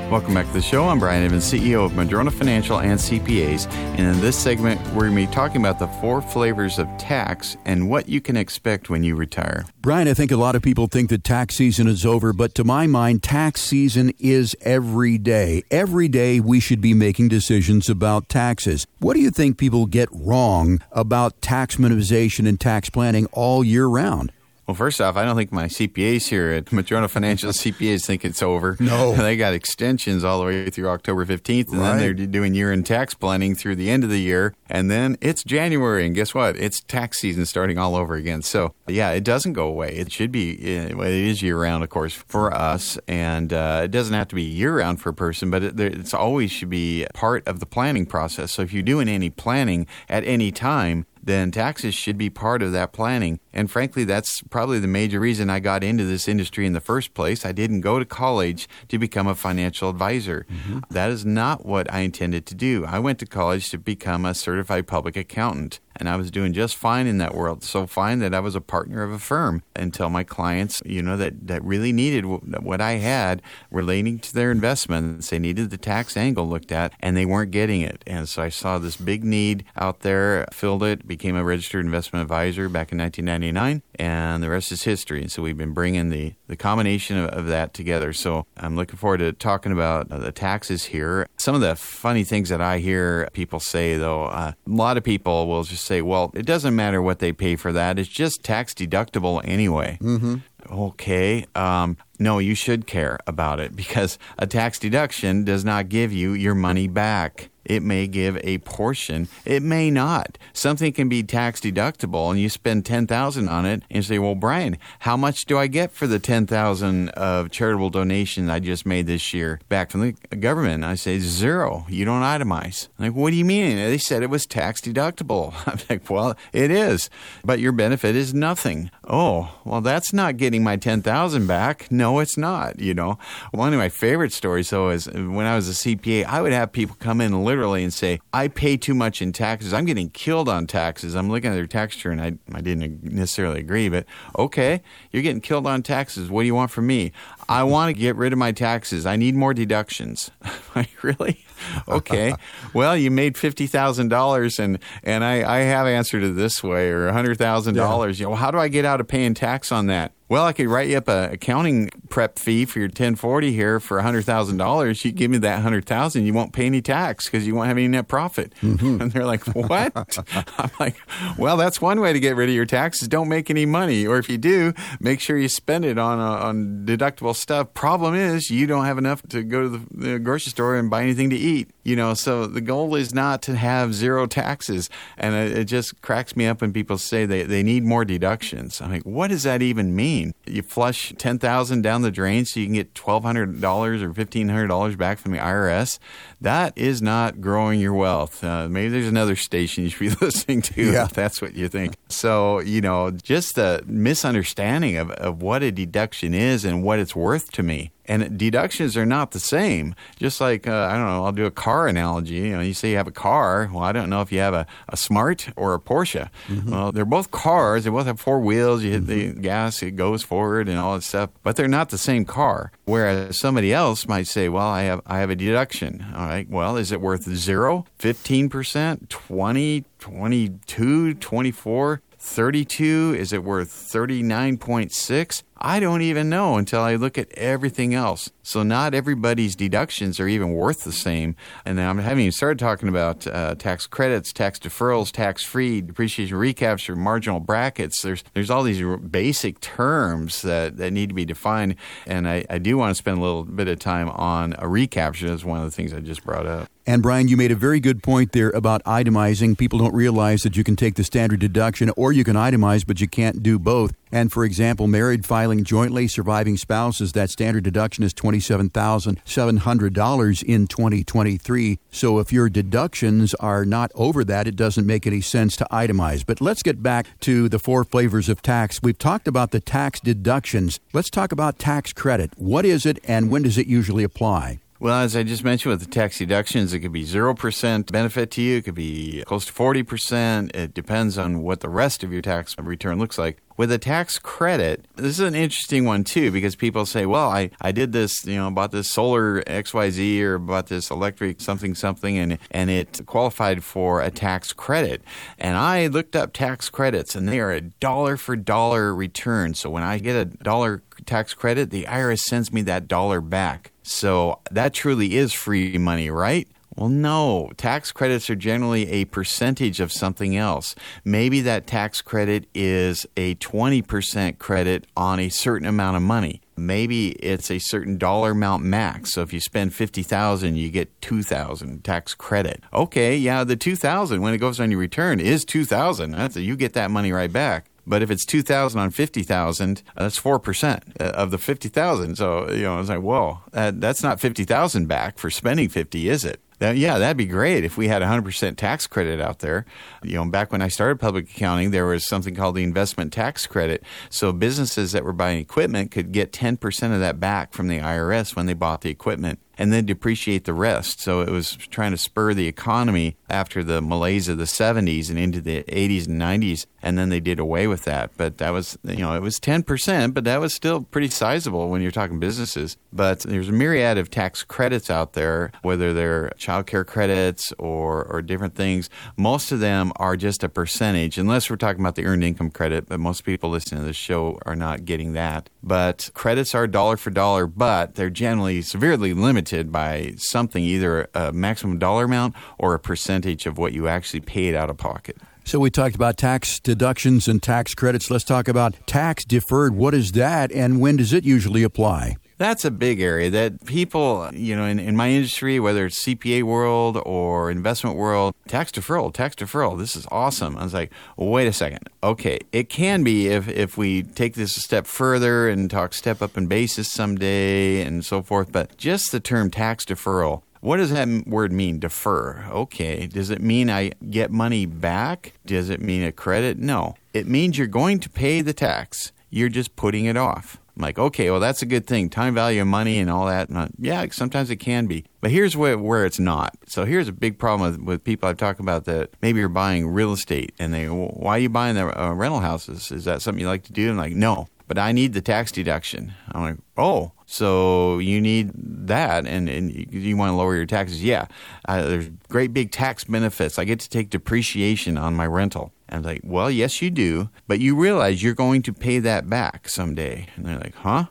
Welcome 0.09 0.33
back 0.33 0.47
to 0.47 0.53
the 0.53 0.61
show. 0.63 0.87
I'm 0.87 0.97
Brian 0.97 1.23
Evans, 1.23 1.43
CEO 1.43 1.85
of 1.85 1.93
Madrona 1.93 2.31
Financial 2.31 2.79
and 2.79 2.99
CPAs. 2.99 3.71
And 3.71 4.07
in 4.07 4.19
this 4.21 4.35
segment, 4.35 4.81
we're 4.87 5.07
going 5.07 5.11
to 5.11 5.27
be 5.27 5.31
talking 5.31 5.61
about 5.61 5.77
the 5.77 5.85
four 5.85 6.19
flavors 6.19 6.79
of 6.79 6.87
tax 6.97 7.57
and 7.65 7.91
what 7.91 8.09
you 8.09 8.19
can 8.19 8.35
expect 8.35 8.89
when 8.89 9.03
you 9.03 9.15
retire. 9.15 9.67
Brian, 9.83 10.07
I 10.07 10.15
think 10.15 10.31
a 10.31 10.35
lot 10.35 10.55
of 10.55 10.63
people 10.63 10.87
think 10.87 11.11
that 11.11 11.23
tax 11.23 11.57
season 11.57 11.87
is 11.87 12.07
over, 12.07 12.33
but 12.33 12.55
to 12.55 12.63
my 12.63 12.87
mind, 12.87 13.21
tax 13.21 13.61
season 13.61 14.11
is 14.17 14.55
every 14.61 15.19
day. 15.19 15.61
Every 15.69 16.07
day 16.07 16.39
we 16.39 16.59
should 16.59 16.81
be 16.81 16.95
making 16.95 17.27
decisions 17.27 17.87
about 17.87 18.29
taxes. 18.29 18.87
What 18.97 19.13
do 19.13 19.21
you 19.21 19.29
think 19.29 19.59
people 19.59 19.85
get 19.85 20.09
wrong 20.11 20.81
about 20.91 21.39
tax 21.39 21.75
minimization 21.75 22.49
and 22.49 22.59
tax 22.59 22.89
planning 22.89 23.27
all 23.27 23.63
year 23.63 23.85
round? 23.85 24.31
Well, 24.69 24.75
first 24.75 25.01
off, 25.01 25.17
I 25.17 25.25
don't 25.25 25.35
think 25.35 25.51
my 25.51 25.65
CPAs 25.65 26.29
here 26.29 26.51
at 26.51 26.71
Madrona 26.71 27.07
Financial 27.07 27.49
CPAs 27.51 28.05
think 28.05 28.23
it's 28.23 28.43
over. 28.43 28.77
No. 28.79 29.15
they 29.15 29.35
got 29.35 29.51
extensions 29.55 30.23
all 30.23 30.37
the 30.37 30.45
way 30.45 30.69
through 30.69 30.89
October 30.89 31.25
15th, 31.25 31.69
and 31.71 31.79
Right. 31.79 31.87
then 31.97 31.97
they're 31.97 32.13
doing 32.13 32.53
year 32.53 32.71
end 32.71 32.85
tax 32.85 33.15
planning 33.15 33.55
through 33.55 33.77
the 33.77 33.89
end 33.89 34.03
of 34.03 34.11
the 34.11 34.19
year. 34.21 34.53
And 34.69 34.91
then 34.91 35.17
it's 35.21 35.43
January, 35.43 36.05
and 36.05 36.13
guess 36.13 36.35
what? 36.35 36.55
It's 36.55 36.81
tax 36.81 37.17
season 37.17 37.47
starting 37.47 37.79
all 37.79 37.95
over 37.95 38.13
again. 38.13 38.43
So, 38.43 38.75
yeah, 38.87 39.09
it 39.09 39.23
doesn't 39.23 39.53
go 39.53 39.67
away. 39.67 39.95
It 39.95 40.11
should 40.11 40.31
be, 40.31 40.55
well, 40.93 41.07
it 41.07 41.13
is 41.15 41.41
year 41.41 41.59
round, 41.59 41.83
of 41.83 41.89
course, 41.89 42.13
for 42.13 42.53
us. 42.53 42.99
And 43.07 43.51
uh, 43.51 43.81
it 43.85 43.89
doesn't 43.89 44.13
have 44.13 44.27
to 44.27 44.35
be 44.35 44.43
year 44.43 44.77
round 44.77 45.01
for 45.01 45.09
a 45.09 45.15
person, 45.15 45.49
but 45.49 45.63
it, 45.63 45.79
it's 45.79 46.13
always 46.13 46.51
should 46.51 46.69
be 46.69 47.07
part 47.15 47.47
of 47.47 47.59
the 47.59 47.65
planning 47.65 48.05
process. 48.05 48.51
So, 48.51 48.61
if 48.61 48.71
you're 48.71 48.83
doing 48.83 49.09
any 49.09 49.31
planning 49.31 49.87
at 50.07 50.23
any 50.25 50.51
time, 50.51 51.07
then 51.29 51.51
taxes 51.51 51.93
should 51.93 52.17
be 52.17 52.29
part 52.29 52.61
of 52.61 52.71
that 52.71 52.91
planning. 52.91 53.39
And 53.53 53.69
frankly, 53.69 54.03
that's 54.03 54.41
probably 54.43 54.79
the 54.79 54.87
major 54.87 55.19
reason 55.19 55.49
I 55.49 55.59
got 55.59 55.83
into 55.83 56.05
this 56.05 56.27
industry 56.27 56.65
in 56.65 56.73
the 56.73 56.79
first 56.79 57.13
place. 57.13 57.45
I 57.45 57.51
didn't 57.51 57.81
go 57.81 57.99
to 57.99 58.05
college 58.05 58.67
to 58.87 58.97
become 58.97 59.27
a 59.27 59.35
financial 59.35 59.89
advisor. 59.89 60.45
Mm-hmm. 60.49 60.79
That 60.91 61.09
is 61.09 61.25
not 61.25 61.65
what 61.65 61.91
I 61.93 61.99
intended 61.99 62.45
to 62.47 62.55
do. 62.55 62.85
I 62.85 62.99
went 62.99 63.19
to 63.19 63.25
college 63.25 63.69
to 63.71 63.77
become 63.77 64.25
a 64.25 64.33
certified 64.33 64.87
public 64.87 65.15
accountant. 65.15 65.79
And 65.95 66.07
I 66.07 66.15
was 66.15 66.31
doing 66.31 66.53
just 66.53 66.77
fine 66.77 67.07
in 67.07 67.17
that 67.17 67.35
world. 67.35 67.61
So 67.61 67.85
fine 67.85 68.19
that 68.19 68.33
I 68.33 68.39
was 68.39 68.55
a 68.55 68.61
partner 68.61 69.03
of 69.03 69.11
a 69.11 69.19
firm 69.19 69.63
until 69.75 70.09
my 70.09 70.23
clients, 70.23 70.81
you 70.85 71.01
know, 71.01 71.17
that, 71.17 71.47
that 71.47 71.61
really 71.63 71.91
needed 71.91 72.25
what 72.25 72.79
I 72.79 72.93
had 72.93 73.41
relating 73.69 74.17
to 74.19 74.33
their 74.33 74.49
investments. 74.49 75.29
They 75.29 75.39
needed 75.39 75.71
the 75.71 75.77
tax 75.77 76.15
angle 76.15 76.47
looked 76.47 76.71
at 76.71 76.93
and 77.01 77.17
they 77.17 77.25
weren't 77.25 77.51
getting 77.51 77.81
it. 77.81 78.01
And 78.07 78.29
so 78.29 78.41
I 78.41 78.47
saw 78.47 78.79
this 78.79 78.95
big 78.95 79.25
need 79.25 79.65
out 79.75 79.99
there, 79.99 80.47
filled 80.53 80.83
it, 80.83 81.05
became 81.19 81.35
a 81.35 81.43
registered 81.43 81.83
investment 81.83 82.23
advisor 82.23 82.69
back 82.69 82.93
in 82.93 82.97
1999, 82.97 83.83
and 83.95 84.41
the 84.41 84.49
rest 84.49 84.71
is 84.71 84.83
history. 84.83 85.21
And 85.21 85.29
so 85.29 85.43
we've 85.43 85.57
been 85.57 85.73
bringing 85.73 86.09
the, 86.09 86.33
the 86.47 86.55
combination 86.55 87.17
of, 87.17 87.29
of 87.31 87.47
that 87.47 87.73
together. 87.73 88.13
So 88.13 88.45
I'm 88.55 88.77
looking 88.77 88.95
forward 88.95 89.17
to 89.17 89.33
talking 89.33 89.73
about 89.73 90.09
uh, 90.09 90.17
the 90.17 90.31
taxes 90.31 90.85
here. 90.85 91.27
Some 91.35 91.55
of 91.55 91.61
the 91.61 91.75
funny 91.75 92.23
things 92.23 92.47
that 92.47 92.61
I 92.61 92.77
hear 92.77 93.27
people 93.33 93.59
say, 93.59 93.97
though, 93.97 94.23
uh, 94.23 94.53
a 94.65 94.71
lot 94.71 94.95
of 94.95 95.03
people 95.03 95.47
will 95.47 95.63
just 95.63 95.85
say, 95.85 96.01
well, 96.01 96.31
it 96.33 96.45
doesn't 96.45 96.75
matter 96.75 97.01
what 97.01 97.19
they 97.19 97.33
pay 97.33 97.57
for 97.57 97.73
that. 97.73 97.99
It's 97.99 98.09
just 98.09 98.41
tax 98.41 98.73
deductible 98.73 99.41
anyway. 99.43 99.99
Mm-hmm. 100.01 100.37
Okay. 100.71 101.45
Um, 101.53 101.97
no, 102.17 102.39
you 102.39 102.55
should 102.55 102.87
care 102.87 103.19
about 103.27 103.59
it 103.59 103.75
because 103.75 104.17
a 104.37 104.47
tax 104.47 104.79
deduction 104.79 105.43
does 105.43 105.65
not 105.65 105.89
give 105.89 106.13
you 106.13 106.33
your 106.33 106.55
money 106.55 106.87
back. 106.87 107.49
It 107.69 107.83
may 107.83 108.07
give 108.07 108.37
a 108.43 108.57
portion. 108.57 109.29
It 109.45 109.63
may 109.63 109.89
not. 109.91 110.37
Something 110.51 110.91
can 110.91 111.07
be 111.07 111.23
tax 111.23 111.61
deductible, 111.61 112.31
and 112.31 112.39
you 112.39 112.49
spend 112.49 112.85
ten 112.85 113.07
thousand 113.07 113.47
on 113.47 113.65
it, 113.65 113.83
and 113.89 113.97
you 113.97 114.01
say, 114.01 114.19
"Well, 114.19 114.35
Brian, 114.35 114.77
how 114.99 115.15
much 115.15 115.45
do 115.45 115.57
I 115.57 115.67
get 115.67 115.91
for 115.91 116.07
the 116.07 116.19
ten 116.19 116.47
thousand 116.47 117.09
of 117.09 117.51
charitable 117.51 117.91
donation 117.91 118.49
I 118.49 118.59
just 118.59 118.85
made 118.85 119.05
this 119.07 119.33
year 119.33 119.61
back 119.69 119.91
from 119.91 120.01
the 120.01 120.35
government?" 120.35 120.83
I 120.83 120.95
say 120.95 121.19
zero. 121.19 121.85
You 121.87 122.05
don't 122.05 122.23
itemize. 122.23 122.87
I'm 122.97 123.05
like, 123.05 123.15
what 123.15 123.29
do 123.29 123.35
you 123.35 123.45
mean? 123.45 123.77
They 123.77 123.97
said 123.99 124.23
it 124.23 124.29
was 124.29 124.45
tax 124.45 124.81
deductible. 124.81 125.53
I'm 125.67 125.79
like, 125.89 126.09
well, 126.09 126.35
it 126.51 126.71
is, 126.71 127.09
but 127.45 127.59
your 127.59 127.71
benefit 127.71 128.15
is 128.15 128.33
nothing. 128.33 128.89
Oh, 129.11 129.49
well, 129.65 129.81
that's 129.81 130.13
not 130.13 130.37
getting 130.37 130.63
my 130.63 130.75
ten 130.75 131.01
thousand 131.01 131.47
back. 131.47 131.91
No, 131.91 132.19
it's 132.19 132.37
not. 132.37 132.79
You 132.79 132.93
know, 132.93 133.17
one 133.51 133.73
of 133.73 133.79
my 133.79 133.89
favorite 133.89 134.31
stories 134.31 134.69
though 134.69 134.89
is 134.89 135.07
uh, 135.07 135.13
when 135.13 135.47
I 135.47 135.55
was 135.55 135.67
a 135.67 135.71
CPA, 135.71 136.25
I 136.25 136.41
would 136.41 136.51
have 136.51 136.71
people 136.71 136.95
come 136.99 137.19
in 137.19 137.43
literally 137.43 137.83
and 137.83 137.91
say, 137.91 138.19
"I 138.31 138.49
pay 138.49 138.77
too 138.77 138.93
much 138.93 139.19
in 139.19 139.33
taxes. 139.33 139.73
I'm 139.73 139.85
getting 139.85 140.11
killed 140.11 140.47
on 140.47 140.67
taxes." 140.67 141.15
I'm 141.15 141.27
looking 141.27 141.49
at 141.49 141.55
their 141.55 141.65
tax 141.65 141.95
return. 141.95 142.19
And 142.19 142.39
I 142.53 142.57
I 142.57 142.61
didn't 142.61 143.03
necessarily 143.03 143.59
agree, 143.59 143.89
but 143.89 144.05
okay, 144.37 144.83
you're 145.11 145.23
getting 145.23 145.41
killed 145.41 145.65
on 145.65 145.81
taxes. 145.81 146.29
What 146.29 146.43
do 146.43 146.45
you 146.45 146.55
want 146.55 146.69
from 146.69 146.85
me? 146.85 147.11
I 147.47 147.63
want 147.63 147.95
to 147.95 147.99
get 147.99 148.15
rid 148.15 148.31
of 148.31 148.37
my 148.37 148.51
taxes. 148.51 149.07
I 149.07 149.15
need 149.15 149.33
more 149.33 149.55
deductions. 149.55 150.29
like 150.75 151.03
really? 151.03 151.45
okay. 151.87 152.33
Well, 152.73 152.95
you 152.95 153.11
made 153.11 153.37
fifty 153.37 153.67
thousand 153.67 154.09
dollars, 154.09 154.59
and 154.59 154.79
and 155.03 155.23
I, 155.23 155.57
I 155.57 155.59
have 155.59 155.87
answered 155.87 156.23
it 156.23 156.35
this 156.35 156.63
way, 156.63 156.89
or 156.89 157.11
hundred 157.11 157.37
thousand 157.37 157.75
dollars. 157.75 158.19
You 158.19 158.27
know, 158.29 158.35
how 158.35 158.51
do 158.51 158.57
I 158.57 158.67
get 158.67 158.85
out 158.85 158.99
of 158.99 159.07
paying 159.07 159.33
tax 159.33 159.71
on 159.71 159.87
that? 159.87 160.13
Well, 160.29 160.45
I 160.45 160.53
could 160.53 160.67
write 160.67 160.89
you 160.89 160.97
up 160.97 161.07
a 161.07 161.31
accounting 161.31 161.89
prep 162.09 162.37
fee 162.37 162.65
for 162.65 162.77
your 162.77 162.87
1040 162.87 163.51
here 163.51 163.79
for 163.79 163.99
$100,000. 163.99 165.03
You 165.03 165.11
give 165.11 165.31
me 165.31 165.39
that 165.39 165.55
100,000, 165.55 166.23
you 166.23 166.33
won't 166.35 166.53
pay 166.53 166.67
any 166.67 166.83
tax 166.83 167.25
because 167.25 167.47
you 167.47 167.55
won't 167.55 167.67
have 167.67 167.77
any 167.77 167.87
net 167.87 168.07
profit. 168.07 168.53
And 168.61 169.11
they're 169.11 169.25
like, 169.25 169.43
"What?" 169.55 169.91
I'm 170.59 170.69
like, 170.79 170.95
"Well, 171.37 171.57
that's 171.57 171.81
one 171.81 171.99
way 171.99 172.13
to 172.13 172.19
get 172.19 172.35
rid 172.35 172.47
of 172.47 172.53
your 172.53 172.67
taxes. 172.67 173.07
Don't 173.07 173.27
make 173.27 173.49
any 173.49 173.65
money, 173.65 174.05
or 174.05 174.19
if 174.19 174.29
you 174.29 174.37
do, 174.37 174.73
make 174.99 175.19
sure 175.19 175.35
you 175.35 175.49
spend 175.49 175.83
it 175.83 175.97
on 175.97 176.19
uh, 176.19 176.45
on 176.47 176.85
deductible 176.85 177.35
stuff. 177.35 177.73
Problem 177.73 178.13
is, 178.13 178.51
you 178.51 178.67
don't 178.67 178.85
have 178.85 178.99
enough 178.99 179.23
to 179.29 179.41
go 179.41 179.63
to 179.63 179.69
the, 179.69 179.85
the 179.91 180.19
grocery 180.19 180.51
store 180.51 180.75
and 180.75 180.91
buy 180.91 181.01
anything 181.01 181.31
to 181.31 181.35
eat. 181.35 181.48
You 181.83 181.95
know, 181.95 182.13
so 182.13 182.45
the 182.45 182.61
goal 182.61 182.93
is 182.95 183.13
not 183.15 183.41
to 183.43 183.55
have 183.55 183.95
zero 183.95 184.27
taxes. 184.27 184.89
And 185.17 185.33
it, 185.33 185.57
it 185.57 185.65
just 185.65 185.99
cracks 186.01 186.35
me 186.35 186.45
up 186.45 186.61
when 186.61 186.71
people 186.71 186.97
say 186.99 187.25
they, 187.25 187.43
they 187.43 187.63
need 187.63 187.83
more 187.83 188.05
deductions. 188.05 188.79
I'm 188.79 188.91
like, 188.91 189.01
what 189.03 189.29
does 189.29 189.41
that 189.43 189.61
even 189.63 189.95
mean? 189.95 190.33
You 190.45 190.61
flush 190.61 191.13
ten 191.17 191.39
thousand 191.39 191.81
down 191.81 192.03
the 192.03 192.11
drain 192.11 192.45
so 192.45 192.59
you 192.59 192.67
can 192.67 192.75
get 192.75 192.93
twelve 192.93 193.23
hundred 193.23 193.59
dollars 193.59 194.03
or 194.03 194.13
fifteen 194.13 194.49
hundred 194.49 194.67
dollars 194.67 194.95
back 194.95 195.17
from 195.17 195.31
the 195.31 195.39
IRS. 195.39 195.97
That 196.41 196.77
is 196.77 197.01
not 197.01 197.41
growing 197.41 197.79
your 197.79 197.93
wealth. 197.93 198.43
Uh, 198.43 198.69
maybe 198.69 198.89
there's 198.89 199.07
another 199.07 199.35
station 199.35 199.83
you 199.83 199.89
should 199.89 199.99
be 199.99 200.09
listening 200.25 200.61
to 200.63 200.91
Yeah. 200.91 201.05
if 201.05 201.13
that's 201.13 201.41
what 201.41 201.55
you 201.55 201.67
think. 201.69 201.95
So, 202.09 202.59
you 202.59 202.81
know, 202.81 203.11
just 203.11 203.55
the 203.55 203.83
misunderstanding 203.85 204.97
of, 204.97 205.11
of 205.11 205.41
what 205.41 205.63
a 205.63 205.71
deduction 205.71 206.33
is 206.33 206.65
and 206.65 206.83
what 206.83 206.99
it's 206.99 207.15
worth 207.15 207.51
to 207.53 207.63
me. 207.63 207.91
And 208.09 208.39
deductions 208.39 208.97
are 208.97 209.05
not 209.05 209.31
the 209.31 209.39
same. 209.39 209.93
Just 210.17 210.41
like, 210.41 210.67
uh, 210.67 210.89
I 210.91 210.93
don't 210.93 211.05
know, 211.05 211.23
I'll 211.23 211.31
do 211.31 211.45
a 211.45 211.51
car 211.51 211.87
analogy. 211.87 212.35
You 212.35 212.55
know, 212.55 212.61
you 212.61 212.73
say 212.73 212.89
you 212.89 212.97
have 212.97 213.07
a 213.07 213.11
car. 213.11 213.69
Well, 213.71 213.83
I 213.83 213.91
don't 213.91 214.09
know 214.09 214.21
if 214.21 214.31
you 214.31 214.39
have 214.39 214.55
a, 214.55 214.65
a 214.87 214.97
Smart 214.97 215.49
or 215.55 215.75
a 215.75 215.79
Porsche. 215.79 216.29
Mm-hmm. 216.47 216.71
Well, 216.71 216.91
they're 216.91 217.05
both 217.05 217.29
cars. 217.29 217.83
They 217.83 217.91
both 217.91 218.07
have 218.07 218.19
four 218.19 218.39
wheels. 218.39 218.83
You 218.83 218.93
hit 218.93 219.05
mm-hmm. 219.05 219.35
the 219.35 219.41
gas, 219.41 219.83
it 219.83 219.91
goes 219.91 220.23
forward 220.23 220.67
and 220.67 220.79
all 220.79 220.95
that 220.95 221.03
stuff. 221.03 221.29
But 221.43 221.55
they're 221.55 221.67
not 221.67 221.89
the 221.89 221.99
same 221.99 222.25
car. 222.25 222.71
Whereas 222.85 223.37
somebody 223.37 223.71
else 223.71 224.07
might 224.07 224.25
say, 224.25 224.49
well, 224.49 224.67
I 224.67 224.81
have, 224.83 225.01
I 225.05 225.19
have 225.19 225.29
a 225.29 225.35
deduction. 225.35 226.03
All 226.15 226.25
right. 226.25 226.49
Well, 226.49 226.77
is 226.77 226.91
it 226.91 227.01
worth 227.01 227.23
zero, 227.23 227.85
15%, 227.99 229.07
20, 229.07 229.85
22, 229.99 231.13
24? 231.13 232.01
32? 232.19 233.15
Is 233.17 233.31
it 233.33 233.43
worth 233.43 233.69
39.6? 233.69 235.43
I 235.61 235.81
don't 235.81 236.01
even 236.01 236.29
know 236.29 236.55
until 236.55 236.81
I 236.81 236.95
look 236.95 237.17
at 237.17 237.29
everything 237.33 237.93
else. 237.93 238.29
So 238.43 238.63
not 238.63 238.93
everybody's 238.93 239.55
deductions 239.55 240.19
are 240.19 240.27
even 240.27 240.53
worth 240.53 240.85
the 240.85 240.93
same. 240.93 241.35
And 241.65 241.79
I 241.79 241.83
haven't 241.83 242.19
even 242.19 242.31
started 242.31 242.59
talking 242.59 242.87
about 242.87 243.27
uh, 243.27 243.55
tax 243.55 243.85
credits, 243.85 244.31
tax 244.31 244.57
deferrals, 244.57 245.11
tax 245.11 245.43
free, 245.43 245.81
depreciation 245.81 246.37
recapture, 246.37 246.95
marginal 246.95 247.41
brackets. 247.41 248.01
There's 248.01 248.23
there's 248.33 248.49
all 248.49 248.63
these 248.63 248.81
basic 248.97 249.59
terms 249.59 250.41
that, 250.43 250.77
that 250.77 250.91
need 250.91 251.09
to 251.09 251.15
be 251.15 251.25
defined. 251.25 251.75
And 252.07 252.27
I, 252.27 252.45
I 252.49 252.57
do 252.57 252.77
want 252.77 252.91
to 252.91 252.95
spend 252.95 253.17
a 253.17 253.21
little 253.21 253.43
bit 253.43 253.67
of 253.67 253.79
time 253.79 254.09
on 254.09 254.55
a 254.57 254.67
recapture. 254.67 255.27
That's 255.27 255.43
one 255.43 255.59
of 255.59 255.65
the 255.65 255.71
things 255.71 255.93
I 255.93 255.99
just 255.99 256.23
brought 256.23 256.45
up. 256.45 256.69
And 256.89 257.03
Brian, 257.03 257.27
you 257.27 257.37
made 257.37 257.51
a 257.51 257.55
very 257.55 257.79
good 257.79 258.01
point 258.01 258.31
there 258.31 258.49
about 258.49 258.83
itemizing. 258.83 259.55
People 259.55 259.77
don't 259.77 259.93
realize 259.93 260.41
that 260.41 260.57
you 260.57 260.63
can 260.63 260.75
take 260.75 260.95
the 260.95 261.03
standard 261.03 261.39
deduction 261.39 261.91
or 261.95 262.11
you 262.11 262.23
can 262.23 262.35
itemize, 262.35 262.83
but 262.83 262.99
you 262.99 263.07
can't 263.07 263.43
do 263.43 263.59
both. 263.59 263.93
And 264.11 264.31
for 264.31 264.43
example, 264.43 264.87
married 264.87 265.23
filing 265.25 265.63
jointly, 265.63 266.07
surviving 266.07 266.57
spouses, 266.57 267.13
that 267.13 267.29
standard 267.29 267.63
deduction 267.63 268.03
is 268.03 268.13
$27,700 268.13 270.43
in 270.43 270.67
2023. 270.67 271.79
So 271.91 272.19
if 272.19 272.33
your 272.33 272.49
deductions 272.49 273.33
are 273.35 273.63
not 273.65 273.91
over 273.95 274.23
that, 274.25 274.47
it 274.47 274.55
doesn't 274.55 274.87
make 274.87 275.05
any 275.05 275.21
sense 275.21 275.55
to 275.57 275.67
itemize. 275.71 276.25
But 276.25 276.41
let's 276.41 276.63
get 276.63 276.81
back 276.81 277.19
to 277.21 277.49
the 277.49 277.59
four 277.59 277.83
flavors 277.83 278.29
of 278.29 278.41
tax. 278.41 278.81
We've 278.81 278.97
talked 278.97 279.27
about 279.27 279.51
the 279.51 279.59
tax 279.59 279.99
deductions. 279.99 280.79
Let's 280.93 281.09
talk 281.09 281.31
about 281.31 281.59
tax 281.59 281.93
credit. 281.93 282.31
What 282.37 282.65
is 282.65 282.85
it 282.85 282.99
and 283.03 283.29
when 283.29 283.43
does 283.43 283.57
it 283.57 283.67
usually 283.67 284.03
apply? 284.03 284.59
Well, 284.81 285.01
as 285.01 285.13
I 285.13 285.23
just 285.23 285.43
mentioned 285.43 285.71
with 285.71 285.81
the 285.81 285.91
tax 285.93 286.19
deductions, 286.19 286.73
it 286.73 286.79
could 286.79 286.93
be 286.93 287.03
0% 287.03 287.91
benefit 287.91 288.31
to 288.31 288.41
you. 288.41 288.57
It 288.59 288.61
could 288.63 288.75
be 288.75 289.21
close 289.25 289.43
to 289.47 289.51
40%. 289.51 290.55
It 290.55 290.73
depends 290.73 291.17
on 291.17 291.41
what 291.41 291.59
the 291.59 291.67
rest 291.67 292.01
of 292.01 292.13
your 292.13 292.21
tax 292.21 292.57
return 292.57 292.97
looks 292.97 293.17
like. 293.17 293.39
With 293.57 293.73
a 293.73 293.77
tax 293.77 294.17
credit, 294.17 294.85
this 294.95 295.07
is 295.07 295.19
an 295.19 295.35
interesting 295.35 295.83
one 295.83 296.05
too 296.05 296.31
because 296.31 296.55
people 296.55 296.85
say, 296.85 297.05
well, 297.05 297.29
I, 297.29 297.51
I 297.59 297.73
did 297.73 297.91
this, 297.91 298.25
you 298.25 298.37
know, 298.37 298.49
bought 298.51 298.71
this 298.71 298.89
solar 298.89 299.41
XYZ 299.41 300.21
or 300.21 300.39
bought 300.39 300.67
this 300.67 300.89
electric 300.89 301.41
something 301.41 301.75
something 301.75 302.17
and, 302.17 302.37
and 302.49 302.69
it 302.69 303.01
qualified 303.05 303.65
for 303.65 303.99
a 304.01 304.11
tax 304.11 304.53
credit. 304.53 305.01
And 305.37 305.57
I 305.57 305.87
looked 305.87 306.15
up 306.15 306.31
tax 306.31 306.69
credits 306.69 307.15
and 307.15 307.27
they 307.27 307.41
are 307.41 307.51
a 307.51 307.59
dollar 307.59 308.15
for 308.15 308.37
dollar 308.37 308.95
return. 308.95 309.55
So 309.55 309.69
when 309.69 309.83
I 309.83 309.97
get 309.99 310.15
a 310.15 310.23
dollar 310.23 310.81
tax 311.05 311.33
credit, 311.33 311.69
the 311.69 311.85
IRS 311.85 312.19
sends 312.19 312.51
me 312.51 312.61
that 312.63 312.87
dollar 312.87 313.21
back. 313.21 313.71
So 313.83 314.39
that 314.51 314.73
truly 314.73 315.15
is 315.15 315.33
free 315.33 315.77
money, 315.77 316.09
right? 316.09 316.47
Well, 316.75 316.87
no. 316.87 317.51
Tax 317.57 317.91
credits 317.91 318.29
are 318.29 318.35
generally 318.35 318.89
a 318.89 319.03
percentage 319.03 319.81
of 319.81 319.91
something 319.91 320.37
else. 320.37 320.75
Maybe 321.03 321.41
that 321.41 321.67
tax 321.67 322.01
credit 322.01 322.47
is 322.53 323.05
a 323.17 323.35
20% 323.35 324.37
credit 324.37 324.87
on 324.95 325.19
a 325.19 325.27
certain 325.27 325.67
amount 325.67 325.97
of 325.97 326.03
money. 326.03 326.41
Maybe 326.55 327.09
it's 327.13 327.51
a 327.51 327.59
certain 327.59 327.97
dollar 327.97 328.31
amount 328.31 328.63
max. 328.63 329.13
So 329.13 329.21
if 329.21 329.33
you 329.33 329.39
spend 329.41 329.73
50,000, 329.73 330.55
you 330.55 330.69
get 330.69 331.01
2,000 331.01 331.83
tax 331.83 332.13
credit. 332.13 332.63
Okay, 332.73 333.17
yeah, 333.17 333.43
the 333.43 333.57
2,000 333.57 334.21
when 334.21 334.33
it 334.33 334.37
goes 334.37 334.59
on 334.59 334.71
your 334.71 334.79
return 334.79 335.19
is 335.19 335.43
2,000. 335.43 336.11
That's 336.11 336.35
a, 336.37 336.41
you 336.41 336.55
get 336.55 336.73
that 336.73 336.91
money 336.91 337.11
right 337.11 337.31
back. 337.31 337.68
But 337.85 338.01
if 338.01 338.11
it's 338.11 338.25
two 338.25 338.41
thousand 338.41 338.79
on 338.79 338.91
fifty 338.91 339.23
thousand, 339.23 339.83
uh, 339.97 340.03
that's 340.03 340.17
four 340.17 340.39
percent 340.39 340.83
uh, 340.99 341.05
of 341.05 341.31
the 341.31 341.37
fifty 341.37 341.69
thousand. 341.69 342.17
So 342.17 342.49
you 342.51 342.63
know, 342.63 342.79
it's 342.79 342.89
like, 342.89 343.01
whoa, 343.01 343.39
that, 343.51 343.81
that's 343.81 344.03
not 344.03 344.19
fifty 344.19 344.43
thousand 344.43 344.87
back 344.87 345.17
for 345.17 345.29
spending 345.29 345.69
fifty, 345.69 346.09
is 346.09 346.25
it? 346.25 346.41
That, 346.59 346.77
yeah, 346.77 346.97
that'd 346.97 347.17
be 347.17 347.25
great 347.25 347.63
if 347.63 347.77
we 347.77 347.87
had 347.87 348.01
100% 348.01 348.57
tax 348.57 348.85
credit 348.85 349.21
out 349.21 349.39
there. 349.39 349.65
You 350.03 350.15
know, 350.15 350.25
back 350.25 350.51
when 350.51 350.61
I 350.61 350.67
started 350.67 350.99
public 350.99 351.29
accounting, 351.31 351.71
there 351.71 351.85
was 351.85 352.05
something 352.05 352.35
called 352.35 352.55
the 352.55 352.63
investment 352.63 353.13
tax 353.13 353.47
credit. 353.47 353.83
So 354.09 354.33
businesses 354.33 354.91
that 354.91 355.05
were 355.05 355.13
buying 355.13 355.39
equipment 355.39 355.91
could 355.91 356.11
get 356.11 356.33
10% 356.33 356.93
of 356.93 356.99
that 356.99 357.19
back 357.19 357.53
from 357.53 357.67
the 357.67 357.79
IRS 357.79 358.35
when 358.35 358.45
they 358.45 358.53
bought 358.53 358.81
the 358.81 358.89
equipment 358.89 359.39
and 359.59 359.73
then 359.73 359.85
depreciate 359.85 360.45
the 360.45 360.53
rest. 360.53 361.01
So 361.01 361.19
it 361.19 361.29
was 361.29 361.57
trying 361.57 361.91
to 361.91 361.97
spur 361.97 362.33
the 362.33 362.47
economy 362.47 363.17
after 363.29 363.61
the 363.61 363.81
malaise 363.81 364.29
of 364.29 364.37
the 364.37 364.45
70s 364.45 365.09
and 365.09 365.19
into 365.19 365.41
the 365.41 365.63
80s 365.63 366.07
and 366.07 366.19
90s, 366.19 366.65
and 366.81 366.97
then 366.97 367.09
they 367.09 367.19
did 367.19 367.39
away 367.39 367.67
with 367.67 367.83
that. 367.83 368.11
But 368.15 368.37
that 368.37 368.51
was, 368.51 368.79
you 368.83 368.99
know, 368.99 369.15
it 369.15 369.21
was 369.21 369.37
10%, 369.37 370.13
but 370.13 370.23
that 370.23 370.39
was 370.39 370.53
still 370.53 370.83
pretty 370.83 371.09
sizable 371.09 371.67
when 371.67 371.81
you're 371.81 371.91
talking 371.91 372.19
businesses. 372.21 372.77
But 372.93 373.19
there's 373.19 373.49
a 373.49 373.51
myriad 373.51 373.97
of 373.97 374.09
tax 374.09 374.43
credits 374.43 374.89
out 374.89 375.11
there, 375.11 375.51
whether 375.61 375.93
they're 375.93 376.31
child 376.49 376.65
care 376.65 376.83
credits 376.83 377.53
or, 377.59 378.03
or 378.05 378.23
different 378.23 378.55
things. 378.55 378.89
Most 379.15 379.51
of 379.51 379.59
them 379.59 379.91
are 379.97 380.17
just 380.17 380.43
a 380.43 380.49
percentage, 380.49 381.19
unless 381.19 381.47
we're 381.47 381.57
talking 381.57 381.79
about 381.79 381.93
the 381.93 382.05
earned 382.05 382.23
income 382.23 382.49
credit, 382.49 382.89
but 382.89 382.99
most 382.99 383.23
people 383.23 383.51
listening 383.51 383.81
to 383.81 383.85
this 383.85 383.95
show 383.95 384.39
are 384.47 384.55
not 384.55 384.83
getting 384.83 385.13
that. 385.13 385.47
But 385.61 386.09
credits 386.15 386.55
are 386.55 386.65
dollar 386.65 386.97
for 386.97 387.11
dollar, 387.11 387.45
but 387.45 387.93
they're 387.93 388.09
generally 388.09 388.63
severely 388.63 389.13
limited 389.13 389.71
by 389.71 390.15
something, 390.17 390.63
either 390.63 391.07
a 391.13 391.31
maximum 391.31 391.77
dollar 391.77 392.05
amount 392.05 392.35
or 392.57 392.73
a 392.73 392.79
percentage 392.79 393.45
of 393.45 393.59
what 393.59 393.73
you 393.73 393.87
actually 393.87 394.21
paid 394.21 394.55
out 394.55 394.71
of 394.71 394.77
pocket. 394.77 395.17
So 395.43 395.59
we 395.59 395.69
talked 395.69 395.93
about 395.93 396.17
tax 396.17 396.59
deductions 396.59 397.27
and 397.27 397.43
tax 397.43 397.75
credits. 397.75 398.09
Let's 398.09 398.23
talk 398.23 398.47
about 398.47 398.73
tax 398.87 399.23
deferred. 399.23 399.75
What 399.75 399.93
is 399.93 400.13
that 400.13 400.51
and 400.51 400.81
when 400.81 400.95
does 400.95 401.13
it 401.13 401.23
usually 401.23 401.61
apply? 401.61 402.15
That's 402.39 402.63
a 402.63 402.71
big 402.71 403.01
area 403.01 403.29
that 403.31 403.65
people, 403.65 404.29
you 404.33 404.55
know, 404.55 404.63
in, 404.63 404.79
in 404.79 404.95
my 404.95 405.09
industry, 405.09 405.59
whether 405.59 405.85
it's 405.85 406.05
CPA 406.05 406.43
world 406.43 406.97
or 407.05 407.51
investment 407.51 407.97
world, 407.97 408.33
tax 408.47 408.71
deferral, 408.71 409.13
tax 409.13 409.35
deferral, 409.35 409.77
this 409.77 409.97
is 409.97 410.07
awesome. 410.09 410.57
I 410.57 410.63
was 410.63 410.73
like, 410.73 410.89
wait 411.17 411.47
a 411.47 411.53
second. 411.53 411.89
Okay, 412.01 412.39
it 412.53 412.69
can 412.69 413.03
be 413.03 413.27
if, 413.27 413.49
if 413.49 413.77
we 413.77 414.03
take 414.03 414.35
this 414.35 414.55
a 414.55 414.61
step 414.61 414.87
further 414.87 415.49
and 415.49 415.69
talk 415.69 415.93
step 415.93 416.21
up 416.21 416.37
in 416.37 416.47
basis 416.47 416.89
someday 416.89 417.81
and 417.81 418.05
so 418.05 418.21
forth, 418.21 418.53
but 418.53 418.77
just 418.77 419.11
the 419.11 419.19
term 419.19 419.51
tax 419.51 419.83
deferral, 419.83 420.41
what 420.61 420.77
does 420.77 420.91
that 420.91 421.27
word 421.27 421.51
mean, 421.51 421.77
defer? 421.79 422.45
Okay. 422.49 423.07
Does 423.07 423.29
it 423.29 423.41
mean 423.41 423.69
I 423.69 423.91
get 424.09 424.31
money 424.31 424.65
back? 424.65 425.33
Does 425.45 425.69
it 425.69 425.81
mean 425.81 426.03
a 426.03 426.13
credit? 426.13 426.57
No. 426.57 426.95
It 427.13 427.27
means 427.27 427.57
you're 427.57 427.67
going 427.67 427.99
to 427.99 428.09
pay 428.09 428.39
the 428.39 428.53
tax. 428.53 429.11
You're 429.29 429.49
just 429.49 429.75
putting 429.75 430.05
it 430.05 430.15
off. 430.15 430.57
I'm 430.79 430.83
like, 430.83 430.97
okay, 430.97 431.29
well, 431.29 431.41
that's 431.41 431.61
a 431.61 431.65
good 431.65 431.85
thing. 431.85 432.09
Time 432.09 432.33
value 432.33 432.61
of 432.61 432.67
money 432.67 432.99
and 432.99 433.09
all 433.09 433.25
that. 433.25 433.49
And 433.49 433.75
yeah, 433.77 434.05
sometimes 434.11 434.49
it 434.49 434.55
can 434.55 434.87
be. 434.87 435.03
But 435.19 435.29
here's 435.29 435.57
where, 435.57 435.77
where 435.77 436.05
it's 436.05 436.19
not. 436.19 436.55
So 436.67 436.85
here's 436.85 437.09
a 437.09 437.11
big 437.11 437.37
problem 437.37 437.69
with, 437.69 437.81
with 437.81 438.03
people 438.05 438.29
I've 438.29 438.37
talked 438.37 438.61
about 438.61 438.85
that 438.85 439.09
maybe 439.21 439.41
you're 439.41 439.49
buying 439.49 439.89
real 439.89 440.13
estate 440.13 440.53
and 440.57 440.73
they, 440.73 440.85
why 440.85 441.35
are 441.35 441.39
you 441.39 441.49
buying 441.49 441.75
the 441.75 442.01
uh, 442.01 442.13
rental 442.13 442.39
houses? 442.39 442.93
Is 442.93 443.03
that 443.03 443.21
something 443.21 443.41
you 443.41 443.47
like 443.47 443.63
to 443.63 443.73
do? 443.73 443.89
I'm 443.89 443.97
like, 443.97 444.13
no, 444.13 444.47
but 444.69 444.77
I 444.77 444.93
need 444.93 445.11
the 445.11 445.21
tax 445.21 445.51
deduction. 445.51 446.13
I'm 446.31 446.41
like, 446.41 446.57
oh, 446.77 447.11
so 447.25 447.99
you 447.99 448.21
need 448.21 448.51
that, 448.55 449.27
and, 449.27 449.49
and 449.49 449.93
you 449.93 450.15
want 450.15 450.31
to 450.31 450.35
lower 450.35 450.55
your 450.55 450.65
taxes. 450.65 451.03
Yeah, 451.03 451.25
uh, 451.67 451.83
there's 451.83 452.09
great 452.27 452.53
big 452.53 452.71
tax 452.71 453.03
benefits. 453.03 453.59
I 453.59 453.65
get 453.65 453.79
to 453.81 453.89
take 453.89 454.11
depreciation 454.11 454.97
on 454.97 455.15
my 455.15 455.27
rental. 455.27 455.73
And 455.89 455.95
I 455.95 455.97
was 455.97 456.05
like, 456.05 456.21
well, 456.23 456.51
yes, 456.51 456.81
you 456.81 456.91
do, 456.91 457.29
but 457.47 457.59
you 457.59 457.75
realize 457.75 458.21
you're 458.21 458.35
going 458.35 458.61
to 458.63 458.73
pay 458.73 458.99
that 458.99 459.29
back 459.29 459.67
someday. 459.67 460.27
And 460.35 460.45
they're 460.45 460.59
like, 460.59 460.75
huh? 460.75 461.05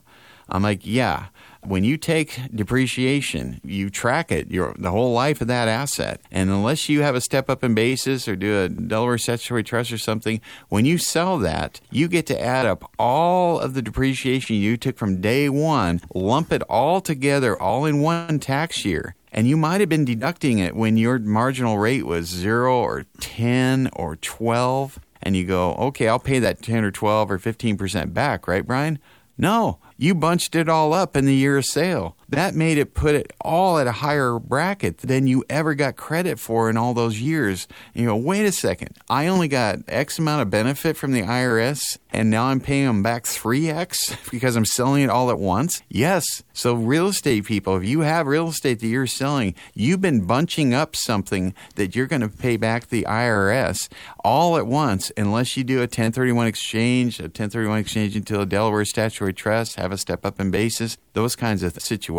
I'm 0.48 0.62
like, 0.62 0.86
yeah. 0.86 1.26
When 1.64 1.82
you 1.82 1.96
take 1.96 2.40
depreciation, 2.54 3.60
you 3.64 3.90
track 3.90 4.30
it 4.30 4.50
your 4.50 4.74
the 4.78 4.92
whole 4.92 5.12
life 5.12 5.40
of 5.40 5.48
that 5.48 5.66
asset. 5.66 6.20
And 6.30 6.48
unless 6.48 6.88
you 6.88 7.02
have 7.02 7.16
a 7.16 7.20
step 7.20 7.50
up 7.50 7.64
in 7.64 7.74
basis 7.74 8.28
or 8.28 8.36
do 8.36 8.62
a 8.62 8.68
Delaware 8.68 9.18
statutory 9.18 9.64
trust 9.64 9.92
or 9.92 9.98
something, 9.98 10.40
when 10.68 10.84
you 10.84 10.96
sell 10.96 11.36
that, 11.38 11.80
you 11.90 12.06
get 12.06 12.26
to 12.26 12.40
add 12.40 12.64
up 12.64 12.88
all 12.98 13.58
of 13.58 13.74
the 13.74 13.82
depreciation 13.82 14.56
you 14.56 14.76
took 14.76 14.96
from 14.96 15.20
day 15.20 15.48
one, 15.48 16.00
lump 16.14 16.52
it 16.52 16.62
all 16.62 17.00
together 17.00 17.60
all 17.60 17.84
in 17.84 18.00
one 18.00 18.38
tax 18.38 18.84
year. 18.84 19.16
And 19.32 19.46
you 19.46 19.56
might 19.56 19.80
have 19.80 19.88
been 19.88 20.04
deducting 20.04 20.58
it 20.58 20.74
when 20.74 20.96
your 20.96 21.18
marginal 21.18 21.78
rate 21.78 22.06
was 22.06 22.28
0 22.28 22.74
or 22.74 23.06
10 23.20 23.90
or 23.94 24.16
12 24.16 24.98
and 25.22 25.36
you 25.36 25.44
go, 25.44 25.74
"Okay, 25.74 26.08
I'll 26.08 26.18
pay 26.18 26.38
that 26.38 26.62
10 26.62 26.84
or 26.84 26.90
12 26.90 27.30
or 27.30 27.38
15% 27.38 28.14
back, 28.14 28.46
right, 28.48 28.66
Brian?" 28.66 28.98
No, 29.36 29.78
you 29.96 30.14
bunched 30.14 30.54
it 30.54 30.68
all 30.68 30.92
up 30.92 31.16
in 31.16 31.24
the 31.24 31.34
year 31.34 31.58
of 31.58 31.64
sale. 31.64 32.16
That 32.28 32.54
made 32.54 32.76
it 32.76 32.92
put 32.92 33.14
it 33.14 33.32
all 33.40 33.78
at 33.78 33.86
a 33.86 33.92
higher 33.92 34.38
bracket 34.38 34.98
than 34.98 35.26
you 35.26 35.44
ever 35.48 35.74
got 35.74 35.96
credit 35.96 36.38
for 36.38 36.68
in 36.68 36.76
all 36.76 36.92
those 36.92 37.20
years. 37.20 37.66
And 37.94 38.02
you 38.02 38.08
go, 38.10 38.16
wait 38.16 38.44
a 38.44 38.52
second, 38.52 38.98
I 39.08 39.26
only 39.28 39.48
got 39.48 39.78
X 39.88 40.18
amount 40.18 40.42
of 40.42 40.50
benefit 40.50 40.96
from 40.96 41.12
the 41.12 41.22
IRS 41.22 41.98
and 42.10 42.30
now 42.30 42.46
I'm 42.46 42.60
paying 42.60 42.86
them 42.86 43.02
back 43.02 43.24
3X 43.24 44.30
because 44.30 44.56
I'm 44.56 44.64
selling 44.64 45.02
it 45.02 45.10
all 45.10 45.30
at 45.30 45.38
once? 45.38 45.82
Yes. 45.88 46.42
So, 46.52 46.74
real 46.74 47.08
estate 47.08 47.44
people, 47.44 47.76
if 47.76 47.84
you 47.84 48.00
have 48.00 48.26
real 48.26 48.48
estate 48.48 48.80
that 48.80 48.86
you're 48.86 49.06
selling, 49.06 49.54
you've 49.74 50.00
been 50.00 50.26
bunching 50.26 50.74
up 50.74 50.96
something 50.96 51.54
that 51.76 51.94
you're 51.94 52.06
going 52.06 52.22
to 52.22 52.28
pay 52.28 52.56
back 52.56 52.88
the 52.88 53.04
IRS 53.04 53.88
all 54.24 54.56
at 54.56 54.66
once 54.66 55.12
unless 55.16 55.56
you 55.56 55.64
do 55.64 55.78
a 55.78 55.82
1031 55.82 56.46
exchange, 56.46 57.20
a 57.20 57.24
1031 57.24 57.78
exchange 57.78 58.16
into 58.16 58.40
a 58.40 58.46
Delaware 58.46 58.84
statutory 58.84 59.32
trust, 59.32 59.76
have 59.76 59.92
a 59.92 59.98
step 59.98 60.26
up 60.26 60.40
in 60.40 60.50
basis, 60.50 60.98
those 61.12 61.36
kinds 61.36 61.62
of 61.62 61.74
situations. 61.80 62.17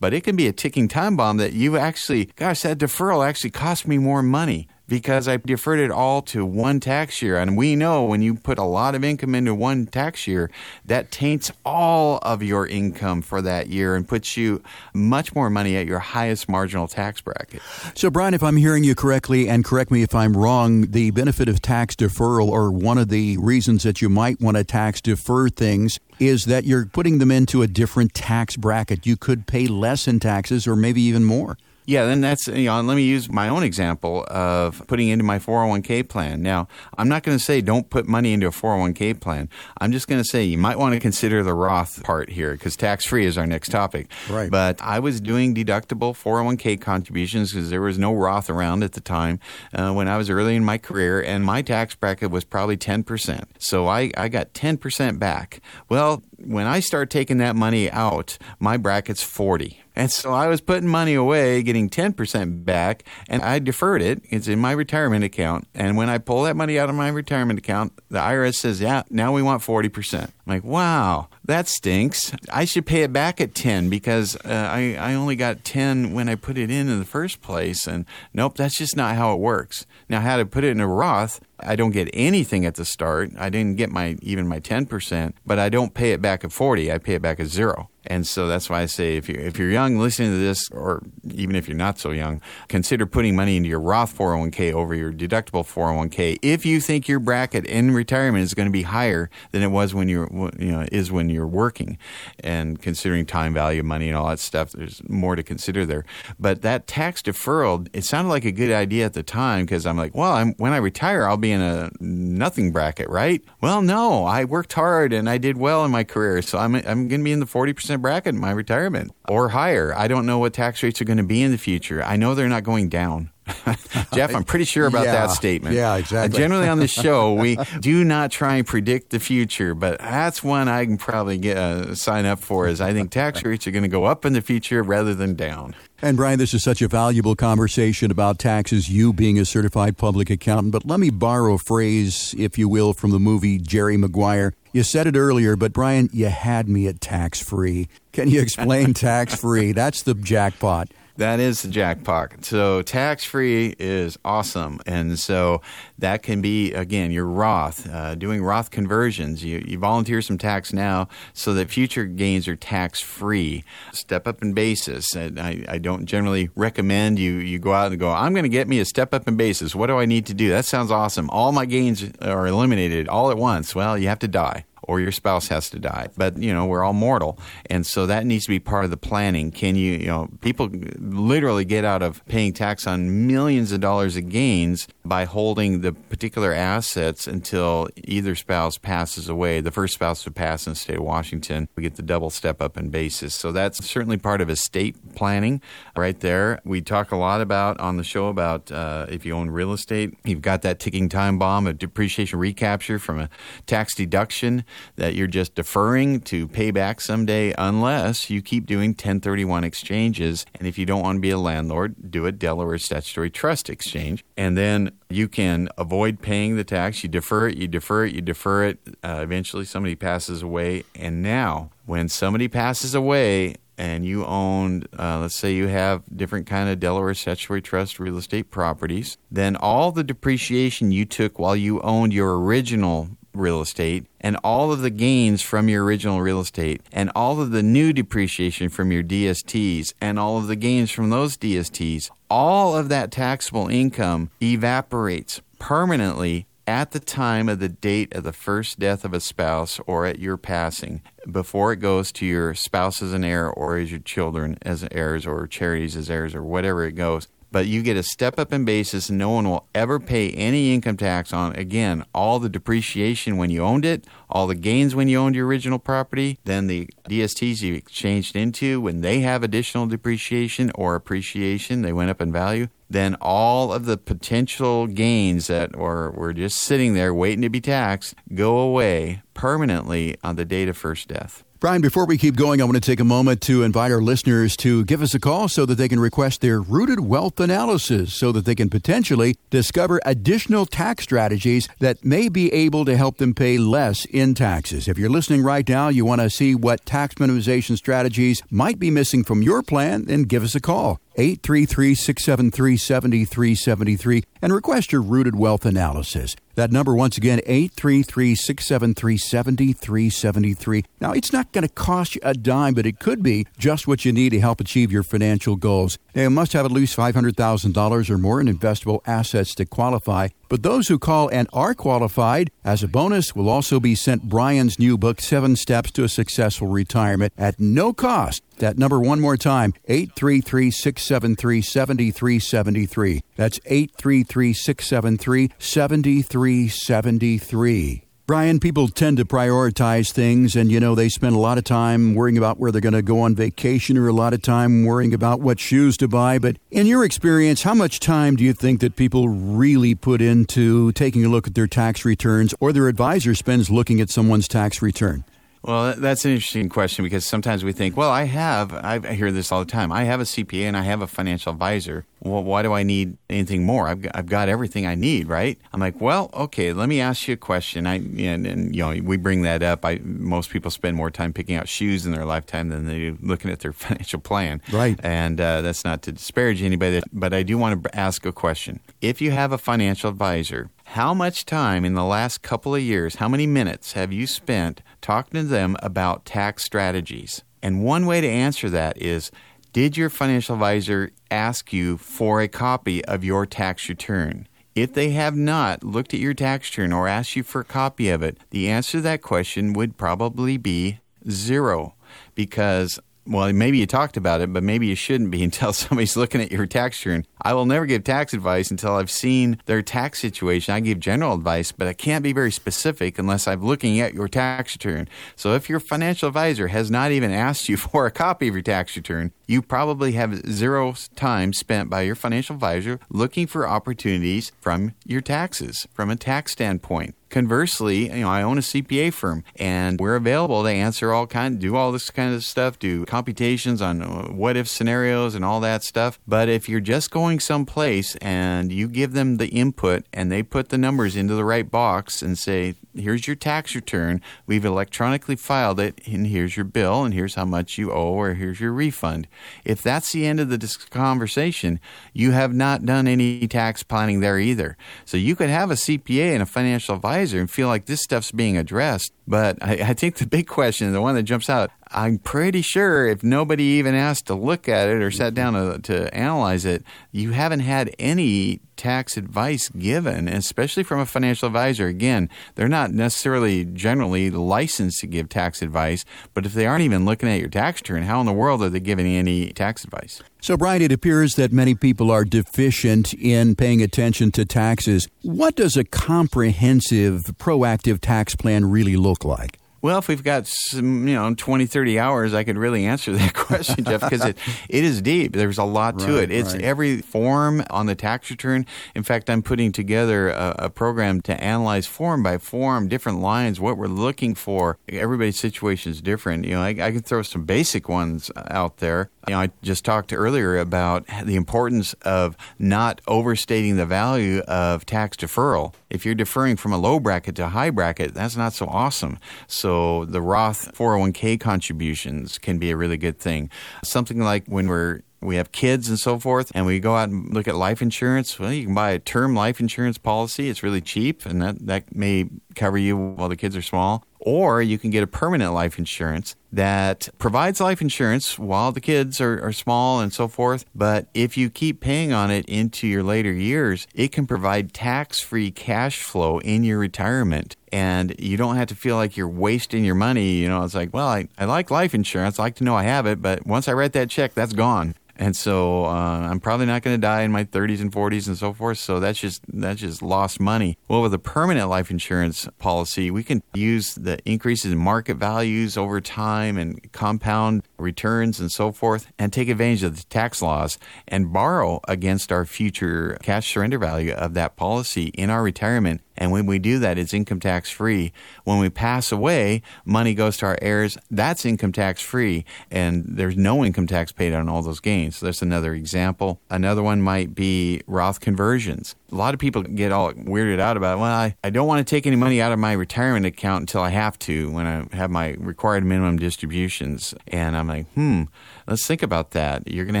But 0.00 0.14
it 0.14 0.22
can 0.22 0.36
be 0.36 0.46
a 0.46 0.52
ticking 0.52 0.88
time 0.88 1.16
bomb 1.16 1.36
that 1.38 1.52
you 1.52 1.76
actually, 1.76 2.30
gosh, 2.36 2.62
that 2.62 2.78
deferral 2.78 3.26
actually 3.26 3.50
cost 3.50 3.86
me 3.86 3.98
more 3.98 4.22
money 4.22 4.68
because 4.86 5.26
I 5.28 5.36
deferred 5.38 5.80
it 5.80 5.90
all 5.90 6.22
to 6.22 6.44
one 6.44 6.80
tax 6.80 7.22
year. 7.22 7.38
And 7.38 7.56
we 7.56 7.76
know 7.76 8.04
when 8.04 8.22
you 8.22 8.34
put 8.34 8.58
a 8.58 8.64
lot 8.64 8.94
of 8.94 9.02
income 9.02 9.34
into 9.34 9.54
one 9.54 9.86
tax 9.86 10.26
year, 10.26 10.50
that 10.84 11.10
taints 11.10 11.50
all 11.64 12.18
of 12.22 12.42
your 12.42 12.66
income 12.66 13.22
for 13.22 13.40
that 13.42 13.68
year 13.68 13.94
and 13.94 14.06
puts 14.06 14.36
you 14.36 14.62
much 14.92 15.34
more 15.34 15.48
money 15.48 15.76
at 15.76 15.86
your 15.86 16.00
highest 16.00 16.48
marginal 16.48 16.86
tax 16.86 17.20
bracket. 17.20 17.62
So, 17.94 18.10
Brian, 18.10 18.34
if 18.34 18.42
I'm 18.42 18.56
hearing 18.56 18.84
you 18.84 18.94
correctly, 18.94 19.48
and 19.48 19.64
correct 19.64 19.90
me 19.90 20.02
if 20.02 20.14
I'm 20.14 20.36
wrong, 20.36 20.90
the 20.90 21.10
benefit 21.10 21.48
of 21.48 21.62
tax 21.62 21.94
deferral, 21.94 22.48
or 22.48 22.70
one 22.70 22.98
of 22.98 23.08
the 23.08 23.36
reasons 23.38 23.82
that 23.84 24.02
you 24.02 24.08
might 24.08 24.40
want 24.40 24.56
to 24.56 24.64
tax 24.64 25.00
defer 25.00 25.48
things, 25.48 25.98
is 26.18 26.44
that 26.44 26.64
you're 26.64 26.86
putting 26.86 27.18
them 27.18 27.30
into 27.30 27.62
a 27.62 27.66
different 27.66 28.14
tax 28.14 28.56
bracket. 28.56 29.06
You 29.06 29.16
could 29.16 29.46
pay 29.46 29.66
less 29.66 30.06
in 30.06 30.20
taxes 30.20 30.66
or 30.66 30.76
maybe 30.76 31.00
even 31.02 31.24
more. 31.24 31.56
Yeah, 31.86 32.06
then 32.06 32.22
that's, 32.22 32.46
you 32.48 32.64
know, 32.64 32.80
let 32.80 32.94
me 32.94 33.02
use 33.02 33.30
my 33.30 33.48
own 33.48 33.62
example 33.62 34.24
of 34.28 34.82
putting 34.86 35.08
into 35.08 35.24
my 35.24 35.38
401k 35.38 36.08
plan. 36.08 36.42
Now, 36.42 36.66
I'm 36.96 37.08
not 37.08 37.22
going 37.22 37.36
to 37.36 37.44
say 37.44 37.60
don't 37.60 37.90
put 37.90 38.06
money 38.06 38.32
into 38.32 38.46
a 38.46 38.50
401k 38.50 39.20
plan. 39.20 39.50
I'm 39.78 39.92
just 39.92 40.08
going 40.08 40.22
to 40.22 40.28
say 40.28 40.44
you 40.44 40.56
might 40.56 40.78
want 40.78 40.94
to 40.94 41.00
consider 41.00 41.42
the 41.42 41.52
Roth 41.52 42.02
part 42.02 42.30
here 42.30 42.52
because 42.52 42.74
tax 42.76 43.04
free 43.04 43.26
is 43.26 43.36
our 43.36 43.46
next 43.46 43.68
topic. 43.68 44.10
Right. 44.30 44.50
But 44.50 44.80
I 44.80 44.98
was 44.98 45.20
doing 45.20 45.54
deductible 45.54 46.14
401k 46.14 46.80
contributions 46.80 47.52
because 47.52 47.68
there 47.68 47.82
was 47.82 47.98
no 47.98 48.14
Roth 48.14 48.48
around 48.48 48.82
at 48.82 48.92
the 48.92 49.00
time 49.02 49.38
uh, 49.74 49.92
when 49.92 50.08
I 50.08 50.16
was 50.16 50.30
early 50.30 50.56
in 50.56 50.64
my 50.64 50.78
career, 50.78 51.22
and 51.22 51.44
my 51.44 51.60
tax 51.60 51.94
bracket 51.94 52.30
was 52.30 52.44
probably 52.44 52.78
10%. 52.78 53.44
So 53.58 53.88
I, 53.88 54.10
I 54.16 54.28
got 54.28 54.54
10% 54.54 55.18
back. 55.18 55.60
Well, 55.90 56.22
when 56.38 56.66
I 56.66 56.80
start 56.80 57.10
taking 57.10 57.38
that 57.38 57.56
money 57.56 57.90
out, 57.90 58.38
my 58.58 58.78
bracket's 58.78 59.22
40. 59.22 59.83
And 59.96 60.10
so 60.10 60.32
I 60.32 60.48
was 60.48 60.60
putting 60.60 60.88
money 60.88 61.14
away, 61.14 61.62
getting 61.62 61.88
10% 61.88 62.64
back, 62.64 63.04
and 63.28 63.42
I 63.42 63.58
deferred 63.60 64.02
it. 64.02 64.22
It's 64.28 64.48
in 64.48 64.58
my 64.58 64.72
retirement 64.72 65.24
account. 65.24 65.68
And 65.74 65.96
when 65.96 66.08
I 66.08 66.18
pull 66.18 66.42
that 66.44 66.56
money 66.56 66.78
out 66.78 66.88
of 66.88 66.96
my 66.96 67.08
retirement 67.08 67.58
account, 67.58 67.92
the 68.08 68.18
IRS 68.18 68.54
says, 68.54 68.80
yeah, 68.80 69.04
now 69.10 69.32
we 69.32 69.42
want 69.42 69.62
40%. 69.62 70.24
I'm 70.24 70.30
like, 70.46 70.64
wow, 70.64 71.28
that 71.44 71.68
stinks. 71.68 72.32
I 72.52 72.64
should 72.64 72.86
pay 72.86 73.02
it 73.02 73.12
back 73.12 73.40
at 73.40 73.54
10 73.54 73.88
because 73.88 74.36
uh, 74.44 74.48
I, 74.48 74.96
I 74.98 75.14
only 75.14 75.36
got 75.36 75.64
10 75.64 76.12
when 76.12 76.28
I 76.28 76.34
put 76.34 76.58
it 76.58 76.70
in 76.70 76.88
in 76.88 76.98
the 76.98 77.04
first 77.04 77.40
place. 77.40 77.86
And 77.86 78.04
nope, 78.32 78.56
that's 78.56 78.76
just 78.76 78.96
not 78.96 79.16
how 79.16 79.32
it 79.34 79.40
works. 79.40 79.86
Now, 80.08 80.20
how 80.20 80.36
to 80.36 80.46
put 80.46 80.64
it 80.64 80.70
in 80.70 80.80
a 80.80 80.88
Roth, 80.88 81.40
I 81.64 81.76
don't 81.76 81.90
get 81.90 82.08
anything 82.12 82.64
at 82.66 82.74
the 82.74 82.84
start. 82.84 83.30
I 83.38 83.50
didn't 83.50 83.76
get 83.76 83.90
my 83.90 84.16
even 84.22 84.46
my 84.46 84.60
10%, 84.60 85.34
but 85.44 85.58
I 85.58 85.68
don't 85.68 85.94
pay 85.94 86.12
it 86.12 86.22
back 86.22 86.44
at 86.44 86.52
40. 86.52 86.92
I 86.92 86.98
pay 86.98 87.14
it 87.14 87.22
back 87.22 87.40
at 87.40 87.46
zero. 87.46 87.90
And 88.06 88.26
so 88.26 88.48
that's 88.48 88.68
why 88.68 88.82
I 88.82 88.86
say 88.86 89.16
if 89.16 89.28
you're, 89.28 89.40
if 89.40 89.58
you're 89.58 89.70
young 89.70 89.98
listening 89.98 90.32
to 90.32 90.38
this, 90.38 90.68
or 90.70 91.02
even 91.30 91.56
if 91.56 91.68
you're 91.68 91.76
not 91.76 91.98
so 91.98 92.10
young, 92.10 92.40
consider 92.68 93.06
putting 93.06 93.34
money 93.34 93.56
into 93.56 93.68
your 93.68 93.80
Roth 93.80 94.16
401k 94.16 94.72
over 94.72 94.94
your 94.94 95.12
deductible 95.12 95.64
401k 95.64 96.38
if 96.42 96.66
you 96.66 96.80
think 96.80 97.08
your 97.08 97.18
bracket 97.18 97.64
in 97.64 97.92
retirement 97.92 98.44
is 98.44 98.54
going 98.54 98.68
to 98.68 98.72
be 98.72 98.82
higher 98.82 99.30
than 99.52 99.62
it 99.62 99.68
was 99.68 99.94
when 99.94 100.08
you're, 100.08 100.28
you 100.58 100.70
know, 100.70 100.86
is 100.92 101.10
when 101.10 101.30
you're 101.30 101.46
working. 101.46 101.98
And 102.40 102.80
considering 102.80 103.24
time 103.24 103.54
value 103.54 103.80
of 103.80 103.86
money 103.86 104.08
and 104.08 104.16
all 104.16 104.28
that 104.28 104.38
stuff, 104.38 104.72
there's 104.72 105.02
more 105.08 105.36
to 105.36 105.42
consider 105.42 105.86
there. 105.86 106.04
But 106.38 106.62
that 106.62 106.86
tax 106.86 107.22
deferral, 107.22 107.88
it 107.94 108.04
sounded 108.04 108.28
like 108.28 108.44
a 108.44 108.52
good 108.52 108.70
idea 108.70 109.06
at 109.06 109.14
the 109.14 109.22
time 109.22 109.64
because 109.64 109.86
I'm 109.86 109.96
like, 109.96 110.14
well, 110.14 110.32
I'm, 110.32 110.52
when 110.54 110.72
I 110.72 110.76
retire, 110.76 111.26
I'll 111.26 111.36
be 111.36 111.52
in 111.54 111.62
a 111.62 111.90
nothing 112.00 112.72
bracket, 112.72 113.08
right? 113.08 113.42
Well, 113.60 113.82
no, 113.82 114.24
I 114.24 114.44
worked 114.44 114.72
hard 114.72 115.12
and 115.12 115.28
I 115.28 115.38
did 115.38 115.56
well 115.56 115.84
in 115.84 115.90
my 115.90 116.04
career. 116.04 116.42
So 116.42 116.58
I'm, 116.58 116.74
I'm 116.74 117.08
going 117.08 117.20
to 117.20 117.24
be 117.24 117.32
in 117.32 117.40
the 117.40 117.46
40% 117.46 118.00
bracket 118.00 118.34
in 118.34 118.40
my 118.40 118.50
retirement 118.50 119.12
or 119.28 119.48
higher. 119.48 119.94
I 119.96 120.08
don't 120.08 120.26
know 120.26 120.38
what 120.38 120.52
tax 120.52 120.82
rates 120.82 121.00
are 121.00 121.04
going 121.04 121.18
to 121.18 121.24
be 121.24 121.42
in 121.42 121.50
the 121.50 121.58
future. 121.58 122.02
I 122.02 122.16
know 122.16 122.34
they're 122.34 122.48
not 122.48 122.64
going 122.64 122.88
down. 122.88 123.30
Jeff, 124.14 124.34
I'm 124.34 124.44
pretty 124.44 124.64
sure 124.64 124.86
about 124.86 125.04
yeah, 125.04 125.12
that 125.12 125.30
statement. 125.30 125.74
Yeah, 125.74 125.96
exactly. 125.96 126.36
Uh, 126.36 126.40
generally 126.40 126.68
on 126.68 126.78
this 126.78 126.90
show, 127.02 127.34
we 127.34 127.58
do 127.80 128.02
not 128.02 128.30
try 128.30 128.56
and 128.56 128.66
predict 128.66 129.10
the 129.10 129.20
future, 129.20 129.74
but 129.74 129.98
that's 129.98 130.42
one 130.42 130.68
I 130.68 130.86
can 130.86 130.96
probably 130.96 131.36
get 131.36 131.58
uh, 131.58 131.94
sign 131.94 132.24
up 132.24 132.40
for. 132.40 132.66
Is 132.68 132.80
I 132.80 132.94
think 132.94 133.10
tax 133.10 133.44
rates 133.44 133.66
are 133.66 133.70
going 133.70 133.82
to 133.82 133.88
go 133.88 134.04
up 134.04 134.24
in 134.24 134.32
the 134.32 134.40
future 134.40 134.82
rather 134.82 135.14
than 135.14 135.34
down. 135.34 135.74
And 136.04 136.18
Brian, 136.18 136.38
this 136.38 136.52
is 136.52 136.62
such 136.62 136.82
a 136.82 136.86
valuable 136.86 137.34
conversation 137.34 138.10
about 138.10 138.38
taxes, 138.38 138.90
you 138.90 139.14
being 139.14 139.38
a 139.38 139.46
certified 139.46 139.96
public 139.96 140.28
accountant. 140.28 140.70
But 140.70 140.84
let 140.84 141.00
me 141.00 141.08
borrow 141.08 141.54
a 141.54 141.58
phrase, 141.58 142.34
if 142.36 142.58
you 142.58 142.68
will, 142.68 142.92
from 142.92 143.10
the 143.10 143.18
movie 143.18 143.56
Jerry 143.56 143.96
Maguire. 143.96 144.52
You 144.74 144.82
said 144.82 145.06
it 145.06 145.16
earlier, 145.16 145.56
but 145.56 145.72
Brian, 145.72 146.10
you 146.12 146.26
had 146.26 146.68
me 146.68 146.88
at 146.88 147.00
tax 147.00 147.40
free. 147.40 147.88
Can 148.12 148.28
you 148.28 148.42
explain 148.42 148.92
tax 148.94 149.34
free? 149.34 149.72
That's 149.72 150.02
the 150.02 150.12
jackpot. 150.12 150.88
That 151.16 151.38
is 151.38 151.62
the 151.62 151.68
jackpot. 151.68 152.44
So 152.44 152.82
tax 152.82 153.22
free 153.24 153.76
is 153.78 154.18
awesome, 154.24 154.80
and 154.84 155.16
so 155.16 155.62
that 155.96 156.24
can 156.24 156.40
be 156.40 156.72
again 156.72 157.12
your 157.12 157.26
Roth, 157.26 157.88
uh, 157.88 158.16
doing 158.16 158.42
Roth 158.42 158.72
conversions. 158.72 159.44
You 159.44 159.62
you 159.64 159.78
volunteer 159.78 160.20
some 160.22 160.38
tax 160.38 160.72
now 160.72 161.08
so 161.32 161.54
that 161.54 161.70
future 161.70 162.04
gains 162.04 162.48
are 162.48 162.56
tax 162.56 163.00
free. 163.00 163.62
Step 163.92 164.26
up 164.26 164.42
in 164.42 164.54
basis. 164.54 165.14
And 165.14 165.38
I, 165.38 165.64
I 165.68 165.78
don't 165.78 166.06
generally 166.06 166.50
recommend 166.56 167.20
you 167.20 167.34
you 167.34 167.60
go 167.60 167.72
out 167.72 167.92
and 167.92 168.00
go. 168.00 168.10
I'm 168.10 168.32
going 168.32 168.44
to 168.44 168.48
get 168.48 168.66
me 168.66 168.80
a 168.80 168.84
step 168.84 169.14
up 169.14 169.28
in 169.28 169.36
basis. 169.36 169.74
What 169.74 169.86
do 169.86 169.98
I 169.98 170.06
need 170.06 170.26
to 170.26 170.34
do? 170.34 170.48
That 170.48 170.64
sounds 170.64 170.90
awesome. 170.90 171.30
All 171.30 171.52
my 171.52 171.64
gains 171.64 172.10
are 172.22 172.46
eliminated 172.46 173.08
all 173.08 173.30
at 173.30 173.36
once. 173.36 173.74
Well, 173.74 173.96
you 173.96 174.08
have 174.08 174.18
to 174.20 174.28
die 174.28 174.64
or 174.86 175.00
your 175.00 175.12
spouse 175.12 175.48
has 175.48 175.70
to 175.70 175.78
die. 175.78 176.08
But, 176.16 176.38
you 176.38 176.52
know, 176.52 176.66
we're 176.66 176.84
all 176.84 176.92
mortal. 176.92 177.38
And 177.70 177.86
so 177.86 178.06
that 178.06 178.26
needs 178.26 178.44
to 178.44 178.50
be 178.50 178.60
part 178.60 178.84
of 178.84 178.90
the 178.90 178.96
planning. 178.96 179.50
Can 179.50 179.76
you, 179.76 179.94
you 179.94 180.06
know, 180.06 180.28
people 180.40 180.70
literally 180.98 181.64
get 181.64 181.84
out 181.84 182.02
of 182.02 182.24
paying 182.26 182.52
tax 182.52 182.86
on 182.86 183.26
millions 183.26 183.72
of 183.72 183.80
dollars 183.80 184.16
of 184.16 184.28
gains 184.28 184.88
by 185.04 185.24
holding 185.24 185.80
the 185.80 185.92
particular 185.92 186.52
assets 186.52 187.26
until 187.26 187.88
either 187.96 188.34
spouse 188.34 188.78
passes 188.78 189.28
away. 189.28 189.60
The 189.60 189.70
first 189.70 189.94
spouse 189.94 190.24
would 190.24 190.34
pass 190.34 190.66
in 190.66 190.72
the 190.72 190.76
state 190.76 190.96
of 190.96 191.04
Washington. 191.04 191.68
We 191.76 191.82
get 191.82 191.96
the 191.96 192.02
double 192.02 192.30
step 192.30 192.62
up 192.62 192.76
in 192.76 192.90
basis. 192.90 193.34
So 193.34 193.52
that's 193.52 193.84
certainly 193.84 194.16
part 194.16 194.40
of 194.40 194.48
estate 194.48 195.14
planning 195.14 195.60
right 195.96 196.18
there. 196.20 196.60
We 196.64 196.80
talk 196.80 197.12
a 197.12 197.16
lot 197.16 197.40
about 197.40 197.78
on 197.80 197.96
the 197.96 198.04
show 198.04 198.28
about 198.28 198.70
uh, 198.70 199.06
if 199.08 199.26
you 199.26 199.34
own 199.34 199.50
real 199.50 199.72
estate, 199.72 200.14
you've 200.24 200.42
got 200.42 200.62
that 200.62 200.78
ticking 200.78 201.08
time 201.08 201.38
bomb 201.38 201.66
of 201.66 201.78
depreciation 201.78 202.38
recapture 202.38 202.98
from 202.98 203.20
a 203.20 203.28
tax 203.66 203.94
deduction 203.94 204.64
that 204.96 205.14
you're 205.14 205.26
just 205.26 205.54
deferring 205.54 206.20
to 206.22 206.48
pay 206.48 206.70
back 206.70 207.00
someday 207.00 207.54
unless 207.58 208.30
you 208.30 208.42
keep 208.42 208.66
doing 208.66 208.90
1031 208.90 209.64
exchanges. 209.64 210.46
And 210.54 210.66
if 210.68 210.78
you 210.78 210.86
don't 210.86 211.02
want 211.02 211.16
to 211.16 211.20
be 211.20 211.30
a 211.30 211.38
landlord, 211.38 212.10
do 212.10 212.26
a 212.26 212.32
Delaware 212.32 212.78
statutory 212.78 213.30
trust 213.30 213.70
exchange. 213.70 214.24
And 214.36 214.56
then 214.56 214.92
you 215.08 215.28
can 215.28 215.68
avoid 215.78 216.20
paying 216.20 216.56
the 216.56 216.64
tax. 216.64 217.02
You 217.02 217.08
defer 217.08 217.48
it, 217.48 217.56
you 217.56 217.68
defer 217.68 218.06
it, 218.06 218.14
you 218.14 218.20
defer 218.20 218.64
it. 218.64 218.78
Uh, 219.02 219.20
eventually, 219.22 219.64
somebody 219.64 219.94
passes 219.94 220.42
away. 220.42 220.84
And 220.94 221.22
now, 221.22 221.70
when 221.86 222.08
somebody 222.08 222.48
passes 222.48 222.94
away, 222.94 223.56
and 223.76 224.06
you 224.06 224.24
own, 224.24 224.84
uh, 224.98 225.18
let's 225.20 225.36
say 225.36 225.52
you 225.52 225.66
have 225.66 226.02
different 226.14 226.46
kind 226.46 226.68
of 226.68 226.78
Delaware 226.78 227.14
statutory 227.14 227.62
trust 227.62 227.98
real 227.98 228.16
estate 228.16 228.50
properties, 228.50 229.18
then 229.30 229.56
all 229.56 229.92
the 229.92 230.04
depreciation 230.04 230.92
you 230.92 231.04
took 231.04 231.38
while 231.38 231.56
you 231.56 231.80
owned 231.82 232.12
your 232.12 232.40
original 232.40 233.10
real 233.34 233.60
estate 233.60 234.06
and 234.20 234.36
all 234.44 234.72
of 234.72 234.80
the 234.80 234.90
gains 234.90 235.42
from 235.42 235.68
your 235.68 235.84
original 235.84 236.20
real 236.20 236.40
estate 236.40 236.82
and 236.92 237.10
all 237.14 237.40
of 237.40 237.50
the 237.50 237.62
new 237.62 237.92
depreciation 237.92 238.68
from 238.68 238.92
your 238.92 239.02
DSTs 239.02 239.94
and 240.00 240.18
all 240.18 240.38
of 240.38 240.46
the 240.46 240.56
gains 240.56 240.90
from 240.90 241.10
those 241.10 241.36
DSTs, 241.36 242.10
all 242.30 242.76
of 242.76 242.88
that 242.88 243.10
taxable 243.10 243.68
income 243.68 244.30
evaporates 244.42 245.40
permanently 245.58 246.46
at 246.66 246.92
the 246.92 247.00
time 247.00 247.48
of 247.48 247.58
the 247.58 247.68
date 247.68 248.14
of 248.14 248.24
the 248.24 248.32
first 248.32 248.78
death 248.78 249.04
of 249.04 249.12
a 249.12 249.20
spouse 249.20 249.78
or 249.86 250.06
at 250.06 250.18
your 250.18 250.36
passing 250.36 251.02
before 251.30 251.72
it 251.72 251.76
goes 251.76 252.10
to 252.10 252.24
your 252.24 252.54
spouse 252.54 253.02
as 253.02 253.12
an 253.12 253.24
heir 253.24 253.48
or 253.48 253.76
as 253.76 253.90
your 253.90 254.00
children 254.00 254.56
as 254.62 254.86
heirs 254.90 255.26
or 255.26 255.46
charities 255.46 255.96
as 255.96 256.08
heirs 256.08 256.34
or 256.34 256.42
whatever 256.42 256.84
it 256.84 256.92
goes 256.92 257.28
but 257.54 257.68
you 257.68 257.82
get 257.82 257.96
a 257.96 258.02
step 258.02 258.36
up 258.36 258.52
in 258.52 258.64
basis 258.64 259.08
and 259.08 259.16
no 259.16 259.30
one 259.30 259.48
will 259.48 259.68
ever 259.76 260.00
pay 260.00 260.28
any 260.30 260.74
income 260.74 260.96
tax 260.96 261.32
on, 261.32 261.54
again, 261.54 262.04
all 262.12 262.40
the 262.40 262.48
depreciation 262.48 263.36
when 263.36 263.48
you 263.48 263.62
owned 263.62 263.84
it, 263.84 264.08
all 264.28 264.48
the 264.48 264.56
gains 264.56 264.96
when 264.96 265.06
you 265.06 265.16
owned 265.16 265.36
your 265.36 265.46
original 265.46 265.78
property, 265.78 266.36
then 266.42 266.66
the 266.66 266.88
DSTs 267.08 267.62
you 267.62 267.74
exchanged 267.74 268.34
into 268.34 268.80
when 268.80 269.02
they 269.02 269.20
have 269.20 269.44
additional 269.44 269.86
depreciation 269.86 270.72
or 270.74 270.96
appreciation, 270.96 271.82
they 271.82 271.92
went 271.92 272.10
up 272.10 272.20
in 272.20 272.32
value, 272.32 272.66
then 272.90 273.14
all 273.20 273.72
of 273.72 273.84
the 273.84 273.98
potential 273.98 274.88
gains 274.88 275.46
that 275.46 275.76
were, 275.76 276.10
were 276.10 276.32
just 276.32 276.56
sitting 276.56 276.94
there 276.94 277.14
waiting 277.14 277.42
to 277.42 277.48
be 277.48 277.60
taxed 277.60 278.16
go 278.34 278.58
away 278.58 279.22
permanently 279.32 280.16
on 280.24 280.34
the 280.34 280.44
date 280.44 280.68
of 280.68 280.76
first 280.76 281.06
death. 281.06 281.44
Brian, 281.64 281.80
before 281.80 282.04
we 282.04 282.18
keep 282.18 282.36
going, 282.36 282.60
I 282.60 282.64
want 282.64 282.74
to 282.74 282.80
take 282.82 283.00
a 283.00 283.04
moment 283.04 283.40
to 283.44 283.62
invite 283.62 283.90
our 283.90 284.02
listeners 284.02 284.54
to 284.58 284.84
give 284.84 285.00
us 285.00 285.14
a 285.14 285.18
call 285.18 285.48
so 285.48 285.64
that 285.64 285.76
they 285.76 285.88
can 285.88 285.98
request 285.98 286.42
their 286.42 286.60
rooted 286.60 287.00
wealth 287.00 287.40
analysis 287.40 288.12
so 288.12 288.32
that 288.32 288.44
they 288.44 288.54
can 288.54 288.68
potentially 288.68 289.38
discover 289.48 289.98
additional 290.04 290.66
tax 290.66 291.04
strategies 291.04 291.66
that 291.78 292.04
may 292.04 292.28
be 292.28 292.52
able 292.52 292.84
to 292.84 292.98
help 292.98 293.16
them 293.16 293.32
pay 293.32 293.56
less 293.56 294.04
in 294.04 294.34
taxes. 294.34 294.88
If 294.88 294.98
you're 294.98 295.08
listening 295.08 295.42
right 295.42 295.66
now, 295.66 295.88
you 295.88 296.04
want 296.04 296.20
to 296.20 296.28
see 296.28 296.54
what 296.54 296.84
tax 296.84 297.14
minimization 297.14 297.78
strategies 297.78 298.42
might 298.50 298.78
be 298.78 298.90
missing 298.90 299.24
from 299.24 299.40
your 299.40 299.62
plan, 299.62 300.04
then 300.04 300.24
give 300.24 300.44
us 300.44 300.54
a 300.54 300.60
call. 300.60 301.00
833 301.16 301.94
673 301.94 302.76
7373 302.76 304.22
and 304.42 304.52
request 304.52 304.92
your 304.92 305.00
rooted 305.00 305.34
wealth 305.34 305.64
analysis. 305.64 306.36
That 306.54 306.70
number, 306.70 306.94
once 306.94 307.16
again, 307.16 307.40
833 307.46 308.34
673 308.34 309.16
7373. 309.16 310.84
Now, 311.00 311.12
it's 311.12 311.32
not 311.32 311.50
going 311.52 311.66
to 311.66 311.72
cost 311.72 312.14
you 312.14 312.20
a 312.24 312.34
dime, 312.34 312.74
but 312.74 312.86
it 312.86 312.98
could 312.98 313.22
be 313.22 313.46
just 313.58 313.86
what 313.86 314.04
you 314.04 314.12
need 314.12 314.30
to 314.30 314.40
help 314.40 314.60
achieve 314.60 314.92
your 314.92 315.02
financial 315.02 315.56
goals. 315.56 315.98
Now, 316.14 316.22
you 316.22 316.30
must 316.30 316.52
have 316.52 316.64
at 316.64 316.70
least 316.70 316.96
$500,000 316.96 318.10
or 318.10 318.18
more 318.18 318.40
in 318.40 318.46
investable 318.46 319.00
assets 319.06 319.54
to 319.56 319.64
qualify. 319.64 320.28
But 320.48 320.62
those 320.62 320.86
who 320.88 320.98
call 320.98 321.28
and 321.30 321.48
are 321.52 321.74
qualified, 321.74 322.50
as 322.64 322.82
a 322.82 322.88
bonus, 322.88 323.34
will 323.34 323.48
also 323.48 323.80
be 323.80 323.94
sent 323.94 324.28
Brian's 324.28 324.78
new 324.78 324.96
book, 324.96 325.20
Seven 325.20 325.56
Steps 325.56 325.90
to 325.92 326.04
a 326.04 326.08
Successful 326.08 326.68
Retirement, 326.68 327.32
at 327.36 327.58
no 327.58 327.92
cost. 327.92 328.42
That 328.58 328.78
number 328.78 329.00
one 329.00 329.20
more 329.20 329.36
time, 329.36 329.74
833 329.86 330.70
673 330.70 331.62
7373. 331.62 333.22
That's 333.36 333.58
833 333.66 334.52
673 334.52 335.50
7373. 335.58 338.04
Brian, 338.26 338.58
people 338.58 338.88
tend 338.88 339.18
to 339.18 339.24
prioritize 339.26 340.10
things, 340.10 340.56
and 340.56 340.72
you 340.72 340.80
know, 340.80 340.94
they 340.94 341.10
spend 341.10 341.36
a 341.36 341.38
lot 341.38 341.58
of 341.58 341.64
time 341.64 342.14
worrying 342.14 342.38
about 342.38 342.58
where 342.58 342.72
they're 342.72 342.80
going 342.80 342.94
to 342.94 343.02
go 343.02 343.20
on 343.20 343.34
vacation 343.34 343.98
or 343.98 344.08
a 344.08 344.14
lot 344.14 344.32
of 344.32 344.40
time 344.40 344.86
worrying 344.86 345.12
about 345.12 345.40
what 345.40 345.60
shoes 345.60 345.98
to 345.98 346.08
buy. 346.08 346.38
But 346.38 346.56
in 346.70 346.86
your 346.86 347.04
experience, 347.04 347.64
how 347.64 347.74
much 347.74 348.00
time 348.00 348.36
do 348.36 348.42
you 348.42 348.54
think 348.54 348.80
that 348.80 348.96
people 348.96 349.28
really 349.28 349.94
put 349.94 350.22
into 350.22 350.90
taking 350.92 351.26
a 351.26 351.28
look 351.28 351.46
at 351.46 351.54
their 351.54 351.66
tax 351.66 352.06
returns 352.06 352.54
or 352.60 352.72
their 352.72 352.88
advisor 352.88 353.34
spends 353.34 353.68
looking 353.68 354.00
at 354.00 354.08
someone's 354.08 354.48
tax 354.48 354.80
return? 354.80 355.24
Well, 355.64 355.94
that's 355.96 356.26
an 356.26 356.32
interesting 356.32 356.68
question 356.68 357.04
because 357.04 357.24
sometimes 357.24 357.64
we 357.64 357.72
think, 357.72 357.96
well, 357.96 358.10
I 358.10 358.24
have, 358.24 358.74
I 358.74 358.98
hear 359.14 359.32
this 359.32 359.50
all 359.50 359.60
the 359.60 359.70
time. 359.70 359.92
I 359.92 360.04
have 360.04 360.20
a 360.20 360.24
CPA 360.24 360.64
and 360.64 360.76
I 360.76 360.82
have 360.82 361.00
a 361.00 361.06
financial 361.06 361.52
advisor. 361.52 362.04
Well, 362.20 362.44
why 362.44 362.62
do 362.62 362.74
I 362.74 362.82
need 362.82 363.16
anything 363.30 363.64
more? 363.64 363.88
I've, 363.88 364.06
I've 364.14 364.26
got 364.26 364.50
everything 364.50 364.86
I 364.86 364.94
need, 364.94 365.26
right? 365.26 365.58
I'm 365.72 365.80
like, 365.80 365.98
well, 366.02 366.28
okay, 366.34 366.74
let 366.74 366.90
me 366.90 367.00
ask 367.00 367.28
you 367.28 367.34
a 367.34 367.38
question. 367.38 367.86
I 367.86 367.94
and, 367.94 368.46
and 368.46 368.76
you 368.76 368.82
know, 368.82 369.02
we 369.02 369.16
bring 369.16 369.40
that 369.42 369.62
up. 369.62 369.86
I 369.86 370.00
most 370.02 370.50
people 370.50 370.70
spend 370.70 370.98
more 370.98 371.10
time 371.10 371.32
picking 371.32 371.56
out 371.56 371.66
shoes 371.66 372.04
in 372.04 372.12
their 372.12 372.26
lifetime 372.26 372.68
than 372.68 372.86
they 372.86 372.98
do 372.98 373.18
looking 373.22 373.50
at 373.50 373.60
their 373.60 373.72
financial 373.84 374.20
plan, 374.20 374.60
right? 374.70 375.00
And 375.02 375.40
uh, 375.40 375.62
that's 375.62 375.84
not 375.84 376.02
to 376.02 376.12
disparage 376.12 376.62
anybody, 376.62 377.02
but 377.10 377.32
I 377.32 377.42
do 377.42 377.56
want 377.56 377.82
to 377.82 377.96
ask 377.98 378.26
a 378.26 378.32
question. 378.32 378.80
If 379.00 379.22
you 379.22 379.30
have 379.30 379.52
a 379.52 379.58
financial 379.58 380.10
advisor 380.10 380.70
how 380.94 381.12
much 381.12 381.44
time 381.44 381.84
in 381.84 381.94
the 381.94 382.04
last 382.04 382.40
couple 382.40 382.72
of 382.72 382.80
years, 382.80 383.16
how 383.16 383.28
many 383.28 383.48
minutes 383.48 383.94
have 383.94 384.12
you 384.12 384.28
spent 384.28 384.80
talking 385.00 385.40
to 385.40 385.44
them 385.44 385.76
about 385.82 386.24
tax 386.24 386.62
strategies? 386.62 387.42
And 387.60 387.82
one 387.82 388.06
way 388.06 388.20
to 388.20 388.28
answer 388.28 388.70
that 388.70 389.02
is 389.02 389.32
Did 389.72 389.96
your 389.96 390.08
financial 390.08 390.54
advisor 390.54 391.10
ask 391.32 391.72
you 391.72 391.96
for 391.96 392.40
a 392.40 392.46
copy 392.46 393.04
of 393.06 393.24
your 393.24 393.44
tax 393.44 393.88
return? 393.88 394.46
If 394.76 394.94
they 394.94 395.10
have 395.10 395.34
not 395.34 395.82
looked 395.82 396.14
at 396.14 396.20
your 396.20 396.32
tax 396.32 396.70
return 396.70 396.92
or 396.92 397.08
asked 397.08 397.34
you 397.34 397.42
for 397.42 397.62
a 397.62 397.64
copy 397.64 398.08
of 398.08 398.22
it, 398.22 398.38
the 398.50 398.68
answer 398.68 398.98
to 398.98 399.02
that 399.02 399.20
question 399.20 399.72
would 399.72 399.96
probably 399.96 400.56
be 400.58 401.00
zero 401.28 401.96
because 402.36 403.00
well, 403.26 403.52
maybe 403.52 403.78
you 403.78 403.86
talked 403.86 404.16
about 404.16 404.40
it, 404.40 404.52
but 404.52 404.62
maybe 404.62 404.86
you 404.86 404.94
shouldn't 404.94 405.30
be 405.30 405.42
until 405.44 405.72
somebody's 405.72 406.16
looking 406.16 406.40
at 406.40 406.52
your 406.52 406.66
tax 406.66 407.04
return. 407.04 407.26
I 407.40 407.54
will 407.54 407.66
never 407.66 407.86
give 407.86 408.04
tax 408.04 408.32
advice 408.32 408.70
until 408.70 408.94
I've 408.94 409.10
seen 409.10 409.60
their 409.66 409.82
tax 409.82 410.20
situation. 410.20 410.74
I 410.74 410.80
give 410.80 411.00
general 411.00 411.34
advice, 411.34 411.72
but 411.72 411.88
I 411.88 411.92
can't 411.92 412.22
be 412.22 412.32
very 412.32 412.52
specific 412.52 413.18
unless 413.18 413.46
I'm 413.46 413.64
looking 413.64 414.00
at 414.00 414.14
your 414.14 414.28
tax 414.28 414.74
return. 414.74 415.08
So 415.36 415.54
if 415.54 415.68
your 415.68 415.80
financial 415.80 416.28
advisor 416.28 416.68
has 416.68 416.90
not 416.90 417.12
even 417.12 417.30
asked 417.30 417.68
you 417.68 417.76
for 417.84 418.06
a 418.06 418.10
copy 418.10 418.48
of 418.48 418.54
your 418.54 418.62
tax 418.62 418.96
return, 418.96 419.32
you 419.46 419.62
probably 419.62 420.12
have 420.12 420.46
zero 420.50 420.94
time 421.16 421.52
spent 421.52 421.90
by 421.90 422.02
your 422.02 422.14
financial 422.14 422.54
advisor 422.54 422.98
looking 423.10 423.46
for 423.46 423.68
opportunities 423.68 424.52
from 424.60 424.94
your 425.04 425.20
taxes 425.20 425.86
from 425.92 426.10
a 426.10 426.16
tax 426.16 426.52
standpoint. 426.52 427.14
Conversely, 427.34 428.12
you 428.12 428.20
know, 428.20 428.28
I 428.28 428.42
own 428.42 428.58
a 428.58 428.60
CPA 428.60 429.12
firm 429.12 429.42
and 429.56 429.98
we're 429.98 430.14
available 430.14 430.62
to 430.62 430.68
answer 430.68 431.12
all 431.12 431.26
kind, 431.26 431.58
do 431.58 431.74
all 431.74 431.90
this 431.90 432.08
kind 432.08 432.32
of 432.32 432.44
stuff, 432.44 432.78
do 432.78 433.04
computations 433.06 433.82
on 433.82 434.02
uh, 434.02 434.28
what 434.28 434.56
if 434.56 434.68
scenarios 434.68 435.34
and 435.34 435.44
all 435.44 435.58
that 435.58 435.82
stuff. 435.82 436.20
But 436.28 436.48
if 436.48 436.68
you're 436.68 436.78
just 436.78 437.10
going 437.10 437.40
someplace 437.40 438.14
and 438.18 438.70
you 438.70 438.86
give 438.86 439.14
them 439.14 439.38
the 439.38 439.48
input 439.48 440.06
and 440.12 440.30
they 440.30 440.44
put 440.44 440.68
the 440.68 440.78
numbers 440.78 441.16
into 441.16 441.34
the 441.34 441.44
right 441.44 441.68
box 441.68 442.22
and 442.22 442.38
say, 442.38 442.76
here's 442.94 443.26
your 443.26 443.34
tax 443.34 443.74
return, 443.74 444.20
we've 444.46 444.64
electronically 444.64 445.34
filed 445.34 445.80
it, 445.80 446.00
and 446.06 446.28
here's 446.28 446.56
your 446.56 446.64
bill, 446.64 447.02
and 447.02 447.12
here's 447.12 447.34
how 447.34 447.44
much 447.44 447.76
you 447.78 447.90
owe, 447.90 448.12
or 448.12 448.34
here's 448.34 448.60
your 448.60 448.70
refund. 448.70 449.26
If 449.64 449.82
that's 449.82 450.12
the 450.12 450.24
end 450.24 450.38
of 450.38 450.50
the 450.50 450.86
conversation, 450.90 451.80
you 452.12 452.30
have 452.30 452.54
not 452.54 452.86
done 452.86 453.08
any 453.08 453.48
tax 453.48 453.82
planning 453.82 454.20
there 454.20 454.38
either. 454.38 454.76
So 455.04 455.16
you 455.16 455.34
could 455.34 455.50
have 455.50 455.72
a 455.72 455.74
CPA 455.74 456.32
and 456.32 456.42
a 456.42 456.46
financial 456.46 456.94
advisor 456.94 457.23
and 457.32 457.50
feel 457.50 457.68
like 457.68 457.86
this 457.86 458.02
stuff's 458.02 458.32
being 458.32 458.56
addressed. 458.56 459.12
But 459.26 459.58
I, 459.62 459.72
I 459.72 459.94
think 459.94 460.16
the 460.16 460.26
big 460.26 460.46
question, 460.46 460.92
the 460.92 461.00
one 461.00 461.14
that 461.14 461.22
jumps 461.22 461.48
out, 461.48 461.70
I'm 461.90 462.18
pretty 462.18 462.60
sure 462.60 463.06
if 463.06 463.22
nobody 463.22 463.64
even 463.64 463.94
asked 463.94 464.26
to 464.26 464.34
look 464.34 464.68
at 464.68 464.88
it 464.88 465.00
or 465.00 465.10
sat 465.10 465.34
mm-hmm. 465.34 465.54
down 465.54 465.80
to, 465.80 465.92
to 465.92 466.14
analyze 466.14 466.64
it, 466.64 466.82
you 467.12 467.30
haven't 467.30 467.60
had 467.60 467.94
any 467.98 468.60
tax 468.76 469.16
advice 469.16 469.68
given, 469.68 470.28
especially 470.28 470.82
from 470.82 470.98
a 470.98 471.06
financial 471.06 471.46
advisor. 471.46 471.86
Again, 471.86 472.28
they're 472.56 472.68
not 472.68 472.90
necessarily 472.90 473.64
generally 473.64 474.30
licensed 474.30 475.00
to 475.00 475.06
give 475.06 475.28
tax 475.28 475.62
advice, 475.62 476.04
but 476.34 476.44
if 476.44 476.52
they 476.52 476.66
aren't 476.66 476.82
even 476.82 477.04
looking 477.04 477.28
at 477.28 477.40
your 477.40 477.48
tax 477.48 477.80
return, 477.80 478.02
how 478.02 478.20
in 478.20 478.26
the 478.26 478.32
world 478.32 478.62
are 478.62 478.68
they 478.68 478.80
giving 478.80 479.06
any 479.06 479.52
tax 479.52 479.84
advice? 479.84 480.22
So, 480.44 480.58
Brian, 480.58 480.82
it 480.82 480.92
appears 480.92 481.36
that 481.36 481.54
many 481.54 481.74
people 481.74 482.10
are 482.10 482.22
deficient 482.22 483.14
in 483.14 483.56
paying 483.56 483.80
attention 483.80 484.30
to 484.32 484.44
taxes. 484.44 485.08
What 485.22 485.56
does 485.56 485.74
a 485.78 485.84
comprehensive, 485.84 487.22
proactive 487.38 487.98
tax 488.02 488.36
plan 488.36 488.66
really 488.66 488.94
look 488.94 489.24
like? 489.24 489.58
Well, 489.84 489.98
if 489.98 490.08
we've 490.08 490.22
got 490.22 490.46
some, 490.46 491.06
you 491.06 491.14
know, 491.14 491.34
20, 491.34 491.66
30 491.66 491.98
hours, 491.98 492.32
I 492.32 492.42
could 492.42 492.56
really 492.56 492.86
answer 492.86 493.12
that 493.12 493.34
question, 493.34 493.84
Jeff, 493.84 494.00
because 494.00 494.24
it, 494.24 494.38
it 494.70 494.82
is 494.82 495.02
deep. 495.02 495.34
There's 495.34 495.58
a 495.58 495.64
lot 495.64 495.98
to 495.98 496.14
right, 496.14 496.22
it. 496.22 496.30
It's 496.30 496.54
right. 496.54 496.62
every 496.62 497.02
form 497.02 497.62
on 497.68 497.84
the 497.84 497.94
tax 497.94 498.30
return. 498.30 498.64
In 498.94 499.02
fact, 499.02 499.28
I'm 499.28 499.42
putting 499.42 499.72
together 499.72 500.30
a, 500.30 500.54
a, 500.58 500.70
program 500.70 501.20
to 501.20 501.38
analyze 501.38 501.86
form 501.86 502.22
by 502.22 502.38
form, 502.38 502.88
different 502.88 503.20
lines, 503.20 503.60
what 503.60 503.76
we're 503.76 503.86
looking 503.86 504.34
for. 504.34 504.78
Everybody's 504.88 505.38
situation 505.38 505.92
is 505.92 506.00
different. 506.00 506.46
You 506.46 506.52
know, 506.52 506.62
I, 506.62 506.68
I 506.68 506.90
can 506.90 507.02
throw 507.02 507.20
some 507.20 507.44
basic 507.44 507.86
ones 507.86 508.30
out 508.36 508.78
there. 508.78 509.10
You 509.28 509.34
know, 509.34 509.40
I 509.40 509.50
just 509.62 509.84
talked 509.84 510.14
earlier 510.14 510.56
about 510.56 511.06
the 511.24 511.36
importance 511.36 511.92
of 512.00 512.38
not 512.58 513.02
overstating 513.06 513.76
the 513.76 513.84
value 513.84 514.38
of 514.48 514.86
tax 514.86 515.18
deferral. 515.18 515.74
If 515.94 516.04
you're 516.04 516.16
deferring 516.16 516.56
from 516.56 516.72
a 516.72 516.76
low 516.76 516.98
bracket 516.98 517.36
to 517.36 517.44
a 517.44 517.48
high 517.48 517.70
bracket, 517.70 518.14
that's 518.14 518.36
not 518.36 518.52
so 518.52 518.66
awesome. 518.66 519.16
So 519.46 520.04
the 520.06 520.20
Roth 520.20 520.76
401k 520.76 521.38
contributions 521.38 522.36
can 522.36 522.58
be 522.58 522.72
a 522.72 522.76
really 522.76 522.96
good 522.96 523.20
thing. 523.20 523.48
Something 523.84 524.18
like 524.18 524.44
when 524.46 524.66
we're 524.66 525.02
we 525.20 525.36
have 525.36 525.52
kids 525.52 525.88
and 525.88 525.98
so 525.98 526.18
forth, 526.18 526.52
and 526.54 526.66
we 526.66 526.78
go 526.80 526.96
out 526.96 527.08
and 527.08 527.32
look 527.32 527.48
at 527.48 527.54
life 527.54 527.80
insurance. 527.80 528.38
Well, 528.38 528.52
you 528.52 528.66
can 528.66 528.74
buy 528.74 528.90
a 528.90 528.98
term 528.98 529.34
life 529.34 529.58
insurance 529.58 529.96
policy. 529.96 530.50
It's 530.50 530.62
really 530.62 530.82
cheap, 530.82 531.24
and 531.24 531.40
that, 531.40 531.66
that 531.66 531.94
may 531.94 532.28
cover 532.54 532.76
you 532.76 532.96
while 532.96 533.30
the 533.30 533.36
kids 533.36 533.56
are 533.56 533.62
small. 533.62 534.04
Or 534.26 534.62
you 534.62 534.78
can 534.78 534.90
get 534.90 535.02
a 535.02 535.06
permanent 535.06 535.52
life 535.52 535.78
insurance 535.78 536.34
that 536.50 537.10
provides 537.18 537.60
life 537.60 537.82
insurance 537.82 538.38
while 538.38 538.72
the 538.72 538.80
kids 538.80 539.20
are, 539.20 539.44
are 539.44 539.52
small 539.52 540.00
and 540.00 540.12
so 540.12 540.28
forth. 540.28 540.64
But 540.74 541.08
if 541.12 541.36
you 541.36 541.50
keep 541.50 541.80
paying 541.80 542.12
on 542.12 542.30
it 542.30 542.46
into 542.46 542.86
your 542.86 543.02
later 543.02 543.32
years, 543.32 543.86
it 543.94 544.12
can 544.12 544.26
provide 544.26 544.72
tax 544.72 545.20
free 545.20 545.50
cash 545.50 546.00
flow 546.00 546.38
in 546.38 546.64
your 546.64 546.78
retirement 546.78 547.56
and 547.70 548.14
you 548.18 548.36
don't 548.36 548.56
have 548.56 548.68
to 548.68 548.74
feel 548.74 548.96
like 548.96 549.16
you're 549.16 549.28
wasting 549.28 549.84
your 549.84 549.96
money. 549.96 550.34
You 550.34 550.48
know, 550.48 550.62
it's 550.62 550.74
like, 550.74 550.94
well, 550.94 551.08
I, 551.08 551.28
I 551.36 551.44
like 551.44 551.70
life 551.70 551.92
insurance. 551.92 552.38
I 552.38 552.44
like 552.44 552.54
to 552.56 552.64
know 552.64 552.76
I 552.76 552.84
have 552.84 553.04
it, 553.06 553.20
but 553.20 553.46
once 553.46 553.68
I 553.68 553.72
write 553.72 553.92
that 553.94 554.08
check, 554.08 554.32
that's 554.32 554.52
gone. 554.52 554.94
And 555.16 555.36
so 555.36 555.84
uh, 555.86 556.28
I'm 556.28 556.40
probably 556.40 556.66
not 556.66 556.82
going 556.82 556.96
to 556.96 557.00
die 557.00 557.22
in 557.22 557.32
my 557.32 557.44
30s 557.44 557.80
and 557.80 557.92
40s 557.92 558.26
and 558.26 558.36
so 558.36 558.52
forth. 558.52 558.78
So 558.78 559.00
that's 559.00 559.18
just 559.18 559.42
that's 559.48 559.80
just 559.80 560.02
lost 560.02 560.40
money. 560.40 560.78
Well, 560.88 561.02
with 561.02 561.14
a 561.14 561.18
permanent 561.18 561.68
life 561.68 561.90
insurance 561.90 562.48
policy, 562.58 563.10
we 563.10 563.22
can 563.22 563.42
use 563.54 563.94
the 563.94 564.18
increases 564.24 564.72
in 564.72 564.78
market 564.78 565.16
values 565.16 565.76
over 565.76 566.00
time 566.00 566.58
and 566.58 566.92
compound 566.92 567.62
returns 567.76 568.40
and 568.40 568.50
so 568.50 568.72
forth, 568.72 569.12
and 569.18 569.32
take 569.32 569.48
advantage 569.48 569.82
of 569.82 569.96
the 569.96 570.04
tax 570.04 570.42
laws 570.42 570.78
and 571.08 571.32
borrow 571.32 571.80
against 571.88 572.32
our 572.32 572.44
future 572.44 573.18
cash 573.22 573.52
surrender 573.52 573.78
value 573.78 574.12
of 574.12 574.34
that 574.34 574.56
policy 574.56 575.06
in 575.08 575.30
our 575.30 575.42
retirement 575.42 576.00
and 576.16 576.30
when 576.30 576.46
we 576.46 576.58
do 576.58 576.78
that, 576.78 576.98
it's 576.98 577.12
income 577.12 577.40
tax 577.40 577.70
free. 577.70 578.12
When 578.44 578.58
we 578.58 578.70
pass 578.70 579.10
away, 579.10 579.62
money 579.84 580.14
goes 580.14 580.36
to 580.38 580.46
our 580.46 580.58
heirs. 580.62 580.96
That's 581.10 581.44
income 581.44 581.72
tax 581.72 582.02
free. 582.02 582.44
And 582.70 583.04
there's 583.06 583.36
no 583.36 583.64
income 583.64 583.86
tax 583.86 584.12
paid 584.12 584.32
on 584.32 584.48
all 584.48 584.62
those 584.62 584.80
gains. 584.80 585.16
So 585.16 585.26
that's 585.26 585.42
another 585.42 585.74
example. 585.74 586.40
Another 586.50 586.82
one 586.82 587.02
might 587.02 587.34
be 587.34 587.82
Roth 587.86 588.20
conversions. 588.20 588.94
A 589.14 589.16
lot 589.16 589.32
of 589.32 589.38
people 589.38 589.62
get 589.62 589.92
all 589.92 590.12
weirded 590.12 590.58
out 590.58 590.76
about, 590.76 590.98
well, 590.98 591.12
I, 591.12 591.36
I 591.44 591.50
don't 591.50 591.68
want 591.68 591.86
to 591.86 591.88
take 591.88 592.04
any 592.04 592.16
money 592.16 592.40
out 592.40 592.50
of 592.50 592.58
my 592.58 592.72
retirement 592.72 593.24
account 593.24 593.62
until 593.62 593.80
I 593.80 593.90
have 593.90 594.18
to 594.20 594.50
when 594.50 594.66
I 594.66 594.96
have 594.96 595.08
my 595.08 595.36
required 595.38 595.84
minimum 595.84 596.18
distributions. 596.18 597.14
And 597.28 597.56
I'm 597.56 597.68
like, 597.68 597.86
hmm, 597.92 598.24
let's 598.66 598.84
think 598.84 599.04
about 599.04 599.30
that. 599.30 599.68
You're 599.68 599.84
going 599.84 599.94
to 599.94 600.00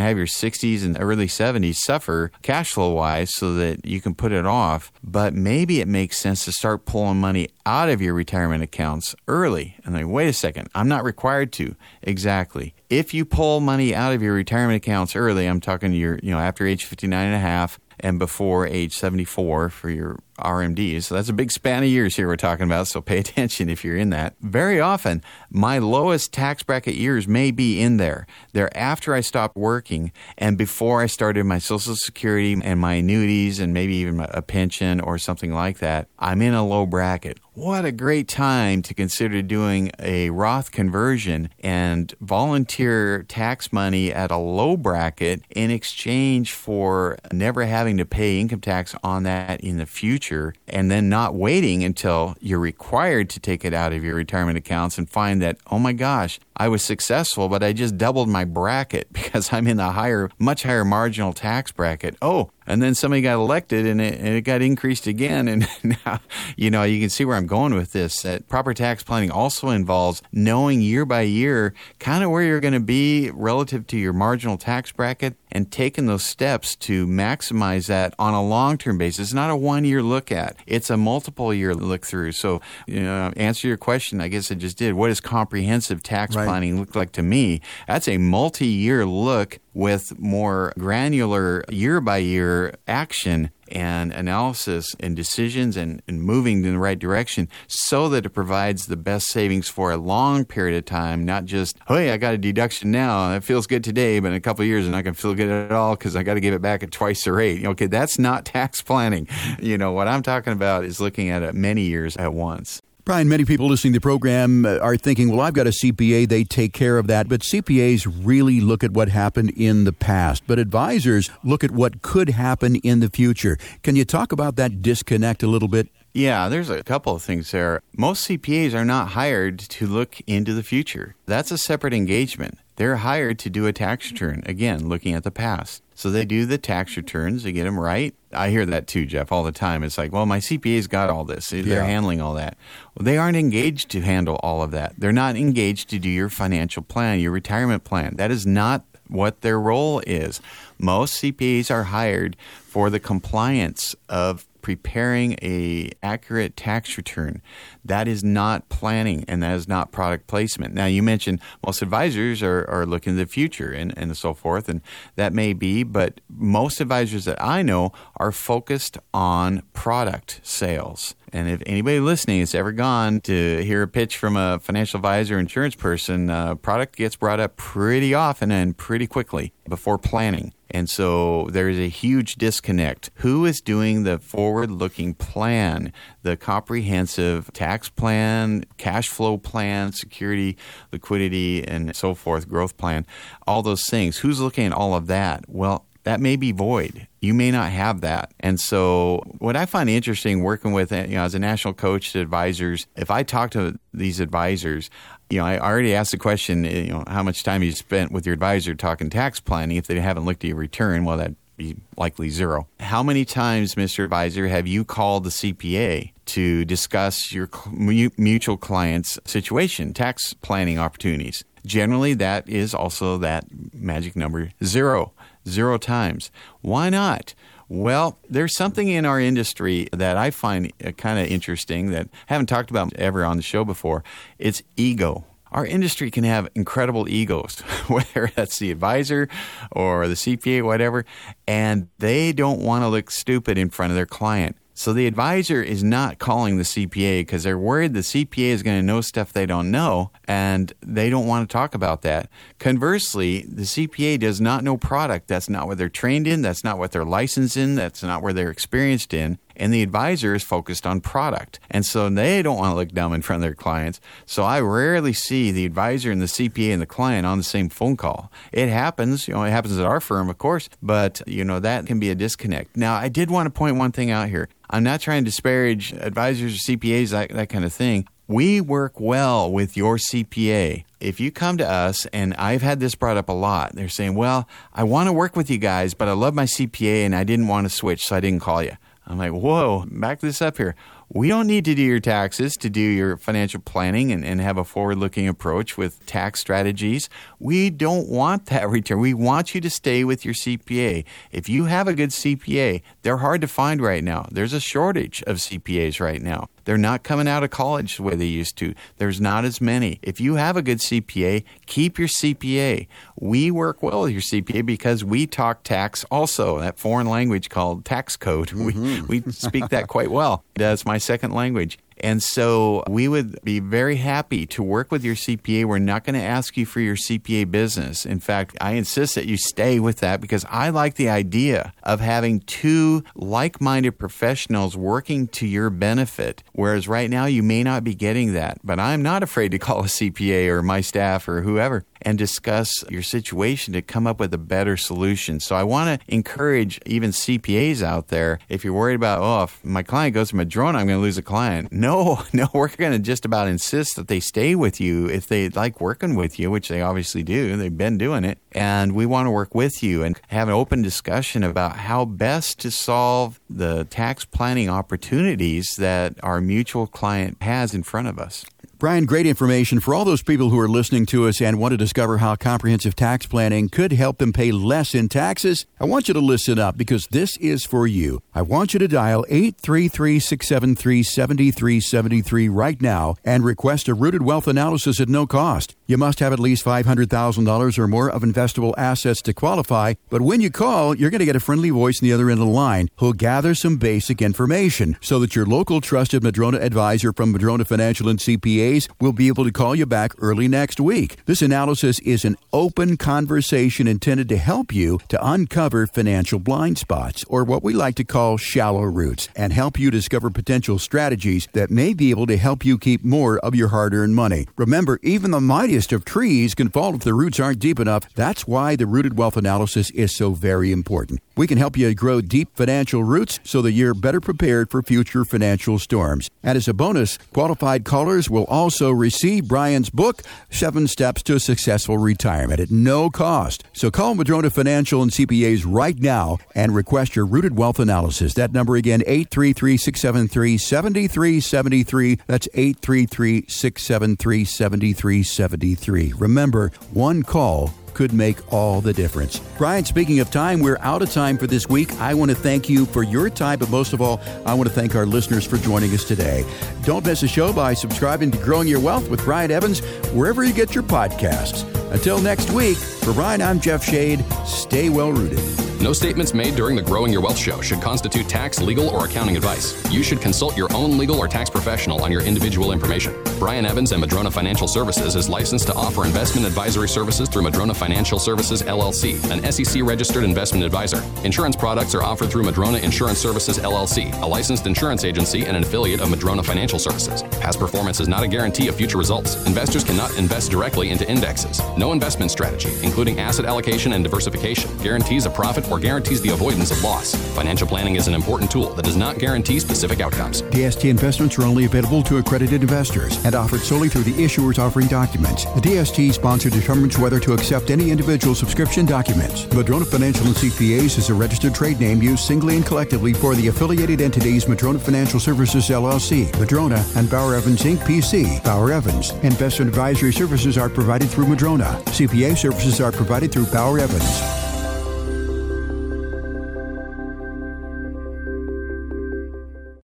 have 0.00 0.16
your 0.16 0.26
60s 0.26 0.84
and 0.84 0.96
early 1.00 1.28
70s 1.28 1.76
suffer 1.76 2.32
cash 2.42 2.72
flow 2.72 2.92
wise 2.92 3.32
so 3.32 3.54
that 3.54 3.86
you 3.86 4.00
can 4.00 4.16
put 4.16 4.32
it 4.32 4.46
off. 4.46 4.92
But 5.04 5.32
maybe 5.32 5.80
it 5.80 5.86
makes 5.86 6.18
sense 6.18 6.44
to 6.46 6.52
start 6.52 6.84
pulling 6.84 7.20
money 7.20 7.50
out 7.64 7.88
of 7.88 8.02
your 8.02 8.14
retirement 8.14 8.64
accounts 8.64 9.14
early. 9.28 9.76
And 9.84 9.94
like, 9.94 10.08
wait 10.08 10.26
a 10.26 10.32
second, 10.32 10.68
I'm 10.74 10.88
not 10.88 11.04
required 11.04 11.52
to. 11.52 11.76
Exactly. 12.02 12.74
If 12.90 13.14
you 13.14 13.24
pull 13.24 13.60
money 13.60 13.94
out 13.94 14.12
of 14.12 14.22
your 14.22 14.34
retirement 14.34 14.76
accounts 14.76 15.16
early, 15.16 15.46
I'm 15.46 15.60
talking 15.60 15.92
your, 15.92 16.18
you 16.22 16.32
know, 16.32 16.38
after 16.38 16.66
age 16.66 16.84
59 16.84 17.26
and 17.26 17.34
a 17.34 17.38
half 17.38 17.78
and 18.00 18.18
before 18.18 18.66
age 18.66 18.94
74 18.94 19.68
for 19.70 19.90
your 19.90 20.18
RMDs. 20.38 21.04
So 21.04 21.14
that's 21.14 21.28
a 21.28 21.32
big 21.32 21.52
span 21.52 21.82
of 21.82 21.88
years 21.88 22.16
here 22.16 22.26
we're 22.26 22.36
talking 22.36 22.64
about. 22.64 22.88
So 22.88 23.00
pay 23.00 23.18
attention 23.24 23.68
if 23.68 23.84
you're 23.84 23.96
in 23.96 24.10
that. 24.10 24.34
Very 24.40 24.80
often, 24.80 25.22
my 25.50 25.78
lowest 25.78 26.32
tax 26.32 26.62
bracket 26.62 26.94
years 26.94 27.28
may 27.28 27.50
be 27.50 27.80
in 27.80 27.96
there. 27.96 28.26
They're 28.52 28.74
after 28.76 29.14
I 29.14 29.20
stopped 29.20 29.56
working 29.56 30.12
and 30.36 30.58
before 30.58 31.02
I 31.02 31.06
started 31.06 31.44
my 31.44 31.58
Social 31.58 31.96
Security 31.96 32.58
and 32.62 32.80
my 32.80 32.94
annuities 32.94 33.60
and 33.60 33.72
maybe 33.72 33.94
even 33.96 34.20
a 34.20 34.42
pension 34.42 35.00
or 35.00 35.18
something 35.18 35.52
like 35.52 35.78
that. 35.78 36.08
I'm 36.18 36.42
in 36.42 36.54
a 36.54 36.66
low 36.66 36.86
bracket. 36.86 37.38
What 37.54 37.84
a 37.84 37.92
great 37.92 38.26
time 38.26 38.82
to 38.82 38.94
consider 38.94 39.40
doing 39.40 39.92
a 40.00 40.30
Roth 40.30 40.72
conversion 40.72 41.50
and 41.60 42.12
volunteer 42.20 43.22
tax 43.22 43.72
money 43.72 44.12
at 44.12 44.32
a 44.32 44.36
low 44.36 44.76
bracket 44.76 45.42
in 45.50 45.70
exchange 45.70 46.52
for 46.52 47.16
never 47.30 47.64
having 47.64 47.96
to 47.98 48.04
pay 48.04 48.40
income 48.40 48.60
tax 48.60 48.96
on 49.04 49.22
that 49.22 49.60
in 49.60 49.76
the 49.76 49.86
future 49.86 50.23
future 50.24 50.54
and 50.66 50.90
then 50.90 51.08
not 51.08 51.34
waiting 51.34 51.84
until 51.84 52.34
you're 52.40 52.58
required 52.58 53.28
to 53.30 53.40
take 53.40 53.64
it 53.64 53.74
out 53.74 53.92
of 53.92 54.02
your 54.02 54.14
retirement 54.14 54.56
accounts 54.56 54.96
and 54.98 55.08
find 55.08 55.42
that, 55.42 55.58
oh 55.70 55.78
my 55.78 55.92
gosh, 55.92 56.40
I 56.56 56.68
was 56.68 56.82
successful, 56.82 57.48
but 57.48 57.62
I 57.62 57.72
just 57.72 57.98
doubled 57.98 58.28
my 58.28 58.44
bracket 58.44 59.08
because 59.12 59.52
I'm 59.52 59.66
in 59.66 59.78
a 59.80 59.92
higher, 59.92 60.30
much 60.38 60.62
higher 60.62 60.84
marginal 60.84 61.32
tax 61.32 61.72
bracket. 61.72 62.16
Oh, 62.22 62.50
and 62.66 62.82
then 62.82 62.94
somebody 62.94 63.22
got 63.22 63.34
elected 63.34 63.86
and 63.86 64.00
it, 64.00 64.18
and 64.18 64.28
it 64.28 64.42
got 64.42 64.62
increased 64.62 65.06
again. 65.06 65.34
And 65.54 65.68
now, 66.04 66.20
you 66.56 66.70
know, 66.70 66.82
you 66.82 67.00
can 67.00 67.10
see 67.10 67.24
where 67.24 67.36
I'm 67.36 67.46
going 67.46 67.74
with 67.74 67.92
this. 67.92 68.22
That 68.22 68.48
proper 68.48 68.74
tax 68.74 69.02
planning 69.02 69.30
also 69.30 69.68
involves 69.68 70.22
knowing 70.32 70.80
year 70.80 71.04
by 71.04 71.22
year 71.22 71.74
kind 71.98 72.24
of 72.24 72.30
where 72.30 72.42
you're 72.42 72.60
going 72.60 72.74
to 72.74 72.80
be 72.80 73.30
relative 73.30 73.86
to 73.88 73.98
your 73.98 74.12
marginal 74.12 74.56
tax 74.56 74.90
bracket 74.90 75.36
and 75.54 75.70
taking 75.70 76.06
those 76.06 76.24
steps 76.24 76.74
to 76.74 77.06
maximize 77.06 77.86
that 77.86 78.14
on 78.18 78.34
a 78.34 78.44
long 78.44 78.76
term 78.76 78.98
basis. 78.98 79.26
It's 79.26 79.32
not 79.32 79.50
a 79.50 79.56
one 79.56 79.84
year 79.84 80.02
look 80.02 80.32
at, 80.32 80.56
it's 80.66 80.90
a 80.90 80.96
multiple 80.96 81.54
year 81.54 81.74
look 81.74 82.04
through. 82.04 82.32
So, 82.32 82.60
you 82.86 83.00
know, 83.00 83.32
answer 83.36 83.68
your 83.68 83.76
question, 83.76 84.20
I 84.20 84.28
guess 84.28 84.50
I 84.50 84.56
just 84.56 84.76
did. 84.76 84.94
What 84.94 85.08
does 85.08 85.20
comprehensive 85.20 86.02
tax 86.02 86.34
right. 86.34 86.46
planning 86.46 86.80
look 86.80 86.94
like 86.96 87.12
to 87.12 87.22
me? 87.22 87.60
That's 87.86 88.08
a 88.08 88.18
multi 88.18 88.66
year 88.66 89.06
look 89.06 89.60
with 89.74 90.18
more 90.18 90.72
granular 90.78 91.64
year 91.68 92.00
by 92.00 92.18
year 92.18 92.74
action 92.86 93.50
and 93.68 94.12
analysis 94.12 94.94
and 95.00 95.16
decisions 95.16 95.76
and, 95.76 96.02
and, 96.06 96.22
moving 96.22 96.64
in 96.64 96.74
the 96.74 96.78
right 96.78 96.98
direction 96.98 97.48
so 97.66 98.08
that 98.08 98.24
it 98.24 98.30
provides 98.30 98.86
the 98.86 98.96
best 98.96 99.26
savings 99.26 99.68
for 99.68 99.90
a 99.90 99.96
long 99.96 100.44
period 100.44 100.76
of 100.76 100.84
time, 100.84 101.24
not 101.24 101.44
just, 101.44 101.76
hey, 101.88 102.10
I 102.12 102.16
got 102.16 102.34
a 102.34 102.38
deduction 102.38 102.90
now 102.90 103.26
and 103.26 103.36
it 103.36 103.44
feels 103.44 103.66
good 103.66 103.82
today, 103.82 104.20
but 104.20 104.28
in 104.28 104.34
a 104.34 104.40
couple 104.40 104.62
of 104.62 104.68
years 104.68 104.84
it's 104.86 104.92
not 104.92 105.02
going 105.02 105.14
to 105.14 105.20
feel 105.20 105.34
good 105.34 105.50
at 105.50 105.72
all 105.72 105.96
because 105.96 106.14
I 106.14 106.22
got 106.22 106.34
to 106.34 106.40
give 106.40 106.54
it 106.54 106.62
back 106.62 106.82
at 106.82 106.92
twice 106.92 107.24
the 107.24 107.32
rate. 107.32 107.64
Okay, 107.64 107.86
that's 107.86 108.18
not 108.18 108.44
tax 108.44 108.80
planning. 108.80 109.26
You 109.60 109.76
know, 109.76 109.92
what 109.92 110.08
I'm 110.08 110.22
talking 110.22 110.52
about 110.52 110.84
is 110.84 111.00
looking 111.00 111.30
at 111.30 111.42
it 111.42 111.54
many 111.54 111.82
years 111.82 112.16
at 112.16 112.32
once. 112.32 112.80
Brian, 113.04 113.28
many 113.28 113.44
people 113.44 113.66
listening 113.66 113.92
to 113.92 113.98
the 113.98 114.02
program 114.02 114.64
uh, 114.64 114.78
are 114.78 114.96
thinking, 114.96 115.30
well, 115.30 115.42
I've 115.42 115.52
got 115.52 115.66
a 115.66 115.70
CPA, 115.70 116.26
they 116.26 116.42
take 116.42 116.72
care 116.72 116.96
of 116.96 117.06
that. 117.08 117.28
But 117.28 117.42
CPAs 117.42 118.10
really 118.24 118.62
look 118.62 118.82
at 118.82 118.92
what 118.92 119.10
happened 119.10 119.50
in 119.50 119.84
the 119.84 119.92
past, 119.92 120.44
but 120.46 120.58
advisors 120.58 121.30
look 121.42 121.62
at 121.62 121.70
what 121.70 122.00
could 122.00 122.30
happen 122.30 122.76
in 122.76 123.00
the 123.00 123.10
future. 123.10 123.58
Can 123.82 123.94
you 123.94 124.06
talk 124.06 124.32
about 124.32 124.56
that 124.56 124.80
disconnect 124.80 125.42
a 125.42 125.46
little 125.46 125.68
bit? 125.68 125.88
Yeah, 126.14 126.48
there's 126.48 126.70
a 126.70 126.82
couple 126.82 127.14
of 127.14 127.22
things 127.22 127.50
there. 127.50 127.82
Most 127.94 128.26
CPAs 128.26 128.72
are 128.72 128.86
not 128.86 129.08
hired 129.08 129.58
to 129.58 129.86
look 129.86 130.22
into 130.26 130.54
the 130.54 130.62
future. 130.62 131.14
That's 131.26 131.50
a 131.50 131.58
separate 131.58 131.92
engagement. 131.92 132.56
They're 132.76 132.96
hired 132.96 133.38
to 133.40 133.50
do 133.50 133.66
a 133.66 133.72
tax 133.72 134.10
return, 134.10 134.42
again, 134.46 134.88
looking 134.88 135.14
at 135.14 135.24
the 135.24 135.30
past. 135.30 135.82
So 135.94 136.10
they 136.10 136.24
do 136.24 136.44
the 136.44 136.58
tax 136.58 136.96
returns, 136.96 137.44
they 137.44 137.52
get 137.52 137.64
them 137.64 137.78
right. 137.78 138.14
I 138.32 138.50
hear 138.50 138.66
that 138.66 138.88
too, 138.88 139.06
Jeff, 139.06 139.30
all 139.30 139.44
the 139.44 139.52
time. 139.52 139.84
It's 139.84 139.96
like, 139.96 140.12
well, 140.12 140.26
my 140.26 140.38
CPA's 140.38 140.88
got 140.88 141.08
all 141.08 141.24
this. 141.24 141.50
They're 141.50 141.62
yeah. 141.62 141.84
handling 141.84 142.20
all 142.20 142.34
that. 142.34 142.56
Well, 142.94 143.04
they 143.04 143.16
aren't 143.16 143.36
engaged 143.36 143.90
to 143.90 144.00
handle 144.00 144.36
all 144.42 144.60
of 144.60 144.72
that. 144.72 144.94
They're 144.98 145.12
not 145.12 145.36
engaged 145.36 145.88
to 145.90 146.00
do 146.00 146.08
your 146.08 146.28
financial 146.28 146.82
plan, 146.82 147.20
your 147.20 147.30
retirement 147.30 147.84
plan. 147.84 148.16
That 148.16 148.32
is 148.32 148.44
not 148.44 148.84
what 149.08 149.42
their 149.42 149.60
role 149.60 150.02
is. 150.06 150.40
Most 150.78 151.22
CPAs 151.22 151.70
are 151.70 151.84
hired 151.84 152.36
for 152.66 152.90
the 152.90 152.98
compliance 152.98 153.94
of 154.08 154.46
preparing 154.64 155.34
a 155.42 155.90
accurate 156.02 156.56
tax 156.56 156.96
return. 156.96 157.42
That 157.84 158.08
is 158.08 158.24
not 158.24 158.70
planning 158.70 159.26
and 159.28 159.42
that 159.42 159.54
is 159.56 159.68
not 159.68 159.92
product 159.92 160.26
placement. 160.26 160.72
Now 160.72 160.86
you 160.86 161.02
mentioned 161.02 161.42
most 161.64 161.82
advisors 161.82 162.42
are, 162.42 162.64
are 162.70 162.86
looking 162.86 163.12
to 163.12 163.18
the 163.18 163.26
future 163.26 163.70
and, 163.70 163.92
and 163.94 164.16
so 164.16 164.32
forth, 164.32 164.70
and 164.70 164.80
that 165.16 165.34
may 165.34 165.52
be, 165.52 165.82
but 165.82 166.22
most 166.30 166.80
advisors 166.80 167.26
that 167.26 167.36
I 167.44 167.60
know 167.60 167.92
are 168.16 168.32
focused 168.32 168.96
on 169.12 169.62
product 169.74 170.40
sales. 170.42 171.14
And 171.30 171.46
if 171.46 171.62
anybody 171.66 172.00
listening 172.00 172.40
has 172.40 172.54
ever 172.54 172.72
gone 172.72 173.20
to 173.22 173.62
hear 173.62 173.82
a 173.82 173.88
pitch 173.88 174.16
from 174.16 174.34
a 174.34 174.60
financial 174.60 174.96
advisor 174.96 175.36
or 175.36 175.40
insurance 175.40 175.74
person, 175.74 176.30
uh, 176.30 176.54
product 176.54 176.96
gets 176.96 177.16
brought 177.16 177.38
up 177.38 177.56
pretty 177.56 178.14
often 178.14 178.50
and 178.50 178.74
pretty 178.74 179.06
quickly 179.06 179.52
before 179.68 179.98
planning. 179.98 180.54
And 180.74 180.90
so 180.90 181.46
there 181.52 181.68
is 181.68 181.78
a 181.78 181.88
huge 181.88 182.34
disconnect. 182.34 183.10
Who 183.18 183.46
is 183.46 183.60
doing 183.60 184.02
the 184.02 184.18
forward 184.18 184.72
looking 184.72 185.14
plan, 185.14 185.92
the 186.22 186.36
comprehensive 186.36 187.52
tax 187.52 187.88
plan, 187.88 188.64
cash 188.76 189.08
flow 189.08 189.38
plan, 189.38 189.92
security, 189.92 190.56
liquidity, 190.92 191.64
and 191.66 191.94
so 191.94 192.12
forth, 192.12 192.48
growth 192.48 192.76
plan, 192.76 193.06
all 193.46 193.62
those 193.62 193.84
things? 193.84 194.18
Who's 194.18 194.40
looking 194.40 194.66
at 194.66 194.72
all 194.72 194.94
of 194.94 195.06
that? 195.06 195.44
Well, 195.48 195.86
that 196.02 196.20
may 196.20 196.34
be 196.34 196.50
void. 196.50 197.06
You 197.20 197.34
may 197.34 197.50
not 197.50 197.70
have 197.70 198.00
that. 198.02 198.32
And 198.40 198.60
so, 198.60 199.22
what 199.38 199.56
I 199.56 199.66
find 199.66 199.88
interesting 199.88 200.42
working 200.42 200.72
with, 200.72 200.92
you 200.92 201.06
know, 201.06 201.22
as 201.22 201.34
a 201.34 201.38
national 201.38 201.74
coach 201.74 202.12
to 202.12 202.20
advisors, 202.20 202.86
if 202.96 203.10
I 203.10 203.22
talk 203.22 203.50
to 203.52 203.78
these 203.94 204.20
advisors, 204.20 204.90
you 205.30 205.38
know, 205.38 205.44
I 205.44 205.58
already 205.58 205.94
asked 205.94 206.12
the 206.12 206.18
question, 206.18 206.64
eh, 206.64 206.82
you 206.82 206.90
know, 206.90 207.04
how 207.06 207.22
much 207.22 207.42
time 207.42 207.62
you 207.62 207.72
spent 207.72 208.12
with 208.12 208.26
your 208.26 208.34
advisor 208.34 208.74
talking 208.74 209.10
tax 209.10 209.40
planning 209.40 209.76
if 209.76 209.86
they 209.86 209.98
haven't 210.00 210.24
looked 210.24 210.44
at 210.44 210.48
your 210.48 210.56
return? 210.56 211.04
Well, 211.04 211.16
that 211.16 211.32
be 211.56 211.76
likely 211.96 212.30
zero. 212.30 212.66
How 212.80 213.02
many 213.02 213.24
times, 213.24 213.74
Mr. 213.74 214.04
Advisor, 214.04 214.48
have 214.48 214.66
you 214.66 214.84
called 214.84 215.24
the 215.24 215.30
CPA 215.30 216.12
to 216.26 216.64
discuss 216.64 217.32
your 217.32 217.48
mutual 217.70 218.56
client's 218.56 219.18
situation, 219.24 219.94
tax 219.94 220.34
planning 220.34 220.78
opportunities? 220.78 221.44
Generally, 221.64 222.14
that 222.14 222.48
is 222.48 222.74
also 222.74 223.18
that 223.18 223.46
magic 223.72 224.16
number 224.16 224.50
zero, 224.62 225.12
zero 225.48 225.78
times. 225.78 226.30
Why 226.60 226.90
not? 226.90 227.34
Well, 227.68 228.18
there's 228.28 228.56
something 228.56 228.88
in 228.88 229.06
our 229.06 229.20
industry 229.20 229.88
that 229.92 230.16
I 230.16 230.30
find 230.30 230.72
uh, 230.84 230.92
kind 230.92 231.18
of 231.18 231.26
interesting 231.26 231.90
that 231.90 232.08
I 232.28 232.34
haven't 232.34 232.46
talked 232.46 232.70
about 232.70 232.92
ever 232.94 233.24
on 233.24 233.36
the 233.36 233.42
show 233.42 233.64
before. 233.64 234.04
It's 234.38 234.62
ego. 234.76 235.24
Our 235.50 235.64
industry 235.64 236.10
can 236.10 236.24
have 236.24 236.48
incredible 236.54 237.08
egos, 237.08 237.60
whether 237.86 238.30
that's 238.34 238.58
the 238.58 238.70
advisor 238.70 239.28
or 239.70 240.08
the 240.08 240.14
CPA, 240.14 240.62
whatever, 240.64 241.06
and 241.46 241.88
they 241.98 242.32
don't 242.32 242.60
want 242.60 242.82
to 242.82 242.88
look 242.88 243.10
stupid 243.10 243.56
in 243.56 243.70
front 243.70 243.92
of 243.92 243.96
their 243.96 244.06
client. 244.06 244.56
So 244.76 244.92
the 244.92 245.06
advisor 245.06 245.62
is 245.62 245.84
not 245.84 246.18
calling 246.18 246.56
the 246.56 246.64
CPA 246.64 247.20
because 247.20 247.44
they're 247.44 247.56
worried 247.56 247.94
the 247.94 248.00
CPA 248.00 248.48
is 248.48 248.64
going 248.64 248.78
to 248.78 248.84
know 248.84 249.00
stuff 249.00 249.32
they 249.32 249.46
don't 249.46 249.70
know 249.70 250.10
and 250.24 250.72
they 250.80 251.10
don't 251.10 251.28
want 251.28 251.48
to 251.48 251.52
talk 251.52 251.76
about 251.76 252.02
that. 252.02 252.28
Conversely, 252.58 253.42
the 253.42 253.62
CPA 253.62 254.18
does 254.18 254.40
not 254.40 254.64
know 254.64 254.76
product. 254.76 255.28
That's 255.28 255.48
not 255.48 255.68
what 255.68 255.78
they're 255.78 255.88
trained 255.88 256.26
in. 256.26 256.42
That's 256.42 256.64
not 256.64 256.76
what 256.78 256.90
they're 256.90 257.04
licensed 257.04 257.56
in. 257.56 257.76
That's 257.76 258.02
not 258.02 258.20
where 258.20 258.32
they're 258.32 258.50
experienced 258.50 259.14
in 259.14 259.38
and 259.56 259.72
the 259.72 259.82
advisor 259.82 260.34
is 260.34 260.42
focused 260.42 260.86
on 260.86 261.00
product. 261.00 261.60
And 261.70 261.84
so 261.84 262.08
they 262.08 262.42
don't 262.42 262.58
want 262.58 262.72
to 262.72 262.76
look 262.76 262.92
dumb 262.92 263.12
in 263.12 263.22
front 263.22 263.38
of 263.38 263.42
their 263.42 263.54
clients. 263.54 264.00
So 264.26 264.42
I 264.42 264.60
rarely 264.60 265.12
see 265.12 265.50
the 265.50 265.64
advisor 265.64 266.10
and 266.10 266.20
the 266.20 266.26
CPA 266.26 266.72
and 266.72 266.82
the 266.82 266.86
client 266.86 267.26
on 267.26 267.38
the 267.38 267.44
same 267.44 267.68
phone 267.68 267.96
call. 267.96 268.30
It 268.52 268.68
happens, 268.68 269.28
you 269.28 269.34
know, 269.34 269.44
it 269.44 269.50
happens 269.50 269.78
at 269.78 269.84
our 269.84 270.00
firm, 270.00 270.28
of 270.28 270.38
course, 270.38 270.68
but 270.82 271.22
you 271.26 271.44
know, 271.44 271.60
that 271.60 271.86
can 271.86 271.98
be 271.98 272.10
a 272.10 272.14
disconnect. 272.14 272.76
Now, 272.76 272.94
I 272.94 273.08
did 273.08 273.30
want 273.30 273.46
to 273.46 273.50
point 273.50 273.76
one 273.76 273.92
thing 273.92 274.10
out 274.10 274.28
here. 274.28 274.48
I'm 274.70 274.82
not 274.82 275.00
trying 275.00 275.24
to 275.24 275.30
disparage 275.30 275.92
advisors 275.92 276.54
or 276.54 276.72
CPAs, 276.72 277.10
that, 277.10 277.30
that 277.30 277.48
kind 277.48 277.64
of 277.64 277.72
thing. 277.72 278.08
We 278.26 278.62
work 278.62 278.98
well 278.98 279.52
with 279.52 279.76
your 279.76 279.98
CPA. 279.98 280.84
If 280.98 281.20
you 281.20 281.30
come 281.30 281.58
to 281.58 281.70
us, 281.70 282.06
and 282.06 282.32
I've 282.34 282.62
had 282.62 282.80
this 282.80 282.94
brought 282.94 283.18
up 283.18 283.28
a 283.28 283.32
lot, 283.32 283.74
they're 283.74 283.90
saying, 283.90 284.14
Well, 284.14 284.48
I 284.72 284.82
want 284.84 285.08
to 285.08 285.12
work 285.12 285.36
with 285.36 285.50
you 285.50 285.58
guys, 285.58 285.92
but 285.92 286.08
I 286.08 286.12
love 286.12 286.32
my 286.32 286.46
CPA 286.46 287.04
and 287.04 287.14
I 287.14 287.24
didn't 287.24 287.48
want 287.48 287.66
to 287.66 287.68
switch, 287.68 288.06
so 288.06 288.16
I 288.16 288.20
didn't 288.20 288.40
call 288.40 288.62
you. 288.62 288.78
I'm 289.06 289.18
like, 289.18 289.32
whoa, 289.32 289.84
back 289.90 290.20
this 290.20 290.40
up 290.40 290.56
here. 290.56 290.74
We 291.10 291.28
don't 291.28 291.46
need 291.46 291.64
to 291.66 291.74
do 291.74 291.82
your 291.82 292.00
taxes 292.00 292.54
to 292.54 292.70
do 292.70 292.80
your 292.80 293.16
financial 293.18 293.60
planning 293.60 294.10
and, 294.10 294.24
and 294.24 294.40
have 294.40 294.56
a 294.56 294.64
forward 294.64 294.96
looking 294.96 295.28
approach 295.28 295.76
with 295.76 296.04
tax 296.06 296.40
strategies. 296.40 297.10
We 297.38 297.70
don't 297.70 298.08
want 298.08 298.46
that 298.46 298.68
return. 298.70 299.00
We 299.00 299.14
want 299.14 299.54
you 299.54 299.60
to 299.60 299.70
stay 299.70 300.04
with 300.04 300.24
your 300.24 300.34
CPA. 300.34 301.04
If 301.30 301.48
you 301.48 301.66
have 301.66 301.86
a 301.86 301.94
good 301.94 302.10
CPA, 302.10 302.82
they're 303.02 303.18
hard 303.18 303.42
to 303.42 303.48
find 303.48 303.82
right 303.82 304.02
now. 304.02 304.26
There's 304.30 304.54
a 304.54 304.60
shortage 304.60 305.22
of 305.26 305.36
CPAs 305.36 306.00
right 306.00 306.22
now. 306.22 306.48
They're 306.64 306.78
not 306.78 307.02
coming 307.02 307.28
out 307.28 307.42
of 307.42 307.50
college 307.50 307.96
the 307.96 308.02
way 308.02 308.14
they 308.14 308.26
used 308.26 308.56
to. 308.58 308.74
There's 308.98 309.20
not 309.20 309.44
as 309.44 309.60
many. 309.60 309.98
If 310.02 310.20
you 310.20 310.36
have 310.36 310.56
a 310.56 310.62
good 310.62 310.78
CPA, 310.78 311.44
keep 311.66 311.98
your 311.98 312.08
CPA. 312.08 312.86
We 313.18 313.50
work 313.50 313.82
well 313.82 314.02
with 314.02 314.12
your 314.12 314.20
CPA 314.20 314.64
because 314.64 315.04
we 315.04 315.26
talk 315.26 315.62
tax 315.62 316.04
also, 316.10 316.58
that 316.60 316.78
foreign 316.78 317.08
language 317.08 317.48
called 317.48 317.84
tax 317.84 318.16
code. 318.16 318.52
Mm-hmm. 318.64 319.06
We, 319.08 319.20
we 319.20 319.32
speak 319.32 319.68
that 319.68 319.88
quite 319.88 320.10
well. 320.10 320.42
That's 320.54 320.86
my 320.86 320.96
second 320.96 321.32
language. 321.32 321.78
And 321.98 322.22
so 322.22 322.82
we 322.88 323.08
would 323.08 323.42
be 323.42 323.60
very 323.60 323.96
happy 323.96 324.46
to 324.46 324.62
work 324.62 324.90
with 324.90 325.04
your 325.04 325.14
CPA. 325.14 325.64
We're 325.64 325.78
not 325.78 326.04
going 326.04 326.18
to 326.18 326.24
ask 326.24 326.56
you 326.56 326.66
for 326.66 326.80
your 326.80 326.96
CPA 326.96 327.50
business. 327.50 328.04
In 328.04 328.20
fact, 328.20 328.56
I 328.60 328.72
insist 328.72 329.14
that 329.14 329.26
you 329.26 329.36
stay 329.36 329.80
with 329.80 329.98
that 329.98 330.20
because 330.20 330.44
I 330.48 330.70
like 330.70 330.94
the 330.94 331.08
idea 331.08 331.72
of 331.82 332.00
having 332.00 332.40
two 332.40 333.04
like 333.14 333.60
minded 333.60 333.98
professionals 333.98 334.76
working 334.76 335.28
to 335.28 335.46
your 335.46 335.70
benefit. 335.70 336.42
Whereas 336.52 336.88
right 336.88 337.10
now 337.10 337.26
you 337.26 337.42
may 337.42 337.62
not 337.62 337.84
be 337.84 337.94
getting 337.94 338.32
that. 338.34 338.58
But 338.64 338.80
I'm 338.80 339.02
not 339.02 339.22
afraid 339.22 339.50
to 339.52 339.58
call 339.58 339.80
a 339.80 339.88
CPA 339.88 340.48
or 340.48 340.62
my 340.62 340.80
staff 340.80 341.28
or 341.28 341.42
whoever 341.42 341.84
and 342.02 342.18
discuss 342.18 342.84
your 342.90 343.02
situation 343.02 343.72
to 343.74 343.82
come 343.82 344.06
up 344.06 344.20
with 344.20 344.32
a 344.34 344.38
better 344.38 344.76
solution. 344.76 345.40
So 345.40 345.56
I 345.56 345.62
want 345.62 346.00
to 346.00 346.14
encourage 346.14 346.80
even 346.86 347.10
CPAs 347.10 347.82
out 347.82 348.08
there 348.08 348.38
if 348.48 348.64
you're 348.64 348.74
worried 348.74 348.94
about, 348.94 349.20
oh, 349.20 349.44
if 349.44 349.64
my 349.64 349.82
client 349.82 350.14
goes 350.14 350.30
to 350.30 350.36
Madrona, 350.36 350.78
I'm 350.78 350.86
going 350.86 350.98
to 350.98 351.02
lose 351.02 351.18
a 351.18 351.22
client. 351.22 351.72
No, 351.84 352.22
no, 352.32 352.48
we're 352.54 352.68
going 352.68 352.92
to 352.92 352.98
just 352.98 353.26
about 353.26 353.46
insist 353.46 353.96
that 353.96 354.08
they 354.08 354.18
stay 354.18 354.54
with 354.54 354.80
you 354.80 355.06
if 355.06 355.26
they 355.26 355.50
like 355.50 355.82
working 355.82 356.14
with 356.14 356.38
you, 356.38 356.50
which 356.50 356.68
they 356.68 356.80
obviously 356.80 357.22
do. 357.22 357.54
They've 357.58 357.76
been 357.76 357.98
doing 357.98 358.24
it. 358.24 358.38
And 358.52 358.94
we 358.94 359.04
want 359.04 359.26
to 359.26 359.30
work 359.30 359.54
with 359.54 359.82
you 359.82 360.02
and 360.02 360.18
have 360.28 360.48
an 360.48 360.54
open 360.54 360.80
discussion 360.80 361.44
about 361.44 361.76
how 361.76 362.06
best 362.06 362.58
to 362.60 362.70
solve 362.70 363.38
the 363.50 363.84
tax 363.84 364.24
planning 364.24 364.70
opportunities 364.70 365.74
that 365.76 366.14
our 366.22 366.40
mutual 366.40 366.86
client 366.86 367.36
has 367.42 367.74
in 367.74 367.82
front 367.82 368.08
of 368.08 368.18
us. 368.18 368.46
Brian, 368.84 369.06
great 369.06 369.24
information 369.24 369.80
for 369.80 369.94
all 369.94 370.04
those 370.04 370.22
people 370.22 370.50
who 370.50 370.60
are 370.60 370.68
listening 370.68 371.06
to 371.06 371.26
us 371.26 371.40
and 371.40 371.58
want 371.58 371.72
to 371.72 371.78
discover 371.78 372.18
how 372.18 372.36
comprehensive 372.36 372.94
tax 372.94 373.24
planning 373.24 373.70
could 373.70 373.92
help 373.92 374.18
them 374.18 374.30
pay 374.30 374.52
less 374.52 374.94
in 374.94 375.08
taxes. 375.08 375.64
I 375.80 375.86
want 375.86 376.06
you 376.06 376.12
to 376.12 376.20
listen 376.20 376.58
up 376.58 376.76
because 376.76 377.06
this 377.06 377.38
is 377.38 377.64
for 377.64 377.86
you. 377.86 378.20
I 378.34 378.42
want 378.42 378.74
you 378.74 378.78
to 378.80 378.86
dial 378.86 379.24
833 379.30 380.20
673 380.20 381.02
7373 381.02 382.48
right 382.50 382.82
now 382.82 383.14
and 383.24 383.42
request 383.42 383.88
a 383.88 383.94
rooted 383.94 384.20
wealth 384.20 384.46
analysis 384.46 385.00
at 385.00 385.08
no 385.08 385.26
cost. 385.26 385.74
You 385.86 385.96
must 385.96 386.20
have 386.20 386.34
at 386.34 386.38
least 386.38 386.62
$500,000 386.62 387.78
or 387.78 387.88
more 387.88 388.10
of 388.10 388.20
investable 388.20 388.74
assets 388.76 389.22
to 389.22 389.32
qualify, 389.32 389.94
but 390.10 390.20
when 390.20 390.42
you 390.42 390.50
call, 390.50 390.94
you're 390.94 391.10
going 391.10 391.20
to 391.20 391.24
get 391.24 391.36
a 391.36 391.40
friendly 391.40 391.70
voice 391.70 392.02
on 392.02 392.06
the 392.06 392.12
other 392.12 392.28
end 392.28 392.38
of 392.40 392.46
the 392.46 392.52
line 392.52 392.90
who'll 392.96 393.14
gather 393.14 393.54
some 393.54 393.78
basic 393.78 394.20
information 394.20 394.98
so 395.00 395.18
that 395.20 395.34
your 395.34 395.46
local 395.46 395.80
trusted 395.80 396.22
Madrona 396.22 396.58
advisor 396.58 397.14
from 397.14 397.32
Madrona 397.32 397.64
Financial 397.64 398.10
and 398.10 398.18
CPA 398.18 398.73
days, 398.74 398.88
we'll 399.00 399.12
be 399.12 399.28
able 399.28 399.44
to 399.44 399.52
call 399.52 399.74
you 399.74 399.86
back 399.86 400.12
early 400.18 400.48
next 400.48 400.80
week. 400.80 401.16
This 401.26 401.42
analysis 401.42 401.98
is 402.00 402.24
an 402.24 402.36
open 402.52 402.96
conversation 402.96 403.86
intended 403.86 404.28
to 404.28 404.36
help 404.36 404.72
you 404.72 404.98
to 405.08 405.26
uncover 405.26 405.86
financial 405.86 406.38
blind 406.38 406.78
spots, 406.78 407.24
or 407.28 407.44
what 407.44 407.62
we 407.62 407.72
like 407.72 407.94
to 407.96 408.04
call 408.04 408.36
shallow 408.36 408.82
roots, 408.82 409.28
and 409.36 409.52
help 409.52 409.78
you 409.78 409.90
discover 409.90 410.30
potential 410.30 410.78
strategies 410.78 411.48
that 411.52 411.70
may 411.70 411.94
be 411.94 412.10
able 412.10 412.26
to 412.26 412.36
help 412.36 412.64
you 412.64 412.76
keep 412.78 413.04
more 413.04 413.38
of 413.38 413.54
your 413.54 413.68
hard 413.68 413.94
earned 413.94 414.16
money. 414.16 414.46
Remember, 414.56 414.98
even 415.02 415.30
the 415.30 415.40
mightiest 415.40 415.92
of 415.92 416.04
trees 416.04 416.54
can 416.54 416.68
fall 416.68 416.94
if 416.94 417.02
the 417.02 417.14
roots 417.14 417.40
aren't 417.40 417.60
deep 417.60 417.78
enough. 417.78 418.12
That's 418.14 418.46
why 418.46 418.76
the 418.76 418.86
rooted 418.86 419.16
wealth 419.16 419.36
analysis 419.36 419.90
is 419.90 420.14
so 420.14 420.32
very 420.32 420.72
important. 420.72 421.20
We 421.36 421.46
can 421.46 421.58
help 421.58 421.76
you 421.76 421.94
grow 421.94 422.20
deep 422.20 422.48
financial 422.54 423.04
roots 423.04 423.40
so 423.44 423.62
that 423.62 423.72
you're 423.72 423.94
better 423.94 424.20
prepared 424.20 424.70
for 424.70 424.82
future 424.82 425.24
financial 425.24 425.78
storms. 425.78 426.30
And 426.42 426.56
as 426.56 426.68
a 426.68 426.74
bonus, 426.74 427.18
qualified 427.32 427.84
callers 427.84 428.30
will 428.30 428.44
also 428.64 428.90
receive 428.90 429.46
Brian's 429.46 429.90
book, 429.90 430.22
Seven 430.48 430.88
Steps 430.88 431.22
to 431.24 431.34
a 431.34 431.38
Successful 431.38 431.98
Retirement, 431.98 432.60
at 432.60 432.70
no 432.70 433.10
cost. 433.10 433.62
So 433.74 433.90
call 433.90 434.14
Madrona 434.14 434.48
Financial 434.48 435.02
and 435.02 435.10
CPAs 435.10 435.64
right 435.66 435.98
now 435.98 436.38
and 436.54 436.74
request 436.74 437.14
your 437.14 437.26
rooted 437.26 437.58
wealth 437.58 437.78
analysis. 437.78 438.32
That 438.32 438.52
number 438.54 438.76
again, 438.76 439.02
833 439.06 439.76
673 439.76 440.56
7373. 440.56 442.20
That's 442.26 442.48
833 442.54 443.44
673 443.48 444.44
7373. 444.46 446.14
Remember, 446.14 446.72
one 446.90 447.22
call 447.22 447.74
could 447.94 448.12
make 448.12 448.52
all 448.52 448.80
the 448.80 448.92
difference. 448.92 449.38
Brian, 449.56 449.84
speaking 449.84 450.20
of 450.20 450.30
time, 450.30 450.60
we're 450.60 450.78
out 450.80 451.02
of 451.02 451.10
time 451.10 451.38
for 451.38 451.46
this 451.46 451.68
week. 451.68 451.92
I 452.00 452.14
want 452.14 452.30
to 452.30 452.36
thank 452.36 452.68
you 452.68 452.86
for 452.86 453.02
your 453.02 453.30
time, 453.30 453.58
but 453.58 453.70
most 453.70 453.92
of 453.92 454.00
all, 454.00 454.20
I 454.44 454.54
want 454.54 454.68
to 454.68 454.74
thank 454.74 454.94
our 454.94 455.06
listeners 455.06 455.46
for 455.46 455.56
joining 455.56 455.92
us 455.92 456.04
today. 456.04 456.44
Don't 456.82 457.06
miss 457.06 457.22
a 457.22 457.28
show 457.28 457.52
by 457.52 457.74
subscribing 457.74 458.30
to 458.32 458.38
Growing 458.38 458.68
Your 458.68 458.80
Wealth 458.80 459.08
with 459.08 459.24
Brian 459.24 459.50
Evans 459.50 459.80
wherever 460.12 460.44
you 460.44 460.52
get 460.52 460.74
your 460.74 460.84
podcasts. 460.84 461.64
Until 461.92 462.20
next 462.20 462.50
week, 462.50 462.76
for 462.76 463.12
Brian, 463.12 463.40
I'm 463.40 463.60
Jeff 463.60 463.84
Shade. 463.84 464.24
Stay 464.44 464.88
well 464.88 465.12
rooted. 465.12 465.38
No 465.80 465.92
statements 465.92 466.32
made 466.32 466.56
during 466.56 466.76
the 466.76 466.82
Growing 466.82 467.12
Your 467.12 467.20
Wealth 467.20 467.36
show 467.36 467.60
should 467.60 467.82
constitute 467.82 468.26
tax, 468.26 468.58
legal, 468.58 468.88
or 468.88 469.04
accounting 469.04 469.36
advice. 469.36 469.74
You 469.92 470.02
should 470.02 470.20
consult 470.20 470.56
your 470.56 470.72
own 470.74 470.96
legal 470.96 471.18
or 471.18 471.28
tax 471.28 471.50
professional 471.50 472.02
on 472.02 472.10
your 472.10 472.22
individual 472.22 472.72
information. 472.72 473.14
Brian 473.38 473.66
Evans 473.66 473.92
and 473.92 474.00
Madrona 474.00 474.30
Financial 474.30 474.66
Services 474.66 475.14
is 475.14 475.28
licensed 475.28 475.66
to 475.66 475.74
offer 475.74 476.06
investment 476.06 476.46
advisory 476.46 476.88
services 476.88 477.28
through 477.28 477.42
Madrona 477.42 477.74
Financial 477.84 478.18
Services 478.18 478.62
LLC, 478.62 479.22
an 479.30 479.52
SEC 479.52 479.82
registered 479.82 480.24
investment 480.24 480.64
advisor. 480.64 481.02
Insurance 481.22 481.54
products 481.54 481.94
are 481.94 482.02
offered 482.02 482.30
through 482.30 482.42
Madrona 482.42 482.78
Insurance 482.78 483.18
Services 483.18 483.58
LLC, 483.58 484.10
a 484.22 484.26
licensed 484.26 484.66
insurance 484.66 485.04
agency 485.04 485.44
and 485.44 485.54
an 485.54 485.62
affiliate 485.62 486.00
of 486.00 486.08
Madrona 486.08 486.42
Financial 486.42 486.78
Services. 486.78 487.22
Past 487.42 487.58
performance 487.58 488.00
is 488.00 488.08
not 488.08 488.22
a 488.22 488.26
guarantee 488.26 488.68
of 488.68 488.74
future 488.74 488.96
results. 488.96 489.36
Investors 489.44 489.84
cannot 489.84 490.16
invest 490.16 490.50
directly 490.50 490.88
into 490.88 491.06
indexes. 491.10 491.60
No 491.76 491.92
investment 491.92 492.30
strategy, 492.30 492.70
including 492.82 493.20
asset 493.20 493.44
allocation 493.44 493.92
and 493.92 494.02
diversification, 494.02 494.74
guarantees 494.78 495.26
a 495.26 495.30
profit 495.30 495.70
or 495.70 495.78
guarantees 495.78 496.22
the 496.22 496.30
avoidance 496.30 496.70
of 496.70 496.82
loss. 496.82 497.14
Financial 497.34 497.68
planning 497.68 497.96
is 497.96 498.08
an 498.08 498.14
important 498.14 498.50
tool 498.50 498.70
that 498.76 498.86
does 498.86 498.96
not 498.96 499.18
guarantee 499.18 499.60
specific 499.60 500.00
outcomes. 500.00 500.40
DST 500.40 500.88
investments 500.88 501.38
are 501.38 501.42
only 501.42 501.66
available 501.66 502.02
to 502.04 502.16
accredited 502.16 502.62
investors 502.62 503.22
and 503.26 503.34
offered 503.34 503.60
solely 503.60 503.90
through 503.90 504.04
the 504.04 504.14
issuers 504.14 504.58
offering 504.58 504.86
documents. 504.86 505.44
The 505.44 505.60
DST 505.60 506.14
sponsor 506.14 506.48
determines 506.48 506.98
whether 506.98 507.20
to 507.20 507.34
accept 507.34 507.70
any 507.74 507.90
individual 507.90 508.36
subscription 508.36 508.86
documents. 508.86 509.52
Madrona 509.52 509.84
Financial 509.84 510.24
and 510.24 510.36
CPAs 510.36 510.96
is 510.96 511.10
a 511.10 511.14
registered 511.14 511.56
trade 511.56 511.80
name 511.80 512.00
used 512.00 512.24
singly 512.24 512.54
and 512.54 512.64
collectively 512.64 513.12
for 513.12 513.34
the 513.34 513.48
affiliated 513.48 514.00
entities 514.00 514.46
Madrona 514.46 514.78
Financial 514.78 515.18
Services 515.18 515.68
LLC, 515.70 516.32
Madrona, 516.38 516.84
and 516.94 517.10
Bauer 517.10 517.34
Evans 517.34 517.62
Inc. 517.64 517.78
PC. 517.78 518.42
Bauer 518.44 518.70
Evans. 518.70 519.10
Investment 519.24 519.68
advisory 519.68 520.12
services 520.12 520.56
are 520.56 520.68
provided 520.68 521.10
through 521.10 521.26
Madrona. 521.26 521.82
CPA 521.86 522.36
services 522.36 522.80
are 522.80 522.92
provided 522.92 523.32
through 523.32 523.46
Bauer 523.46 523.80
Evans. 523.80 524.53